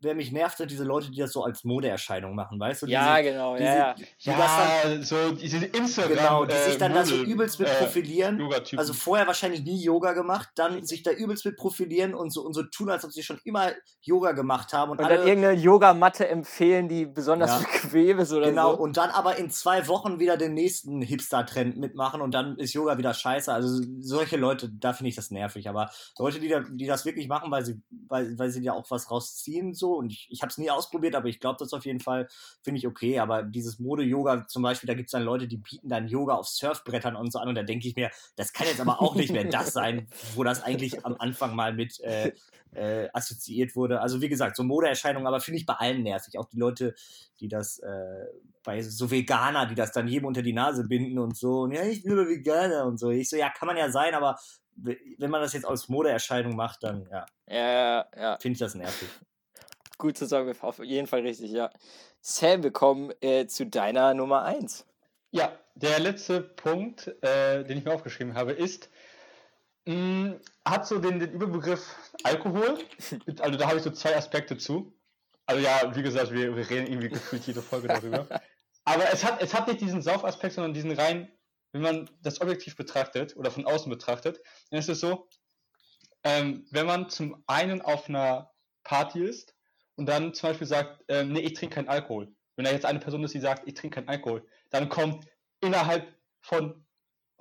wer 0.00 0.14
mich 0.14 0.32
nervt, 0.32 0.58
sind 0.58 0.70
diese 0.70 0.84
Leute, 0.84 1.10
die 1.10 1.18
das 1.20 1.32
so 1.32 1.44
als 1.44 1.64
Modeerscheinung 1.64 2.34
machen, 2.34 2.60
weißt 2.60 2.82
du? 2.82 2.86
ja, 2.86 3.16
diese, 3.18 3.30
genau, 3.30 3.54
diese, 3.54 3.64
ja, 3.64 3.76
ja. 3.76 3.94
die 3.94 4.04
das 4.24 4.36
dann, 4.36 4.98
ja, 4.98 5.02
so 5.02 5.32
diese 5.32 5.64
Instagram, 5.64 6.16
genau, 6.16 6.44
die 6.44 6.54
sich 6.56 6.74
äh, 6.74 6.78
dann 6.78 6.94
da 6.94 7.04
so 7.04 7.16
übelst 7.16 7.58
mit 7.58 7.68
äh, 7.68 7.74
profilieren. 7.74 8.38
Yoga-Typen. 8.38 8.78
Also 8.78 8.92
vorher 8.92 9.26
wahrscheinlich 9.26 9.62
nie 9.62 9.82
Yoga 9.82 10.12
gemacht, 10.12 10.50
dann 10.56 10.84
sich 10.84 11.02
da 11.02 11.12
übelst 11.12 11.44
mit 11.46 11.56
profilieren 11.56 12.14
und 12.14 12.30
so, 12.30 12.42
und 12.42 12.52
so 12.54 12.64
tun, 12.64 12.90
als 12.90 13.04
ob 13.04 13.12
sie 13.12 13.22
schon 13.22 13.40
immer 13.44 13.70
Yoga 14.02 14.32
gemacht 14.32 14.72
haben. 14.72 14.90
Und, 14.90 14.98
Und 14.98 15.04
alle, 15.06 15.18
dann 15.18 15.26
irgendeine 15.28 15.58
Yogamatte 15.58 16.28
empfehlen, 16.28 16.88
die 16.88 17.06
besonders 17.06 17.62
Ja. 17.62 17.66
Gewebe 17.82 18.22
ist 18.22 18.32
oder 18.32 18.48
Genau, 18.50 18.74
so. 18.74 18.80
und 18.82 18.96
dann 18.96 19.10
aber 19.10 19.36
in 19.36 19.48
zwei 19.48 19.88
Wochen 19.88 20.18
wieder 20.18 20.36
den 20.36 20.54
nächsten 20.54 21.00
Hipster-Trend 21.00 21.76
mitmachen 21.78 22.20
und 22.20 22.32
dann 22.34 22.58
ist 22.58 22.74
Yoga 22.74 22.98
wieder 22.98 23.14
scheiße. 23.14 23.52
Also 23.52 23.82
solche 24.00 24.36
Leute, 24.36 24.68
da 24.70 24.92
finde 24.92 25.08
ich 25.08 25.16
das 25.16 25.30
nervig. 25.30 25.68
Aber 25.68 25.90
Leute, 26.18 26.40
die, 26.40 26.48
da, 26.48 26.60
die 26.60 26.86
das 26.86 27.04
wirklich 27.06 27.28
machen, 27.28 27.50
weil 27.50 27.64
sie, 27.64 27.80
weil, 28.08 28.38
weil 28.38 28.50
sie 28.50 28.62
ja 28.62 28.72
auch 28.74 28.90
was 28.90 29.03
rausziehen, 29.10 29.74
so, 29.74 29.94
und 29.94 30.10
ich, 30.10 30.28
ich 30.30 30.42
habe 30.42 30.50
es 30.50 30.58
nie 30.58 30.70
ausprobiert, 30.70 31.14
aber 31.14 31.28
ich 31.28 31.40
glaube 31.40 31.56
das 31.58 31.72
auf 31.72 31.84
jeden 31.84 32.00
Fall, 32.00 32.28
finde 32.62 32.78
ich 32.78 32.86
okay. 32.86 33.18
Aber 33.18 33.42
dieses 33.42 33.78
Mode-Yoga 33.78 34.46
zum 34.46 34.62
Beispiel, 34.62 34.86
da 34.86 34.94
gibt 34.94 35.08
es 35.08 35.12
dann 35.12 35.22
Leute, 35.22 35.48
die 35.48 35.58
bieten 35.58 35.88
dann 35.88 36.08
Yoga 36.08 36.34
auf 36.34 36.48
Surfbrettern 36.48 37.16
und 37.16 37.32
so 37.32 37.38
an 37.38 37.48
und 37.48 37.54
da 37.54 37.62
denke 37.62 37.88
ich 37.88 37.96
mir, 37.96 38.10
das 38.36 38.52
kann 38.52 38.66
jetzt 38.66 38.80
aber 38.80 39.00
auch 39.00 39.14
nicht 39.14 39.32
mehr 39.32 39.44
das 39.44 39.72
sein, 39.72 40.08
wo 40.34 40.44
das 40.44 40.62
eigentlich 40.62 41.04
am 41.04 41.16
Anfang 41.18 41.54
mal 41.54 41.72
mit 41.72 42.00
äh, 42.00 42.32
äh, 42.74 43.08
assoziiert 43.12 43.76
wurde. 43.76 44.00
Also 44.00 44.20
wie 44.20 44.28
gesagt, 44.28 44.56
so 44.56 44.64
Modeerscheinungen, 44.64 45.26
aber 45.26 45.40
finde 45.40 45.58
ich 45.58 45.66
bei 45.66 45.74
allen 45.74 46.02
nervig. 46.02 46.38
Auch 46.38 46.46
die 46.46 46.58
Leute, 46.58 46.94
die 47.40 47.48
das 47.48 47.78
äh, 47.78 48.26
bei 48.62 48.82
so 48.82 49.10
Veganer, 49.10 49.66
die 49.66 49.74
das 49.74 49.92
dann 49.92 50.08
jedem 50.08 50.26
unter 50.26 50.42
die 50.42 50.52
Nase 50.52 50.84
binden 50.88 51.18
und 51.18 51.36
so, 51.36 51.62
und 51.62 51.72
ja, 51.72 51.84
ich 51.84 52.04
aber 52.10 52.28
Veganer 52.28 52.86
und 52.86 52.98
so. 52.98 53.10
Ich 53.10 53.28
so, 53.28 53.36
ja, 53.36 53.50
kann 53.50 53.66
man 53.66 53.76
ja 53.76 53.90
sein, 53.90 54.14
aber 54.14 54.38
wenn 54.76 55.30
man 55.30 55.40
das 55.40 55.52
jetzt 55.52 55.66
als 55.66 55.88
Modeerscheinung 55.88 56.56
macht, 56.56 56.82
dann 56.82 57.06
ja, 57.10 57.26
Ja, 57.48 57.56
ja, 57.56 58.06
ja. 58.16 58.38
finde 58.38 58.54
ich 58.54 58.58
das 58.58 58.74
nervig. 58.74 59.08
Gut 59.98 60.18
zusammengefasst. 60.18 60.80
Auf 60.80 60.84
jeden 60.84 61.06
Fall 61.06 61.20
richtig, 61.20 61.52
ja. 61.52 61.70
Sam, 62.20 62.62
wir 62.62 62.72
kommen 62.72 63.12
äh, 63.20 63.46
zu 63.46 63.66
deiner 63.66 64.12
Nummer 64.14 64.42
1. 64.44 64.86
Ja, 65.30 65.52
der 65.74 66.00
letzte 66.00 66.40
Punkt, 66.40 67.08
äh, 67.22 67.64
den 67.64 67.78
ich 67.78 67.84
mir 67.84 67.92
aufgeschrieben 67.92 68.34
habe, 68.34 68.52
ist, 68.52 68.88
mh, 69.86 70.36
hat 70.64 70.86
so 70.86 70.98
den, 70.98 71.18
den 71.18 71.30
Überbegriff 71.32 71.94
Alkohol. 72.22 72.78
Also 73.40 73.58
da 73.58 73.66
habe 73.66 73.76
ich 73.78 73.82
so 73.82 73.90
zwei 73.90 74.16
Aspekte 74.16 74.56
zu. 74.58 74.92
Also 75.46 75.62
ja, 75.62 75.94
wie 75.94 76.02
gesagt, 76.02 76.32
wir, 76.32 76.56
wir 76.56 76.70
reden 76.70 76.86
irgendwie 76.86 77.10
gefühlt 77.10 77.46
jede 77.46 77.62
Folge 77.62 77.88
darüber. 77.88 78.26
Aber 78.84 79.12
es 79.12 79.24
hat, 79.24 79.42
es 79.42 79.54
hat 79.54 79.66
nicht 79.68 79.80
diesen 79.80 80.02
Saufaspekt, 80.02 80.54
sondern 80.54 80.74
diesen 80.74 80.92
rein, 80.92 81.30
wenn 81.74 81.82
man 81.82 82.08
das 82.22 82.40
objektiv 82.40 82.76
betrachtet 82.76 83.36
oder 83.36 83.50
von 83.50 83.66
außen 83.66 83.90
betrachtet, 83.90 84.40
dann 84.70 84.78
ist 84.78 84.88
es 84.88 85.00
so, 85.00 85.28
ähm, 86.22 86.66
wenn 86.70 86.86
man 86.86 87.10
zum 87.10 87.42
einen 87.48 87.82
auf 87.82 88.08
einer 88.08 88.50
Party 88.84 89.24
ist 89.24 89.54
und 89.96 90.06
dann 90.06 90.32
zum 90.34 90.50
Beispiel 90.50 90.66
sagt, 90.68 91.02
ähm, 91.08 91.32
nee, 91.32 91.40
ich 91.40 91.54
trinke 91.54 91.74
keinen 91.74 91.88
Alkohol. 91.88 92.32
Wenn 92.56 92.64
da 92.64 92.70
jetzt 92.70 92.86
eine 92.86 93.00
Person 93.00 93.24
ist, 93.24 93.34
die 93.34 93.40
sagt, 93.40 93.66
ich 93.66 93.74
trinke 93.74 93.96
keinen 93.96 94.08
Alkohol, 94.08 94.46
dann 94.70 94.88
kommt 94.88 95.26
innerhalb 95.60 96.06
von, 96.40 96.86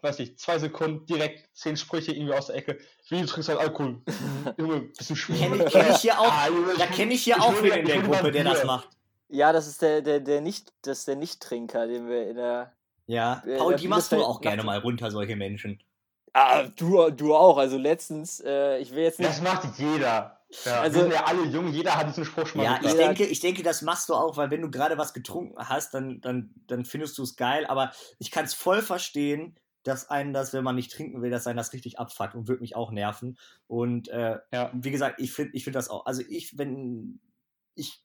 weiß 0.01 0.17
ich, 0.19 0.37
zwei 0.39 0.57
Sekunden 0.57 1.05
direkt 1.05 1.55
zehn 1.55 1.77
Sprüche 1.77 2.11
irgendwie 2.13 2.33
aus 2.33 2.47
der 2.47 2.55
Ecke. 2.55 2.79
Wie 3.09 3.21
du 3.21 3.27
trinkst 3.27 3.49
halt 3.49 3.59
Alkohol? 3.59 4.01
Junge, 4.57 4.81
bist 4.97 5.11
du 5.11 5.15
schwul? 5.15 5.37
Kenn 5.37 5.61
ich- 5.61 5.71
kenn 5.71 5.91
ich 5.91 5.97
hier 6.01 6.19
auch. 6.19 6.31
Ah, 6.31 6.47
Junge, 6.47 6.73
Da 6.75 6.85
ich- 6.85 6.91
kenne 6.91 7.13
ich 7.13 7.23
hier 7.23 7.35
ich 7.37 7.41
auch 7.43 7.61
mir- 7.61 7.75
in 7.77 7.85
der 7.85 8.01
Gruppe, 8.01 8.31
der 8.31 8.43
das 8.45 8.63
macht. 8.63 8.89
Ja, 9.29 9.51
das 9.53 9.67
ist 9.67 9.81
der, 9.83 10.01
der, 10.01 10.19
der 10.19 10.41
nicht, 10.41 10.73
das 10.81 10.99
ist 10.99 11.07
der 11.07 11.15
Nicht-Trinker, 11.15 11.85
den 11.87 12.07
wir 12.07 12.27
in 12.29 12.35
der. 12.35 12.75
Ja, 13.07 13.43
Äh, 13.45 13.57
Paul, 13.57 13.75
die 13.75 13.87
machst 13.87 14.11
du 14.11 14.23
auch 14.23 14.41
gerne 14.41 14.63
mal 14.63 14.79
runter, 14.79 15.11
solche 15.11 15.35
Menschen. 15.35 15.81
Ah, 16.33 16.63
du, 16.63 17.09
du 17.11 17.35
auch. 17.35 17.57
Also 17.57 17.77
letztens, 17.77 18.39
äh, 18.39 18.79
ich 18.79 18.91
will 18.91 19.03
jetzt 19.03 19.19
nicht. 19.19 19.29
Das 19.29 19.41
macht 19.41 19.77
jeder. 19.77 20.39
Ja, 20.65 20.81
Also- 20.81 20.95
wir 20.95 21.01
sind 21.03 21.13
ja 21.13 21.25
alle 21.25 21.45
jung, 21.45 21.67
jeder 21.69 21.95
hat 21.95 22.07
diesen 22.07 22.25
Spruch 22.25 22.47
schon 22.47 22.59
mal 22.61 22.65
Ja, 22.65 22.79
ich 22.83 22.93
denke, 22.95 23.23
ich 23.25 23.39
denke, 23.39 23.61
das 23.63 23.81
machst 23.81 24.09
du 24.09 24.13
auch, 24.13 24.37
weil 24.37 24.49
wenn 24.51 24.61
du 24.61 24.71
gerade 24.71 24.97
was 24.97 25.13
getrunken 25.13 25.55
hast, 25.57 25.93
dann, 25.93 26.21
dann, 26.21 26.53
dann 26.67 26.85
findest 26.85 27.17
du 27.17 27.23
es 27.23 27.35
geil. 27.35 27.65
Aber 27.67 27.91
ich 28.19 28.31
kann 28.31 28.45
es 28.45 28.53
voll 28.53 28.81
verstehen, 28.81 29.59
dass 29.83 30.09
einen 30.09 30.31
das, 30.33 30.53
wenn 30.53 30.63
man 30.63 30.75
nicht 30.75 30.91
trinken 30.91 31.21
will, 31.21 31.29
dass 31.29 31.45
einen 31.45 31.57
das 31.57 31.73
richtig 31.73 31.99
abfuckt 31.99 32.35
und 32.35 32.47
würde 32.47 32.61
mich 32.61 32.75
auch 32.75 32.89
nerven. 32.91 33.37
Und 33.67 34.07
äh, 34.09 34.37
Ja. 34.51 34.71
wie 34.73 34.91
gesagt, 34.91 35.19
ich 35.19 35.33
finde 35.33 35.55
ich 35.55 35.63
find 35.65 35.75
das 35.75 35.89
auch. 35.89 36.05
Also 36.05 36.21
ich, 36.27 36.57
wenn 36.57 37.19
ich, 37.75 38.01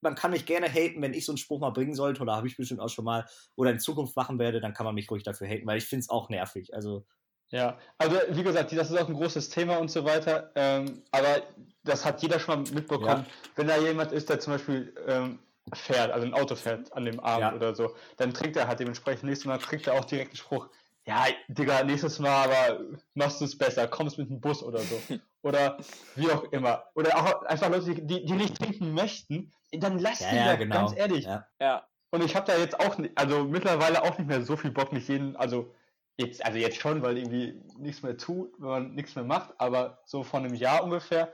man 0.00 0.14
kann 0.14 0.30
mich 0.30 0.46
gerne 0.46 0.68
haten, 0.68 1.02
wenn 1.02 1.14
ich 1.14 1.24
so 1.26 1.32
einen 1.32 1.38
Spruch 1.38 1.60
mal 1.60 1.70
bringen 1.70 1.94
sollte, 1.94 2.22
oder 2.22 2.36
habe 2.36 2.46
ich 2.48 2.56
bestimmt 2.56 2.80
auch 2.80 2.88
schon 2.88 3.04
mal, 3.04 3.26
oder 3.56 3.70
in 3.70 3.80
Zukunft 3.80 4.16
machen 4.16 4.38
werde, 4.38 4.60
dann 4.60 4.74
kann 4.74 4.86
man 4.86 4.94
mich 4.94 5.10
ruhig 5.10 5.22
dafür 5.22 5.46
haten, 5.48 5.66
weil 5.66 5.78
ich 5.78 5.86
finde 5.86 6.00
es 6.00 6.10
auch 6.10 6.28
nervig. 6.28 6.74
Also 6.74 7.06
Ja, 7.50 7.78
also 7.98 8.16
wie 8.30 8.42
gesagt, 8.42 8.72
das 8.72 8.90
ist 8.90 8.98
auch 8.98 9.08
ein 9.08 9.14
großes 9.14 9.48
Thema 9.50 9.76
und 9.78 9.90
so 9.90 10.04
weiter. 10.04 10.50
Ähm, 10.56 11.02
aber 11.12 11.42
das 11.84 12.04
hat 12.04 12.20
jeder 12.22 12.40
schon 12.40 12.62
mal 12.64 12.72
mitbekommen. 12.72 13.24
Wenn 13.54 13.68
da 13.68 13.76
jemand 13.78 14.12
ist, 14.12 14.28
der 14.28 14.40
zum 14.40 14.54
Beispiel 14.54 14.94
ähm, 15.06 15.38
fährt, 15.72 16.10
also 16.10 16.26
ein 16.26 16.34
Auto 16.34 16.56
fährt 16.56 16.92
an 16.92 17.04
dem 17.04 17.20
Abend 17.20 17.52
Ja. 17.52 17.54
oder 17.54 17.74
so, 17.74 17.94
dann 18.16 18.34
trinkt 18.34 18.56
er 18.56 18.66
halt 18.68 18.80
dementsprechend 18.80 19.24
nächstes 19.24 19.46
Mal 19.46 19.58
kriegt 19.58 19.86
er 19.86 19.94
auch 19.94 20.04
direkt 20.04 20.30
einen 20.32 20.36
Spruch. 20.36 20.68
Ja, 21.06 21.26
Digga, 21.46 21.84
nächstes 21.84 22.18
Mal 22.18 22.48
aber 22.48 22.80
machst 23.14 23.40
du 23.40 23.44
es 23.44 23.56
besser, 23.56 23.86
kommst 23.86 24.18
mit 24.18 24.28
dem 24.28 24.40
Bus 24.40 24.62
oder 24.62 24.80
so. 24.80 25.00
Oder 25.42 25.78
wie 26.16 26.28
auch 26.28 26.42
immer. 26.50 26.86
Oder 26.96 27.16
auch 27.16 27.42
einfach 27.44 27.70
Leute, 27.70 27.94
die, 27.94 28.24
die 28.24 28.32
nicht 28.32 28.56
trinken 28.58 28.92
möchten, 28.92 29.52
dann 29.70 30.00
lass 30.00 30.18
ja, 30.18 30.30
die 30.30 30.36
ja, 30.36 30.52
doch, 30.52 30.58
genau. 30.58 30.74
ganz 30.74 30.98
ehrlich. 30.98 31.24
Ja. 31.24 31.46
Ja, 31.60 31.86
Und 32.10 32.24
ich 32.24 32.34
habe 32.34 32.50
da 32.50 32.58
jetzt 32.58 32.80
auch, 32.80 32.98
also 33.14 33.44
mittlerweile 33.44 34.02
auch 34.02 34.18
nicht 34.18 34.26
mehr 34.26 34.42
so 34.42 34.56
viel 34.56 34.72
Bock, 34.72 34.92
mich 34.92 35.06
jeden, 35.06 35.36
also 35.36 35.72
jetzt, 36.16 36.44
also 36.44 36.58
jetzt 36.58 36.78
schon, 36.78 37.00
weil 37.02 37.18
irgendwie 37.18 37.62
nichts 37.78 38.02
mehr 38.02 38.16
tut, 38.16 38.54
wenn 38.58 38.68
man 38.68 38.94
nichts 38.96 39.14
mehr 39.14 39.24
macht, 39.24 39.54
aber 39.58 40.00
so 40.04 40.24
vor 40.24 40.40
einem 40.40 40.54
Jahr 40.54 40.82
ungefähr, 40.82 41.32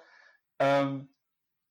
ähm, 0.59 1.09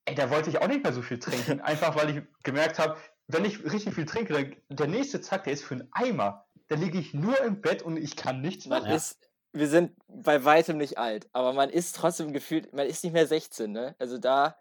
ey, 0.06 0.16
da 0.16 0.32
wollte 0.32 0.50
ich 0.50 0.60
auch 0.60 0.68
nicht 0.68 0.84
mehr 0.84 0.94
so 0.94 1.04
viel 1.04 1.20
trinken, 1.20 1.62
einfach 1.62 1.96
weil 1.96 2.10
ich 2.10 2.24
gemerkt 2.44 2.80
habe, 2.80 2.98
wenn 3.28 3.46
ich 3.46 3.64
richtig 3.64 3.94
viel 3.94 4.06
trinke, 4.06 4.34
dann 4.34 4.56
der 4.70 4.88
nächste 4.88 5.22
Zack, 5.22 5.44
der 5.44 5.54
ist 5.54 5.64
für 5.64 5.76
einen 5.76 5.90
Eimer. 5.92 6.48
Da 6.72 6.78
liege 6.78 6.98
ich 7.00 7.14
nur 7.14 7.38
im 7.42 7.60
Bett 7.60 7.82
und 7.84 7.98
ich 7.98 8.16
kann 8.16 8.40
nichts 8.40 8.66
Man 8.66 8.84
machen. 8.84 8.94
ist, 8.96 9.20
wir 9.52 9.68
sind 9.68 9.92
bei 10.08 10.46
weitem 10.46 10.78
nicht 10.78 10.98
alt, 10.98 11.28
aber 11.34 11.52
man 11.52 11.70
ist 11.70 11.98
trotzdem 11.98 12.32
gefühlt, 12.32 12.72
man 12.72 12.88
ist 12.88 13.04
nicht 13.04 13.12
mehr 13.12 13.28
16, 13.28 13.74
ne? 13.74 13.94
Also 14.00 14.18
da 14.18 14.56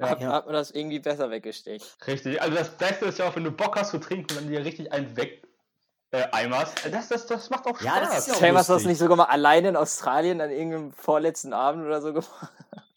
Ja. 0.00 0.08
hat, 0.08 0.20
Ja. 0.22 0.32
hat 0.32 0.46
man 0.46 0.54
das 0.54 0.70
irgendwie 0.70 0.98
besser 0.98 1.28
weggesteckt. 1.30 1.98
Richtig. 2.06 2.40
Also 2.40 2.56
das 2.56 2.70
Beste 2.70 3.04
ist 3.04 3.18
ja 3.18 3.28
auch, 3.28 3.36
wenn 3.36 3.44
du 3.44 3.50
Bock 3.50 3.76
hast 3.76 3.90
zu 3.90 3.98
trinken 3.98 4.32
und 4.32 4.36
dann 4.44 4.48
dir 4.48 4.64
richtig 4.64 4.90
einen 4.92 5.14
weg 5.14 5.46
äh, 6.10 6.22
eimerst. 6.32 6.86
Das, 6.90 7.08
das, 7.08 7.26
das 7.26 7.50
macht 7.50 7.66
auch 7.66 7.76
Spaß. 7.78 7.84
Ja, 7.84 8.00
das 8.00 8.28
ist 8.28 8.40
ja 8.40 8.54
hast 8.54 8.70
du 8.70 8.72
das 8.72 8.84
nicht 8.84 8.98
sogar 8.98 9.18
mal 9.18 9.24
alleine 9.24 9.68
in 9.68 9.76
Australien 9.76 10.40
an 10.40 10.50
irgendeinem 10.50 10.92
vorletzten 10.94 11.52
Abend 11.52 11.84
oder 11.84 12.00
so 12.00 12.14
gemacht? 12.14 12.50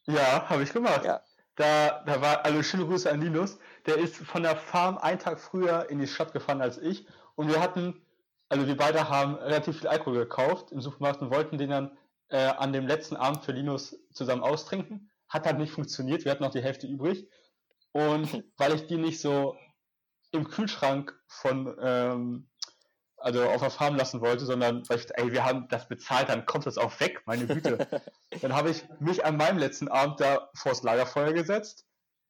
Ja, 0.05 0.47
habe 0.47 0.63
ich 0.63 0.71
gemacht. 0.71 1.03
Ja. 1.03 1.19
Da, 1.57 2.03
da 2.05 2.21
war, 2.21 2.45
also 2.45 2.63
schöne 2.63 2.85
Grüße 2.85 3.11
an 3.11 3.19
Linus. 3.19 3.57
Der 3.85 3.97
ist 3.97 4.15
von 4.15 4.43
der 4.43 4.55
Farm 4.55 4.97
einen 4.97 5.19
Tag 5.19 5.41
früher 5.41 5.89
in 5.89 5.99
die 5.99 6.07
Stadt 6.07 6.31
gefahren 6.31 6.61
als 6.61 6.77
ich. 6.77 7.05
Und 7.35 7.49
wir 7.49 7.59
hatten, 7.59 8.04
also 8.49 8.67
wir 8.67 8.77
beide 8.77 9.10
haben 9.10 9.36
relativ 9.36 9.79
viel 9.79 9.88
Alkohol 9.88 10.19
gekauft 10.19 10.71
im 10.71 10.81
Supermarkt 10.81 11.21
und 11.21 11.31
wollten 11.31 11.58
den 11.58 11.69
dann 11.69 11.97
äh, 12.29 12.38
an 12.38 12.73
dem 12.73 12.88
letzten 12.88 13.15
Abend 13.15 13.43
für 13.43 13.51
Linus 13.51 13.97
zusammen 14.12 14.43
austrinken. 14.43 15.10
Hat 15.27 15.45
halt 15.45 15.58
nicht 15.58 15.71
funktioniert. 15.71 16.25
Wir 16.25 16.31
hatten 16.31 16.43
noch 16.43 16.51
die 16.51 16.62
Hälfte 16.62 16.88
übrig. 16.88 17.27
Und 17.91 18.43
weil 18.58 18.73
ich 18.75 18.88
die 18.88 18.97
nicht 18.97 19.19
so 19.19 19.55
im 20.31 20.47
Kühlschrank 20.49 21.17
von, 21.27 21.75
ähm, 21.79 22.49
also 23.17 23.43
auf 23.43 23.62
der 23.62 23.71
Farm 23.71 23.95
lassen 23.95 24.21
wollte, 24.21 24.45
sondern 24.45 24.88
weil 24.89 24.99
ich, 24.99 25.08
ey, 25.15 25.31
wir 25.31 25.45
haben 25.45 25.67
das 25.69 25.88
bezahlt, 25.88 26.29
dann 26.29 26.45
kommt 26.45 26.65
das 26.65 26.77
auch 26.77 26.99
weg, 26.99 27.23
meine 27.25 27.47
Güte. 27.47 27.88
Dann 28.41 28.53
habe 28.53 28.69
ich 28.69 28.84
mich 28.99 29.23
an 29.23 29.38
meinem 29.38 29.58
letzten 29.58 29.88
Abend 29.88 30.19
da 30.19 30.49
vors 30.53 30.84
Lagerfeuer 30.84 31.31
gesetzt 31.31 31.86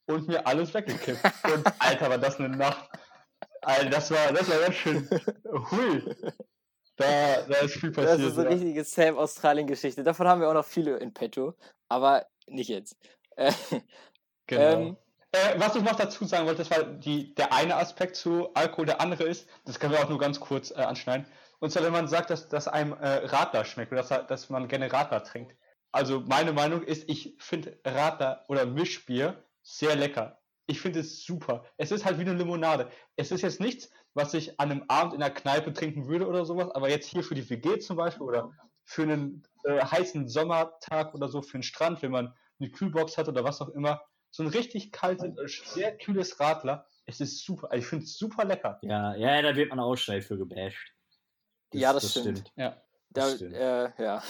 und 0.06 0.28
mir 0.28 0.46
alles 0.46 0.74
weggekippt. 0.74 1.24
Und 1.44 1.66
Alter, 1.80 2.10
war 2.10 2.20
das 2.20 2.40
eine 2.40 2.56
Nacht. 2.56 2.90
Alter, 3.66 3.90
das 3.90 4.12
war, 4.12 4.32
das 4.34 4.50
war 4.50 4.60
ganz 4.60 4.76
schön. 4.76 5.10
Hui. 5.72 6.16
Da, 6.98 7.42
da 7.42 7.56
ist 7.58 7.76
viel 7.76 7.92
passiert. 7.92 8.20
Das 8.20 8.26
ist 8.28 8.36
so 8.36 8.42
eine 8.42 8.52
ja. 8.52 8.56
richtige 8.56 8.84
Sam 8.84 9.18
Australien-Geschichte. 9.18 10.04
Davon 10.04 10.28
haben 10.28 10.42
wir 10.42 10.50
auch 10.50 10.54
noch 10.54 10.66
viele 10.66 10.98
in 10.98 11.14
petto, 11.14 11.56
aber 11.90 12.26
nicht 12.48 12.70
jetzt. 12.70 12.98
Äh, 13.38 13.52
Genau. 14.48 14.62
ähm, 14.62 14.98
Äh, 15.36 15.60
was 15.60 15.76
ich 15.76 15.84
noch 15.84 15.96
dazu 15.96 16.24
sagen 16.26 16.46
wollte, 16.46 16.60
das 16.64 16.72
war 16.72 16.84
die, 16.84 17.34
der 17.36 17.52
eine 17.52 17.76
Aspekt 17.76 18.16
zu 18.16 18.54
Alkohol, 18.54 18.86
der 18.86 19.02
andere 19.02 19.24
ist, 19.26 19.50
das 19.66 19.80
können 19.80 19.92
wir 19.92 20.00
auch 20.00 20.08
nur 20.08 20.20
ganz 20.20 20.40
kurz 20.40 20.72
äh, 20.72 20.76
anschneiden. 20.76 21.26
Und 21.60 21.72
zwar, 21.72 21.84
wenn 21.84 21.92
man 21.92 22.08
sagt, 22.08 22.30
dass, 22.30 22.48
dass 22.48 22.68
einem 22.70 22.94
äh, 22.94 23.26
Radler 23.26 23.66
schmeckt 23.66 23.92
oder 23.92 24.04
dass, 24.04 24.28
dass 24.28 24.50
man 24.50 24.68
gerne 24.70 24.92
Radler 24.94 25.24
trinkt. 25.24 25.56
Also 25.92 26.22
meine 26.22 26.54
Meinung 26.54 26.84
ist, 26.84 27.10
ich 27.10 27.36
finde 27.40 27.78
Radler 27.84 28.46
oder 28.48 28.66
Mischbier 28.66 29.44
sehr 29.62 29.96
lecker. 29.96 30.40
Ich 30.68 30.82
finde 30.82 31.02
es 31.02 31.24
super. 31.24 31.64
Es 31.78 31.92
ist 31.92 32.06
halt 32.06 32.18
wie 32.18 32.22
eine 32.22 32.34
Limonade. 32.34 32.90
Es 33.16 33.32
ist 33.32 33.42
jetzt 33.42 33.60
nichts, 33.60 33.90
was 34.14 34.34
ich 34.34 34.60
an 34.60 34.72
einem 34.72 34.86
Abend 34.88 35.14
in 35.14 35.20
der 35.20 35.30
Kneipe 35.32 35.74
trinken 35.74 36.08
würde 36.08 36.28
oder 36.28 36.46
sowas, 36.46 36.72
aber 36.72 36.90
jetzt 36.90 37.08
hier 37.08 37.24
für 37.24 37.36
die 37.36 37.48
WG 37.50 37.80
zum 37.80 37.98
Beispiel 37.98 38.24
oder 38.24 38.52
für 38.84 39.04
einen 39.04 39.44
äh, 39.64 39.80
heißen 39.84 40.28
Sommertag 40.28 41.14
oder 41.14 41.28
so, 41.30 41.42
für 41.42 41.58
den 41.58 41.64
Strand, 41.64 42.02
wenn 42.02 42.12
man 42.12 42.34
eine 42.60 42.72
Kühlbox 42.72 43.18
hat 43.18 43.28
oder 43.28 43.44
was 43.44 43.62
auch 43.62 43.70
immer, 43.70 44.02
so 44.32 44.44
ein 44.44 44.50
richtig 44.50 44.92
kaltes, 44.92 45.38
äh, 45.38 45.70
sehr 45.70 45.98
kühles 45.98 46.40
Radler. 46.40 46.88
Es 47.06 47.22
ist 47.22 47.46
super. 47.46 47.70
Ich 47.74 47.86
finde 47.86 48.06
es 48.06 48.18
super 48.18 48.46
lecker. 48.46 48.80
Ja, 48.82 49.16
ja, 49.16 49.42
da 49.42 49.56
wird 49.56 49.70
man 49.70 49.80
auch 49.80 49.96
schnell 49.96 50.22
für 50.22 50.38
gebasht. 50.38 50.94
Ja, 51.74 51.94
das 51.94 52.12
stimmt. 52.12 52.52
Ja. 52.56 52.82
da, 53.10 53.22
Das 53.22 53.36
stimmt. 53.36 53.54
äh, 53.54 53.92
ja. 54.02 54.24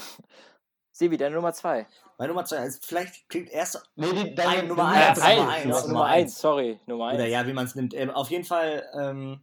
Sebi, 0.96 1.18
deine 1.18 1.36
Nummer 1.36 1.52
zwei. 1.52 1.86
Meine 2.18 2.30
Nummer 2.32 2.46
zwei, 2.46 2.60
also 2.60 2.80
vielleicht 2.82 3.28
klingt 3.28 3.50
erst, 3.50 3.84
Nee, 3.98 4.14
die, 4.14 4.30
Ein, 4.30 4.36
deine, 4.36 4.68
Nummer 4.70 4.88
eins, 4.88 5.20
eins, 5.20 5.38
Nummer 5.38 5.50
eins, 5.52 5.66
Nummer, 5.66 5.76
Nummer 5.76 5.88
Nummer 5.90 6.06
eins. 6.06 6.24
eins, 6.24 6.40
sorry, 6.40 6.80
Nummer 6.86 7.08
eins. 7.08 7.16
oder 7.16 7.28
ja, 7.28 7.46
wie 7.46 7.52
man 7.52 7.66
es 7.66 7.76
nimmt. 7.76 7.94
Ähm, 7.94 8.12
auf 8.12 8.32
jeden 8.32 8.46
Fall 8.46 8.88
ähm, 8.98 9.42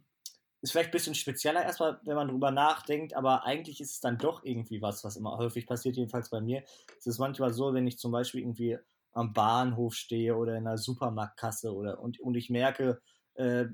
ist 0.61 0.71
vielleicht 0.71 0.89
ein 0.89 0.93
bisschen 0.93 1.13
spezieller 1.13 1.63
erstmal, 1.63 1.99
wenn 2.05 2.15
man 2.15 2.27
drüber 2.27 2.49
nachdenkt, 2.49 3.15
aber 3.15 3.45
eigentlich 3.45 3.79
ist 3.81 3.91
es 3.91 3.99
dann 3.99 4.17
doch 4.17 4.43
irgendwie 4.43 4.81
was, 4.81 5.03
was 5.03 5.15
immer 5.15 5.37
häufig 5.37 5.67
passiert, 5.67 5.95
jedenfalls 5.95 6.31
bei 6.31 6.41
mir. 6.41 6.63
Es 6.97 7.05
ist 7.05 7.19
manchmal 7.19 7.53
so, 7.53 7.71
wenn 7.71 7.85
ich 7.85 7.99
zum 7.99 8.11
Beispiel 8.11 8.41
irgendwie 8.41 8.79
am 9.11 9.31
Bahnhof 9.31 9.93
stehe 9.93 10.35
oder 10.35 10.55
in 10.55 10.65
einer 10.65 10.79
Supermarktkasse 10.79 11.71
oder 11.71 11.99
und, 11.99 12.19
und 12.19 12.33
ich 12.33 12.49
merke, 12.49 12.99
äh, 13.35 13.65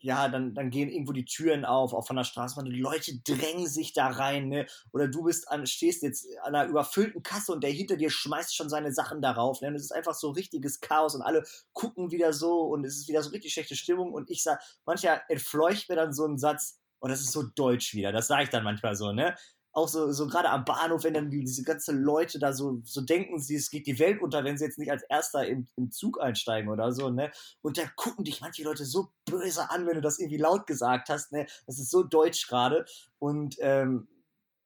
ja, 0.00 0.28
dann, 0.28 0.54
dann 0.54 0.70
gehen 0.70 0.88
irgendwo 0.88 1.12
die 1.12 1.24
Türen 1.24 1.64
auf, 1.64 1.92
auch 1.92 2.06
von 2.06 2.16
der 2.16 2.24
Straßenbahn, 2.24 2.70
die 2.70 2.80
Leute 2.80 3.18
drängen 3.24 3.66
sich 3.66 3.92
da 3.92 4.08
rein, 4.08 4.48
ne? 4.48 4.66
Oder 4.92 5.08
du 5.08 5.24
bist 5.24 5.48
an, 5.48 5.66
stehst 5.66 6.02
jetzt 6.02 6.26
an 6.42 6.54
einer 6.54 6.68
überfüllten 6.68 7.22
Kasse 7.22 7.52
und 7.52 7.62
der 7.64 7.70
hinter 7.70 7.96
dir 7.96 8.10
schmeißt 8.10 8.54
schon 8.54 8.68
seine 8.68 8.92
Sachen 8.92 9.22
darauf, 9.22 9.60
ne? 9.60 9.68
Und 9.68 9.74
es 9.74 9.84
ist 9.84 9.92
einfach 9.92 10.14
so 10.14 10.30
richtiges 10.30 10.80
Chaos 10.80 11.14
und 11.14 11.22
alle 11.22 11.44
gucken 11.72 12.10
wieder 12.10 12.32
so 12.32 12.62
und 12.62 12.84
es 12.84 12.96
ist 12.96 13.08
wieder 13.08 13.22
so 13.22 13.30
richtig 13.30 13.52
schlechte 13.52 13.76
Stimmung 13.76 14.12
und 14.12 14.30
ich 14.30 14.42
sag, 14.42 14.60
mancher 14.84 15.22
entfleucht 15.28 15.88
mir 15.88 15.96
dann 15.96 16.12
so 16.12 16.24
einen 16.24 16.38
Satz, 16.38 16.78
und 16.98 17.10
das 17.10 17.20
ist 17.20 17.32
so 17.32 17.42
deutsch 17.42 17.94
wieder, 17.94 18.10
das 18.10 18.26
sage 18.26 18.44
ich 18.44 18.48
dann 18.48 18.64
manchmal 18.64 18.96
so, 18.96 19.12
ne? 19.12 19.34
Auch 19.76 19.88
so, 19.88 20.10
so 20.10 20.26
gerade 20.26 20.48
am 20.48 20.64
Bahnhof, 20.64 21.04
wenn 21.04 21.12
dann 21.12 21.28
die, 21.28 21.44
diese 21.44 21.62
ganzen 21.62 22.02
Leute 22.02 22.38
da 22.38 22.54
so, 22.54 22.80
so 22.82 23.02
denken, 23.02 23.38
sie, 23.38 23.56
es 23.56 23.70
geht 23.70 23.86
die 23.86 23.98
Welt 23.98 24.22
unter, 24.22 24.42
wenn 24.42 24.56
sie 24.56 24.64
jetzt 24.64 24.78
nicht 24.78 24.90
als 24.90 25.02
Erster 25.02 25.46
im, 25.46 25.68
im 25.76 25.90
Zug 25.90 26.18
einsteigen 26.18 26.70
oder 26.70 26.92
so, 26.92 27.10
ne? 27.10 27.30
Und 27.60 27.76
da 27.76 27.82
gucken 27.94 28.24
dich 28.24 28.40
manche 28.40 28.64
Leute 28.64 28.86
so 28.86 29.10
böse 29.26 29.70
an, 29.70 29.86
wenn 29.86 29.96
du 29.96 30.00
das 30.00 30.18
irgendwie 30.18 30.38
laut 30.38 30.66
gesagt 30.66 31.10
hast, 31.10 31.32
ne? 31.32 31.46
Das 31.66 31.78
ist 31.78 31.90
so 31.90 32.02
deutsch 32.02 32.48
gerade. 32.48 32.86
Und 33.18 33.56
ähm, 33.60 34.08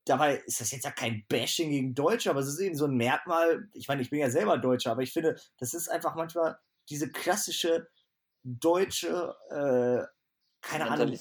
dabei 0.04 0.36
ist 0.46 0.60
das 0.60 0.70
jetzt 0.70 0.84
ja 0.84 0.92
kein 0.92 1.24
Bashing 1.28 1.70
gegen 1.70 1.94
Deutsche, 1.94 2.30
aber 2.30 2.40
es 2.40 2.48
ist 2.48 2.60
eben 2.60 2.76
so 2.76 2.84
ein 2.86 2.96
Merkmal. 2.96 3.68
Ich 3.74 3.88
meine, 3.88 4.02
ich 4.02 4.10
bin 4.10 4.20
ja 4.20 4.30
selber 4.30 4.58
Deutscher, 4.58 4.92
aber 4.92 5.02
ich 5.02 5.12
finde, 5.12 5.36
das 5.58 5.74
ist 5.74 5.88
einfach 5.88 6.14
manchmal 6.14 6.58
diese 6.88 7.10
klassische 7.10 7.88
deutsche, 8.44 9.34
äh, 9.50 10.06
keine 10.62 10.88
Ahnung. 10.88 11.20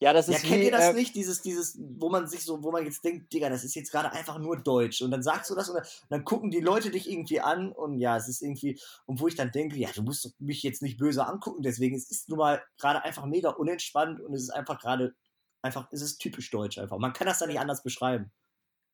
Ja, 0.00 0.12
das 0.12 0.28
Ja, 0.28 0.38
ist 0.38 0.42
kennt 0.42 0.62
wie, 0.62 0.64
ihr 0.64 0.70
das 0.70 0.90
äh, 0.90 0.92
nicht? 0.92 1.14
Dieses, 1.14 1.40
dieses, 1.40 1.78
wo 1.80 2.10
man 2.10 2.26
sich 2.26 2.44
so, 2.44 2.62
wo 2.62 2.70
man 2.70 2.84
jetzt 2.84 3.02
denkt, 3.02 3.32
Digga, 3.32 3.48
das 3.48 3.64
ist 3.64 3.74
jetzt 3.74 3.90
gerade 3.90 4.12
einfach 4.12 4.38
nur 4.38 4.58
Deutsch. 4.62 5.00
Und 5.00 5.10
dann 5.10 5.22
sagst 5.22 5.50
du 5.50 5.54
das 5.54 5.70
und 5.70 5.76
dann, 5.76 5.86
dann 6.10 6.24
gucken 6.24 6.50
die 6.50 6.60
Leute 6.60 6.90
dich 6.90 7.10
irgendwie 7.10 7.40
an 7.40 7.72
und 7.72 7.98
ja, 7.98 8.16
es 8.16 8.28
ist 8.28 8.42
irgendwie, 8.42 8.78
und 9.06 9.20
wo 9.20 9.28
ich 9.28 9.36
dann 9.36 9.52
denke, 9.52 9.76
ja, 9.76 9.88
du 9.94 10.02
musst 10.02 10.38
mich 10.38 10.62
jetzt 10.62 10.82
nicht 10.82 10.98
böse 10.98 11.26
angucken, 11.26 11.62
deswegen, 11.62 11.96
es 11.96 12.10
ist 12.10 12.28
nun 12.28 12.38
mal 12.38 12.62
gerade 12.78 13.04
einfach 13.04 13.24
mega 13.24 13.50
unentspannt 13.50 14.20
und 14.20 14.34
es 14.34 14.42
ist 14.42 14.50
einfach 14.50 14.78
gerade, 14.80 15.14
einfach, 15.62 15.88
es 15.92 16.02
ist 16.02 16.18
typisch 16.18 16.50
deutsch 16.50 16.76
einfach. 16.78 16.98
Man 16.98 17.14
kann 17.14 17.26
das 17.26 17.38
da 17.38 17.46
nicht 17.46 17.60
anders 17.60 17.82
beschreiben. 17.82 18.32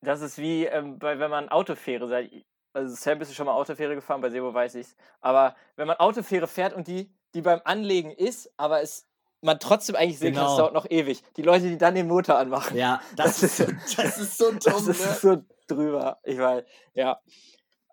Das 0.01 0.21
ist 0.21 0.37
wie, 0.37 0.65
ähm, 0.65 0.99
bei, 0.99 1.19
wenn 1.19 1.31
man 1.31 1.49
Autofähre 1.49 2.07
seid. 2.07 2.45
Also 2.73 2.95
Sam, 2.95 3.19
bist 3.19 3.31
du 3.31 3.35
schon 3.35 3.45
mal 3.45 3.53
Autofähre 3.53 3.95
gefahren? 3.95 4.21
Bei 4.21 4.29
Sebo 4.29 4.53
weiß 4.53 4.75
ich's. 4.75 4.95
Aber 5.21 5.55
wenn 5.75 5.87
man 5.87 5.97
Autofähre 5.97 6.47
fährt 6.47 6.73
und 6.73 6.87
die, 6.87 7.15
die 7.33 7.41
beim 7.41 7.61
Anlegen 7.63 8.11
ist, 8.11 8.51
aber 8.57 8.81
es 8.81 9.07
man 9.43 9.59
trotzdem 9.59 9.95
eigentlich 9.95 10.19
sehen 10.19 10.33
kann, 10.33 10.45
es 10.45 10.51
Genau. 10.51 10.57
dauert 10.57 10.73
noch 10.73 10.89
ewig. 10.89 11.21
Die 11.37 11.41
Leute, 11.41 11.67
die 11.69 11.77
dann 11.77 11.95
den 11.95 12.07
Motor 12.07 12.37
anmachen. 12.37 12.77
Ja, 12.77 13.01
das, 13.15 13.41
Das 13.41 13.43
ist, 13.43 13.57
so, 13.57 13.65
das 13.95 14.17
ist 14.17 14.37
so 14.37 14.49
dumm, 14.51 14.59
Das 14.63 14.85
ne? 14.85 14.91
ist 14.91 15.21
so 15.21 15.43
drüber. 15.67 16.19
Ich 16.23 16.37
weiß, 16.37 16.63
ja. 16.93 17.19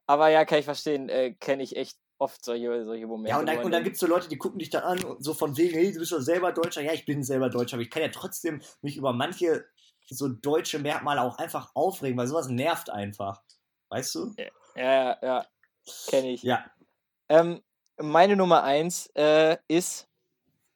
Aber 0.06 0.28
ja, 0.28 0.44
kann 0.44 0.58
ich 0.58 0.64
verstehen, 0.64 1.08
äh, 1.08 1.32
kenne 1.34 1.62
ich 1.62 1.76
echt 1.76 1.98
oft 2.18 2.44
solche, 2.44 2.84
solche 2.84 3.06
Momente. 3.06 3.30
Ja, 3.30 3.38
und 3.38 3.46
dann, 3.46 3.58
und 3.64 3.70
dann 3.70 3.84
gibt 3.84 3.94
es 3.94 4.00
so 4.00 4.06
Leute, 4.06 4.28
die 4.28 4.36
gucken 4.36 4.58
dich 4.58 4.70
dann 4.70 4.82
an, 4.82 5.02
und 5.04 5.24
so 5.24 5.32
von 5.34 5.56
wegen, 5.56 5.74
hey, 5.74 5.92
du 5.92 6.00
bist 6.00 6.12
doch 6.12 6.20
selber 6.20 6.52
Deutscher. 6.52 6.82
Ja, 6.82 6.92
ich 6.92 7.04
bin 7.06 7.22
selber 7.22 7.48
Deutscher, 7.48 7.74
aber 7.74 7.82
ich 7.82 7.90
kann 7.90 8.02
ja 8.02 8.08
trotzdem 8.08 8.60
mich 8.82 8.96
über 8.96 9.12
manche 9.12 9.64
so 10.12 10.28
deutsche 10.28 10.80
Merkmale 10.80 11.22
auch 11.22 11.38
einfach 11.38 11.70
aufregen, 11.74 12.18
weil 12.18 12.26
sowas 12.26 12.48
nervt 12.48 12.90
einfach. 12.90 13.42
Weißt 13.90 14.14
du? 14.16 14.34
Ja, 14.36 14.46
ja, 14.74 15.18
ja. 15.22 15.46
Kenne 16.08 16.30
ich. 16.32 16.42
Ja. 16.42 16.64
Ähm, 17.28 17.62
meine 17.96 18.34
Nummer 18.36 18.64
eins 18.64 19.06
äh, 19.14 19.56
ist, 19.68 20.08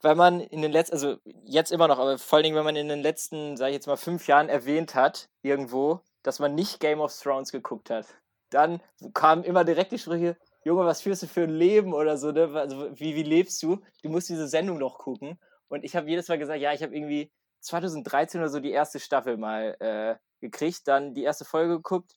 wenn 0.01 0.17
man 0.17 0.39
in 0.41 0.61
den 0.61 0.71
letzten, 0.71 0.93
also 0.93 1.17
jetzt 1.45 1.71
immer 1.71 1.87
noch, 1.87 1.99
aber 1.99 2.17
vor 2.17 2.37
allen 2.37 2.43
Dingen, 2.43 2.55
wenn 2.55 2.63
man 2.63 2.75
in 2.75 2.89
den 2.89 3.01
letzten, 3.01 3.57
sag 3.57 3.69
ich 3.69 3.73
jetzt 3.73 3.87
mal, 3.87 3.97
fünf 3.97 4.27
Jahren 4.27 4.49
erwähnt 4.49 4.95
hat, 4.95 5.29
irgendwo, 5.41 6.01
dass 6.23 6.39
man 6.39 6.55
nicht 6.55 6.79
Game 6.79 6.99
of 6.99 7.17
Thrones 7.17 7.51
geguckt 7.51 7.89
hat, 7.89 8.07
dann 8.49 8.81
kamen 9.13 9.43
immer 9.43 9.63
direkt 9.63 9.91
die 9.91 9.99
Sprüche, 9.99 10.37
Junge, 10.63 10.85
was 10.85 11.01
führst 11.01 11.21
du 11.21 11.27
für 11.27 11.43
ein 11.43 11.51
Leben 11.51 11.93
oder 11.93 12.17
so, 12.17 12.31
ne? 12.31 12.49
Also, 12.55 12.89
wie, 12.99 13.15
wie 13.15 13.23
lebst 13.23 13.61
du? 13.61 13.81
Du 14.01 14.09
musst 14.09 14.29
diese 14.29 14.47
Sendung 14.47 14.79
noch 14.79 14.97
gucken. 14.97 15.39
Und 15.67 15.83
ich 15.83 15.95
habe 15.95 16.09
jedes 16.09 16.27
Mal 16.27 16.39
gesagt, 16.39 16.59
ja, 16.59 16.73
ich 16.73 16.81
habe 16.81 16.95
irgendwie 16.95 17.31
2013 17.61 18.41
oder 18.41 18.49
so 18.49 18.59
die 18.59 18.71
erste 18.71 18.99
Staffel 18.99 19.37
mal 19.37 19.75
äh, 19.79 20.15
gekriegt, 20.41 20.87
dann 20.87 21.13
die 21.13 21.23
erste 21.23 21.45
Folge 21.45 21.75
geguckt. 21.75 22.15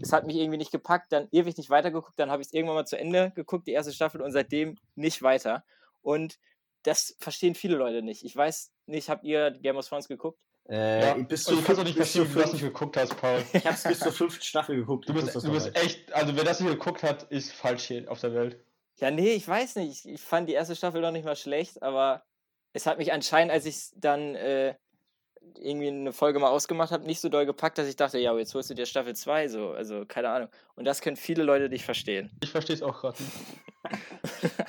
Es 0.00 0.14
hat 0.14 0.24
mich 0.24 0.36
irgendwie 0.36 0.56
nicht 0.56 0.70
gepackt, 0.72 1.12
dann 1.12 1.28
ewig 1.30 1.58
nicht 1.58 1.68
weitergeguckt, 1.68 2.18
dann 2.18 2.30
habe 2.30 2.40
ich 2.40 2.48
es 2.48 2.54
irgendwann 2.54 2.76
mal 2.76 2.86
zu 2.86 2.98
Ende 2.98 3.32
geguckt, 3.34 3.66
die 3.66 3.72
erste 3.72 3.92
Staffel, 3.92 4.22
und 4.22 4.32
seitdem 4.32 4.78
nicht 4.94 5.22
weiter. 5.22 5.64
Und 6.00 6.38
das 6.82 7.14
verstehen 7.18 7.54
viele 7.54 7.76
Leute 7.76 8.02
nicht. 8.02 8.24
Ich 8.24 8.34
weiß 8.36 8.72
nicht, 8.86 9.08
habt 9.08 9.24
ihr 9.24 9.50
Game 9.50 9.76
of 9.76 9.86
Thrones 9.88 10.08
geguckt? 10.08 10.38
Äh, 10.68 11.00
Ja, 11.06 11.14
bis 11.14 11.46
und 11.48 11.54
zu 11.54 11.60
ich 11.60 11.66
kann 11.66 11.76
doch 11.76 11.84
nicht 11.84 11.96
bis 11.98 12.12
verstehen, 12.12 12.24
zu 12.24 12.30
wie 12.30 12.34
du 12.34 12.40
das 12.40 12.50
fünf- 12.50 12.62
nicht 12.62 12.72
geguckt 12.72 12.96
hast, 12.96 13.16
Paul. 13.16 13.42
Ich 13.52 13.66
hab's 13.66 13.82
bis 13.82 13.98
zur 13.98 14.12
fünften 14.12 14.42
Staffel 14.42 14.76
geguckt. 14.76 15.08
Du 15.08 15.14
bist, 15.14 15.34
du 15.34 15.50
bist 15.52 15.74
echt, 15.76 16.12
also 16.12 16.36
wer 16.36 16.44
das 16.44 16.60
nicht 16.60 16.70
geguckt 16.70 17.02
hat, 17.02 17.24
ist 17.24 17.52
falsch 17.52 17.84
hier 17.84 18.10
auf 18.10 18.20
der 18.20 18.34
Welt. 18.34 18.58
Ja, 18.98 19.10
nee, 19.10 19.32
ich 19.32 19.48
weiß 19.48 19.76
nicht. 19.76 20.04
Ich, 20.04 20.12
ich 20.12 20.20
fand 20.20 20.48
die 20.48 20.52
erste 20.52 20.76
Staffel 20.76 21.00
noch 21.00 21.10
nicht 21.12 21.24
mal 21.24 21.36
schlecht, 21.36 21.82
aber 21.82 22.22
es 22.72 22.86
hat 22.86 22.98
mich 22.98 23.12
anscheinend, 23.12 23.52
als 23.52 23.64
ich 23.66 23.90
dann 23.96 24.34
äh, 24.34 24.74
irgendwie 25.58 25.88
eine 25.88 26.12
Folge 26.12 26.38
mal 26.38 26.50
ausgemacht 26.50 26.92
habe, 26.92 27.04
nicht 27.06 27.20
so 27.20 27.28
doll 27.30 27.46
gepackt, 27.46 27.78
dass 27.78 27.88
ich 27.88 27.96
dachte, 27.96 28.18
ja, 28.18 28.36
jetzt 28.36 28.54
holst 28.54 28.68
du 28.70 28.74
dir 28.74 28.84
Staffel 28.86 29.16
2 29.16 29.48
so. 29.48 29.70
Also, 29.70 30.04
keine 30.06 30.28
Ahnung. 30.28 30.48
Und 30.76 30.84
das 30.84 31.00
können 31.00 31.16
viele 31.16 31.42
Leute 31.42 31.68
nicht 31.70 31.84
verstehen. 31.84 32.30
Ich 32.42 32.50
verstehe 32.50 32.76
es 32.76 32.82
auch 32.82 33.00
gerade 33.00 33.22
nicht. 33.22 33.32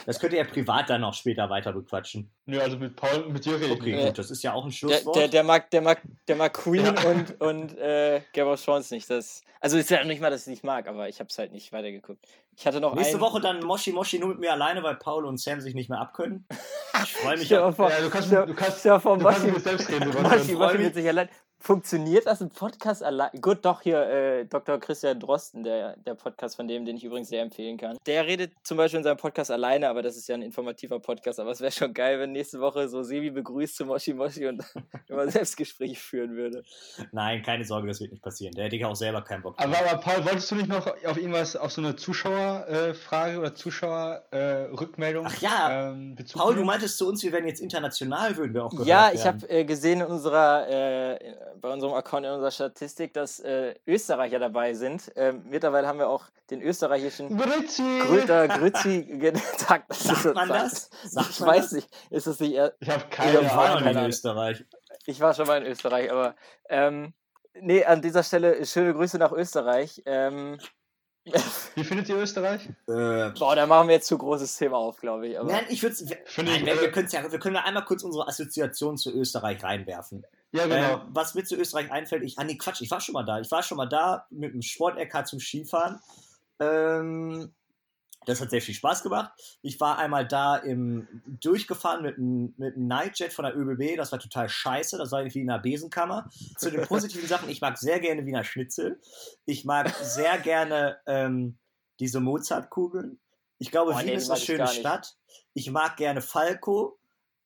Das 0.05 0.19
könnt 0.19 0.33
ihr 0.33 0.39
ja 0.39 0.45
privat 0.45 0.89
dann 0.89 1.03
auch 1.03 1.13
später 1.13 1.49
weiter 1.49 1.73
bequatschen. 1.73 2.31
Nö, 2.45 2.59
also 2.59 2.77
mit 2.77 2.95
Paul, 2.95 3.27
mit 3.29 3.45
dir 3.45 3.55
rede 3.55 3.65
ich 3.67 3.71
Okay, 3.81 4.05
gut, 4.05 4.17
das 4.17 4.31
ist 4.31 4.43
ja 4.43 4.53
auch 4.53 4.63
ein 4.63 4.69
Der, 4.69 4.75
Schlusswort. 4.75 5.15
der, 5.15 5.27
der, 5.27 5.43
mag, 5.43 5.69
der, 5.71 5.81
mag, 5.81 6.01
der 6.27 6.35
mag 6.35 6.53
Queen 6.53 6.87
und, 6.87 7.41
und 7.41 7.77
äh, 7.77 8.21
Game 8.33 8.47
of 8.47 8.63
Thrones 8.63 8.89
nicht. 8.91 9.09
Das, 9.09 9.41
also 9.59 9.77
ist 9.77 9.89
ja 9.89 10.03
nicht 10.03 10.21
mal, 10.21 10.29
dass 10.31 10.41
ich 10.43 10.47
nicht 10.47 10.63
mag, 10.63 10.87
aber 10.87 11.09
ich 11.09 11.19
habe 11.19 11.27
es 11.29 11.37
halt 11.37 11.51
nicht 11.51 11.71
weitergeguckt. 11.71 12.25
Ich 12.57 12.65
hatte 12.65 12.79
noch 12.79 12.95
Nächste 12.95 13.13
einen, 13.15 13.21
Woche 13.21 13.41
dann 13.41 13.59
Moshi 13.63 13.91
Moshi 13.91 14.19
nur 14.19 14.29
mit 14.29 14.39
mir 14.39 14.51
alleine, 14.53 14.81
weil 14.83 14.95
Paul 14.95 15.25
und 15.25 15.37
Sam 15.39 15.61
sich 15.61 15.73
nicht 15.75 15.89
mehr 15.89 15.99
abkönnen. 15.99 16.45
Ich 17.03 17.13
freue 17.13 17.37
mich. 17.37 17.55
Auf- 17.57 17.75
vor, 17.75 17.89
Ja, 17.89 17.99
du 18.01 18.09
kannst, 18.09 18.31
du 18.31 18.53
kannst, 18.53 18.81
vor, 18.81 19.17
du 19.17 19.25
kannst 19.25 19.43
Moshi- 19.45 19.51
mit 19.51 19.63
selbst 19.63 19.89
reden, 19.89 20.09
Moshi. 20.09 20.53
Moshi 20.53 20.79
wird 20.79 20.93
sich 20.95 21.07
allein. 21.07 21.29
Funktioniert 21.61 22.25
das 22.25 22.41
im 22.41 22.49
Podcast 22.49 23.03
allein? 23.03 23.29
Gut, 23.39 23.59
doch 23.61 23.81
hier 23.81 24.01
äh, 24.01 24.45
Dr. 24.45 24.79
Christian 24.79 25.19
Drosten, 25.19 25.61
der, 25.61 25.95
der 25.97 26.15
Podcast 26.15 26.55
von 26.55 26.67
dem, 26.67 26.85
den 26.85 26.97
ich 26.97 27.03
übrigens 27.03 27.29
sehr 27.29 27.43
empfehlen 27.43 27.77
kann. 27.77 27.97
Der 28.07 28.25
redet 28.25 28.53
zum 28.63 28.77
Beispiel 28.77 28.97
in 28.97 29.03
seinem 29.03 29.17
Podcast 29.17 29.51
alleine, 29.51 29.87
aber 29.87 30.01
das 30.01 30.17
ist 30.17 30.27
ja 30.27 30.33
ein 30.33 30.41
informativer 30.41 30.99
Podcast. 30.99 31.39
Aber 31.39 31.51
es 31.51 31.61
wäre 31.61 31.71
schon 31.71 31.93
geil, 31.93 32.19
wenn 32.19 32.31
nächste 32.31 32.59
Woche 32.59 32.89
so 32.89 33.03
Sebi 33.03 33.29
begrüßt 33.29 33.75
zu 33.75 33.85
Moshi 33.85 34.15
Moshi 34.15 34.47
und 34.47 34.63
immer 35.07 35.29
Selbstgespräche 35.29 35.95
führen 35.95 36.35
würde. 36.35 36.63
Nein, 37.11 37.43
keine 37.43 37.63
Sorge, 37.63 37.87
das 37.87 38.01
wird 38.01 38.11
nicht 38.11 38.23
passieren. 38.23 38.55
Der 38.55 38.65
hätte 38.65 38.77
ich 38.77 38.83
auch 38.83 38.95
selber 38.95 39.21
keinen 39.21 39.43
Bock. 39.43 39.53
Aber, 39.57 39.77
aber 39.77 40.01
Paul, 40.01 40.25
wolltest 40.25 40.49
du 40.49 40.55
nicht 40.55 40.67
noch 40.67 40.87
auf 40.87 41.17
irgendwas, 41.17 41.55
auf 41.55 41.71
so 41.71 41.81
eine 41.81 41.95
Zuschauerfrage 41.95 43.37
oder 43.37 43.53
Zuschauerrückmeldung? 43.53 45.27
Ach 45.27 45.41
ja, 45.41 45.91
ähm, 45.91 46.15
Bezug 46.15 46.41
Paul, 46.41 46.55
du 46.55 46.63
meintest 46.63 46.97
zu 46.97 47.07
uns, 47.07 47.21
wir 47.21 47.31
werden 47.31 47.47
jetzt 47.47 47.61
international, 47.61 48.35
würden 48.35 48.55
wir 48.55 48.65
auch 48.65 48.71
gehört 48.71 48.87
Ja, 48.87 49.11
ich 49.13 49.27
habe 49.27 49.47
äh, 49.47 49.63
gesehen 49.63 50.01
in 50.01 50.07
unserer, 50.07 50.67
äh, 50.67 51.19
bei 51.59 51.71
unserem 51.71 51.93
Account, 51.93 52.25
in 52.25 52.31
unserer 52.31 52.51
Statistik, 52.51 53.13
dass 53.13 53.39
äh, 53.39 53.75
Österreicher 53.87 54.39
dabei 54.39 54.73
sind. 54.73 55.11
Ähm, 55.15 55.43
mittlerweile 55.49 55.87
haben 55.87 55.99
wir 55.99 56.07
auch 56.09 56.25
den 56.49 56.61
österreichischen 56.61 57.37
Grüezi! 57.37 57.99
Grüter 58.07 58.47
Grützi 58.47 59.03
getagt. 59.03 59.85
Das 59.89 60.03
Sagt 60.03 60.21
so- 60.21 60.33
man 60.33 60.49
das? 60.49 60.89
Sagt 61.03 61.29
ich 61.31 61.39
man 61.39 61.49
weiß 61.49 61.63
das? 61.63 61.71
nicht. 61.73 61.89
Ist 62.09 62.27
es 62.27 62.39
nicht 62.39 62.53
eher, 62.53 62.73
Ich 62.79 62.89
habe 62.89 63.03
keine 63.09 63.37
hab 63.37 63.43
Ich 63.43 63.49
war 63.55 63.79
noch 63.79 63.85
Ahnung. 63.87 64.03
in. 64.03 64.09
Österreich. 64.09 64.65
ich 65.05 65.19
war 65.19 65.33
schon 65.33 65.47
mal 65.47 65.61
in 65.63 65.71
Österreich, 65.71 66.11
aber 66.11 66.35
ähm, 66.69 67.13
nee, 67.53 67.83
an 67.83 68.01
dieser 68.01 68.23
Stelle 68.23 68.65
schöne 68.65 68.93
Grüße 68.93 69.17
nach 69.17 69.31
Österreich. 69.31 70.01
Ähm, 70.05 70.59
Wie 71.75 71.83
findet 71.83 72.09
ihr 72.09 72.15
Österreich? 72.17 72.67
Äh, 72.87 73.29
boah, 73.37 73.55
da 73.55 73.67
machen 73.67 73.87
wir 73.89 73.95
jetzt 73.95 74.07
zu 74.07 74.17
großes 74.17 74.57
Thema 74.57 74.77
auf, 74.77 74.97
glaube 74.97 75.27
ich. 75.27 75.39
Aber 75.39 75.51
nein, 75.51 75.65
ich 75.69 75.83
würde 75.83 75.95
wir, 75.99 76.17
äh, 76.17 76.65
wir, 76.81 76.91
können's 76.91 77.11
ja, 77.11 77.31
wir 77.31 77.37
können 77.39 77.55
ja 77.55 77.61
einmal 77.63 77.85
kurz 77.85 78.01
unsere 78.03 78.27
Assoziation 78.27 78.97
zu 78.97 79.11
Österreich 79.13 79.63
reinwerfen. 79.63 80.25
Ja, 80.51 80.65
genau. 80.65 80.95
Ähm, 80.95 81.01
was 81.09 81.33
mir 81.33 81.43
zu 81.43 81.55
Österreich 81.55 81.91
einfällt, 81.91 82.23
ich, 82.23 82.37
ah 82.37 82.43
nee, 82.43 82.57
Quatsch, 82.57 82.81
ich 82.81 82.91
war 82.91 82.99
schon 82.99 83.13
mal 83.13 83.23
da. 83.23 83.39
Ich 83.39 83.49
war 83.51 83.63
schon 83.63 83.77
mal 83.77 83.87
da 83.87 84.27
mit 84.29 84.53
dem 84.53 84.61
Sport-LK 84.61 85.25
zum 85.27 85.39
Skifahren. 85.39 85.99
Ähm, 86.59 87.53
das 88.25 88.39
hat 88.39 88.51
sehr 88.51 88.61
viel 88.61 88.75
Spaß 88.75 89.01
gemacht. 89.01 89.31
Ich 89.63 89.79
war 89.79 89.97
einmal 89.97 90.27
da 90.27 90.55
im 90.57 91.07
durchgefahren 91.25 92.03
mit 92.03 92.17
einem 92.17 92.53
mit 92.57 92.75
einem 92.75 92.87
Nightjet 92.87 93.33
von 93.33 93.45
der 93.45 93.57
ÖBB. 93.57 93.97
Das 93.97 94.11
war 94.11 94.19
total 94.19 94.47
scheiße. 94.47 94.97
Das 94.97 95.11
war 95.11 95.21
irgendwie 95.21 95.41
in 95.41 95.49
einer 95.49 95.61
Besenkammer. 95.61 96.29
Zu 96.57 96.69
den 96.69 96.81
positiven 96.87 97.27
Sachen, 97.27 97.49
ich 97.49 97.61
mag 97.61 97.77
sehr 97.79 97.99
gerne 97.99 98.25
Wiener 98.25 98.43
Schnitzel. 98.43 99.01
Ich 99.45 99.65
mag 99.65 99.89
sehr 100.03 100.37
gerne 100.37 100.99
ähm, 101.07 101.57
diese 101.99 102.19
Mozartkugeln. 102.19 103.19
Ich 103.57 103.71
glaube, 103.71 103.93
Boah, 103.93 104.01
nee, 104.03 104.11
Wien 104.11 104.17
ist 104.17 104.29
eine 104.29 104.39
schöne. 104.39 104.67
Stadt. 104.67 105.17
Ich 105.53 105.71
mag 105.71 105.97
gerne 105.97 106.21
Falco. 106.21 106.99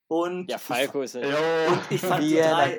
Und 0.08 0.50
ja, 0.50 0.58
Falco 0.58 1.02
ist 1.02 1.14
Jo. 1.14 1.22
ich 1.90 2.00
fand 2.00 2.22
die 2.22 2.36
drei, 2.36 2.78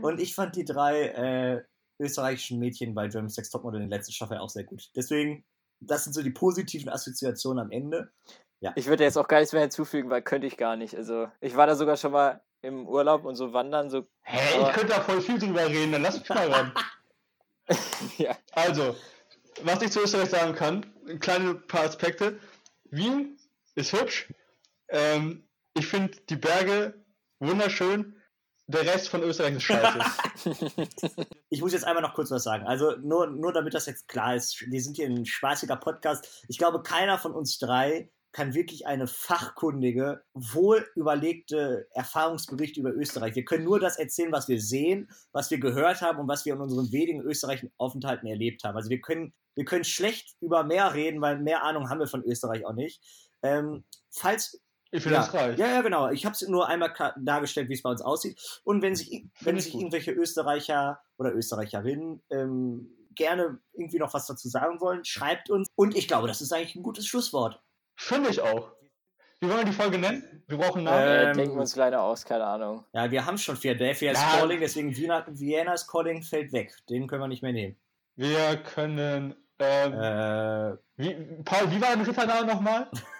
und 0.00 0.20
ich 0.20 0.34
fand 0.34 0.54
die 0.54 0.64
drei 0.64 1.06
äh, 1.06 1.62
österreichischen 1.98 2.58
Mädchen 2.58 2.94
bei 2.94 3.08
German 3.08 3.30
Sex 3.30 3.50
Topmodel 3.50 3.82
in 3.82 3.90
der 3.90 3.98
letzten 3.98 4.12
Staffel 4.12 4.38
auch 4.38 4.48
sehr 4.48 4.64
gut. 4.64 4.90
Deswegen, 4.94 5.44
das 5.80 6.04
sind 6.04 6.12
so 6.12 6.22
die 6.22 6.30
positiven 6.30 6.88
Assoziationen 6.88 7.64
am 7.64 7.70
Ende. 7.70 8.12
Ich 8.76 8.86
würde 8.86 9.02
jetzt 9.02 9.18
auch 9.18 9.26
gar 9.26 9.40
nichts 9.40 9.52
mehr 9.52 9.62
hinzufügen, 9.62 10.08
weil 10.08 10.22
könnte 10.22 10.46
ich 10.46 10.56
gar 10.56 10.76
nicht. 10.76 10.94
Also, 10.94 11.28
ich 11.40 11.56
war 11.56 11.66
da 11.66 11.74
sogar 11.74 11.96
schon 11.96 12.12
mal 12.12 12.40
im 12.60 12.86
Urlaub 12.86 13.24
und 13.24 13.34
so 13.34 13.52
wandern, 13.52 13.90
so. 13.90 14.06
Hä, 14.22 14.60
ich 14.60 14.72
könnte 14.72 14.94
da 14.94 15.00
voll 15.00 15.20
viel 15.20 15.38
drüber 15.38 15.66
reden, 15.66 15.92
dann 15.92 16.02
lass 16.02 16.20
mich 16.20 16.28
mal 16.28 16.48
ran. 16.48 16.72
ja. 18.18 18.36
Also, 18.52 18.94
was 19.62 19.82
ich 19.82 19.90
zu 19.90 20.00
Österreich 20.00 20.30
sagen 20.30 20.54
kann, 20.54 20.86
kleine 21.18 21.54
paar 21.54 21.84
Aspekte. 21.84 22.38
Wien 22.90 23.36
ist 23.74 23.92
hübsch. 23.92 24.32
Ähm, 24.88 25.48
ich 25.74 25.86
finde 25.86 26.18
die 26.28 26.36
Berge 26.36 27.04
wunderschön. 27.38 28.16
Der 28.68 28.82
Rest 28.82 29.08
von 29.08 29.22
Österreich 29.22 29.56
ist 29.56 29.64
scheiße. 29.64 29.98
Ich 31.50 31.60
muss 31.60 31.74
jetzt 31.74 31.84
einmal 31.84 32.02
noch 32.02 32.14
kurz 32.14 32.30
was 32.30 32.44
sagen. 32.44 32.66
Also 32.66 32.96
nur, 32.96 33.26
nur 33.26 33.52
damit 33.52 33.74
das 33.74 33.84
jetzt 33.84 34.08
klar 34.08 34.34
ist, 34.34 34.58
wir 34.70 34.80
sind 34.80 34.96
hier 34.96 35.06
ein 35.06 35.26
spaßiger 35.26 35.76
Podcast. 35.76 36.46
Ich 36.48 36.56
glaube, 36.56 36.82
keiner 36.82 37.18
von 37.18 37.34
uns 37.34 37.58
drei 37.58 38.10
kann 38.32 38.54
wirklich 38.54 38.86
eine 38.86 39.06
fachkundige, 39.06 40.24
wohl 40.32 40.88
überlegte 40.96 41.86
Erfahrungsberichte 41.90 42.80
über 42.80 42.92
Österreich. 42.92 43.34
Wir 43.34 43.44
können 43.44 43.64
nur 43.64 43.78
das 43.78 43.98
erzählen, 43.98 44.32
was 44.32 44.48
wir 44.48 44.60
sehen, 44.60 45.10
was 45.32 45.50
wir 45.50 45.60
gehört 45.60 46.00
haben 46.00 46.18
und 46.18 46.28
was 46.28 46.46
wir 46.46 46.54
in 46.54 46.60
unseren 46.60 46.90
wenigen 46.90 47.20
österreichischen 47.20 47.72
Aufenthalten 47.76 48.26
erlebt 48.26 48.64
haben. 48.64 48.76
Also 48.76 48.88
wir 48.88 49.02
können, 49.02 49.34
wir 49.54 49.66
können 49.66 49.84
schlecht 49.84 50.34
über 50.40 50.64
mehr 50.64 50.94
reden, 50.94 51.20
weil 51.20 51.38
mehr 51.38 51.62
Ahnung 51.62 51.90
haben 51.90 52.00
wir 52.00 52.06
von 52.06 52.24
Österreich 52.24 52.64
auch 52.64 52.72
nicht. 52.72 53.02
Ähm, 53.42 53.84
falls 54.10 54.58
Ich 54.94 55.02
finde 55.02 55.16
ja, 55.16 55.22
das 55.22 55.34
reicht. 55.34 55.58
ja, 55.58 55.66
ja, 55.68 55.80
genau. 55.80 56.10
Ich 56.10 56.24
habe 56.26 56.34
es 56.34 56.42
nur 56.46 56.68
einmal 56.68 56.92
ka- 56.92 57.14
dargestellt, 57.18 57.68
wie 57.68 57.74
es 57.74 57.82
bei 57.82 57.90
uns 57.90 58.02
aussieht. 58.02 58.38
Und 58.62 58.82
wenn 58.82 58.94
sich, 58.94 59.24
wenn 59.40 59.56
ich 59.56 59.64
sich 59.64 59.72
gut. 59.72 59.80
irgendwelche 59.82 60.12
Österreicher 60.12 61.00
oder 61.16 61.32
Österreicherinnen 61.34 62.22
ähm, 62.30 62.88
gerne 63.14 63.58
irgendwie 63.72 63.98
noch 63.98 64.12
was 64.14 64.26
dazu 64.26 64.48
sagen 64.48 64.80
wollen, 64.80 65.04
schreibt 65.04 65.50
uns. 65.50 65.66
Und 65.76 65.96
ich 65.96 66.08
glaube, 66.08 66.28
das 66.28 66.40
ist 66.42 66.52
eigentlich 66.52 66.76
ein 66.76 66.82
gutes 66.82 67.06
Schlusswort. 67.06 67.60
Finde 67.96 68.30
ich 68.30 68.40
auch. 68.40 68.72
Wie 69.40 69.48
wollen 69.48 69.58
wir 69.58 69.64
die 69.64 69.72
Folge 69.72 69.98
nennen? 69.98 70.44
Wir 70.46 70.58
brauchen 70.58 70.86
einen 70.86 70.96
Namen. 70.96 71.08
Äh, 71.08 71.30
Ähm, 71.30 71.36
denken 71.36 71.54
wir 71.56 71.60
uns 71.62 71.72
kleiner 71.74 72.02
aus, 72.02 72.24
keine 72.24 72.44
Ahnung. 72.44 72.84
Ja, 72.92 73.10
wir 73.10 73.26
haben 73.26 73.38
schon 73.38 73.56
Philadelphia 73.56 74.12
Ja. 74.12 74.20
Calling, 74.38 74.60
deswegen 74.60 74.94
Vienna, 74.96 75.26
Vienna's 75.28 75.86
Calling 75.88 76.22
fällt 76.22 76.52
weg. 76.52 76.76
Den 76.88 77.06
können 77.08 77.22
wir 77.22 77.28
nicht 77.28 77.42
mehr 77.42 77.52
nehmen. 77.52 77.76
Wir 78.14 78.56
können. 78.58 79.34
Ähm, 79.58 79.92
Äh, 79.94 80.76
wie, 80.96 81.42
Paul, 81.44 81.70
wie 81.70 81.80
war 81.80 81.88
dein 81.96 82.02
Rittername 82.02 82.46
nochmal? 82.46 82.90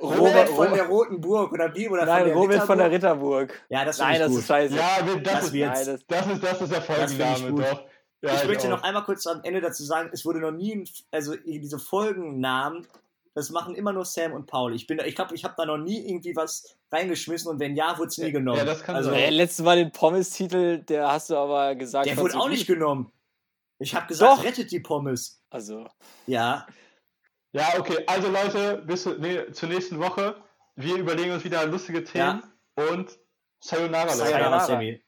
Robert 0.00 0.48
von 0.50 0.72
der 0.72 0.86
Roten 0.86 1.20
Burg 1.20 1.52
oder 1.52 1.74
wie? 1.74 1.88
Oder 1.88 2.06
Nein, 2.06 2.18
von 2.20 2.26
der 2.28 2.36
Robert 2.36 2.62
von 2.62 2.78
der 2.78 2.90
Ritterburg? 2.90 3.64
Ja, 3.68 3.84
das 3.84 3.98
Nein, 3.98 4.20
das 4.20 4.32
ich 4.32 4.38
ist 4.38 4.46
scheiße. 4.46 4.76
Ja, 4.76 4.98
das, 5.02 5.22
Das 5.22 5.44
ist, 5.46 5.52
wird's. 5.52 5.86
Nein, 5.86 5.86
das, 5.86 6.06
das, 6.06 6.60
ist, 6.60 6.72
das 6.88 7.12
ist 7.12 7.40
ich 7.40 7.48
gut. 7.48 7.62
doch. 7.64 7.82
Ja, 8.22 8.34
ich 8.36 8.46
möchte 8.46 8.66
auch. 8.68 8.70
noch 8.78 8.82
einmal 8.82 9.04
kurz 9.04 9.26
am 9.26 9.40
Ende 9.42 9.60
dazu 9.60 9.84
sagen, 9.84 10.08
es 10.12 10.24
wurde 10.24 10.38
noch 10.40 10.52
nie, 10.52 10.74
ein- 10.76 10.88
also 11.10 11.34
diese 11.36 11.78
Folgennamen, 11.78 12.86
das 13.34 13.50
machen 13.50 13.74
immer 13.74 13.92
nur 13.92 14.04
Sam 14.04 14.32
und 14.32 14.46
Paul. 14.46 14.74
Ich 14.74 14.86
bin, 14.86 14.98
ich 15.04 15.14
glaube, 15.16 15.34
ich 15.34 15.44
habe 15.44 15.54
da 15.56 15.66
noch 15.66 15.76
nie 15.78 16.08
irgendwie 16.08 16.34
was 16.36 16.76
reingeschmissen 16.92 17.50
und 17.50 17.58
wenn 17.58 17.74
ja, 17.74 17.98
wurde 17.98 18.08
es 18.08 18.18
nie 18.18 18.30
genommen. 18.32 18.58
Ja, 18.58 18.64
das 18.64 18.82
kann 18.82 18.94
also, 18.96 19.10
sein. 19.10 19.18
äh, 19.18 19.30
letztes 19.30 19.64
Mal 19.64 19.76
den 19.76 19.90
Pommes-Titel, 19.90 20.78
der 20.78 21.10
hast 21.10 21.30
du 21.30 21.36
aber 21.36 21.74
gesagt. 21.74 22.06
Der 22.06 22.16
wurde 22.16 22.38
auch 22.38 22.48
nicht 22.48 22.66
genommen. 22.66 23.10
Ich 23.80 23.94
habe 23.94 24.06
gesagt, 24.06 24.38
Doch. 24.38 24.44
rettet 24.44 24.70
die 24.70 24.78
Pommes. 24.80 25.42
Also, 25.50 25.86
Ja, 26.26 26.64
Ja, 27.54 27.78
okay. 27.78 28.02
Also 28.08 28.28
Leute, 28.30 28.82
bis 28.84 29.06
nee, 29.06 29.50
zur 29.52 29.68
nächsten 29.68 30.00
Woche. 30.00 30.36
Wir 30.74 30.96
überlegen 30.96 31.30
uns 31.30 31.44
wieder 31.44 31.64
lustige 31.66 32.02
Themen 32.02 32.42
und 32.74 33.16
Sayonara, 33.60 34.12
Leute. 34.12 34.16
Sayonara. 34.16 34.60
Sayonara. 34.60 35.03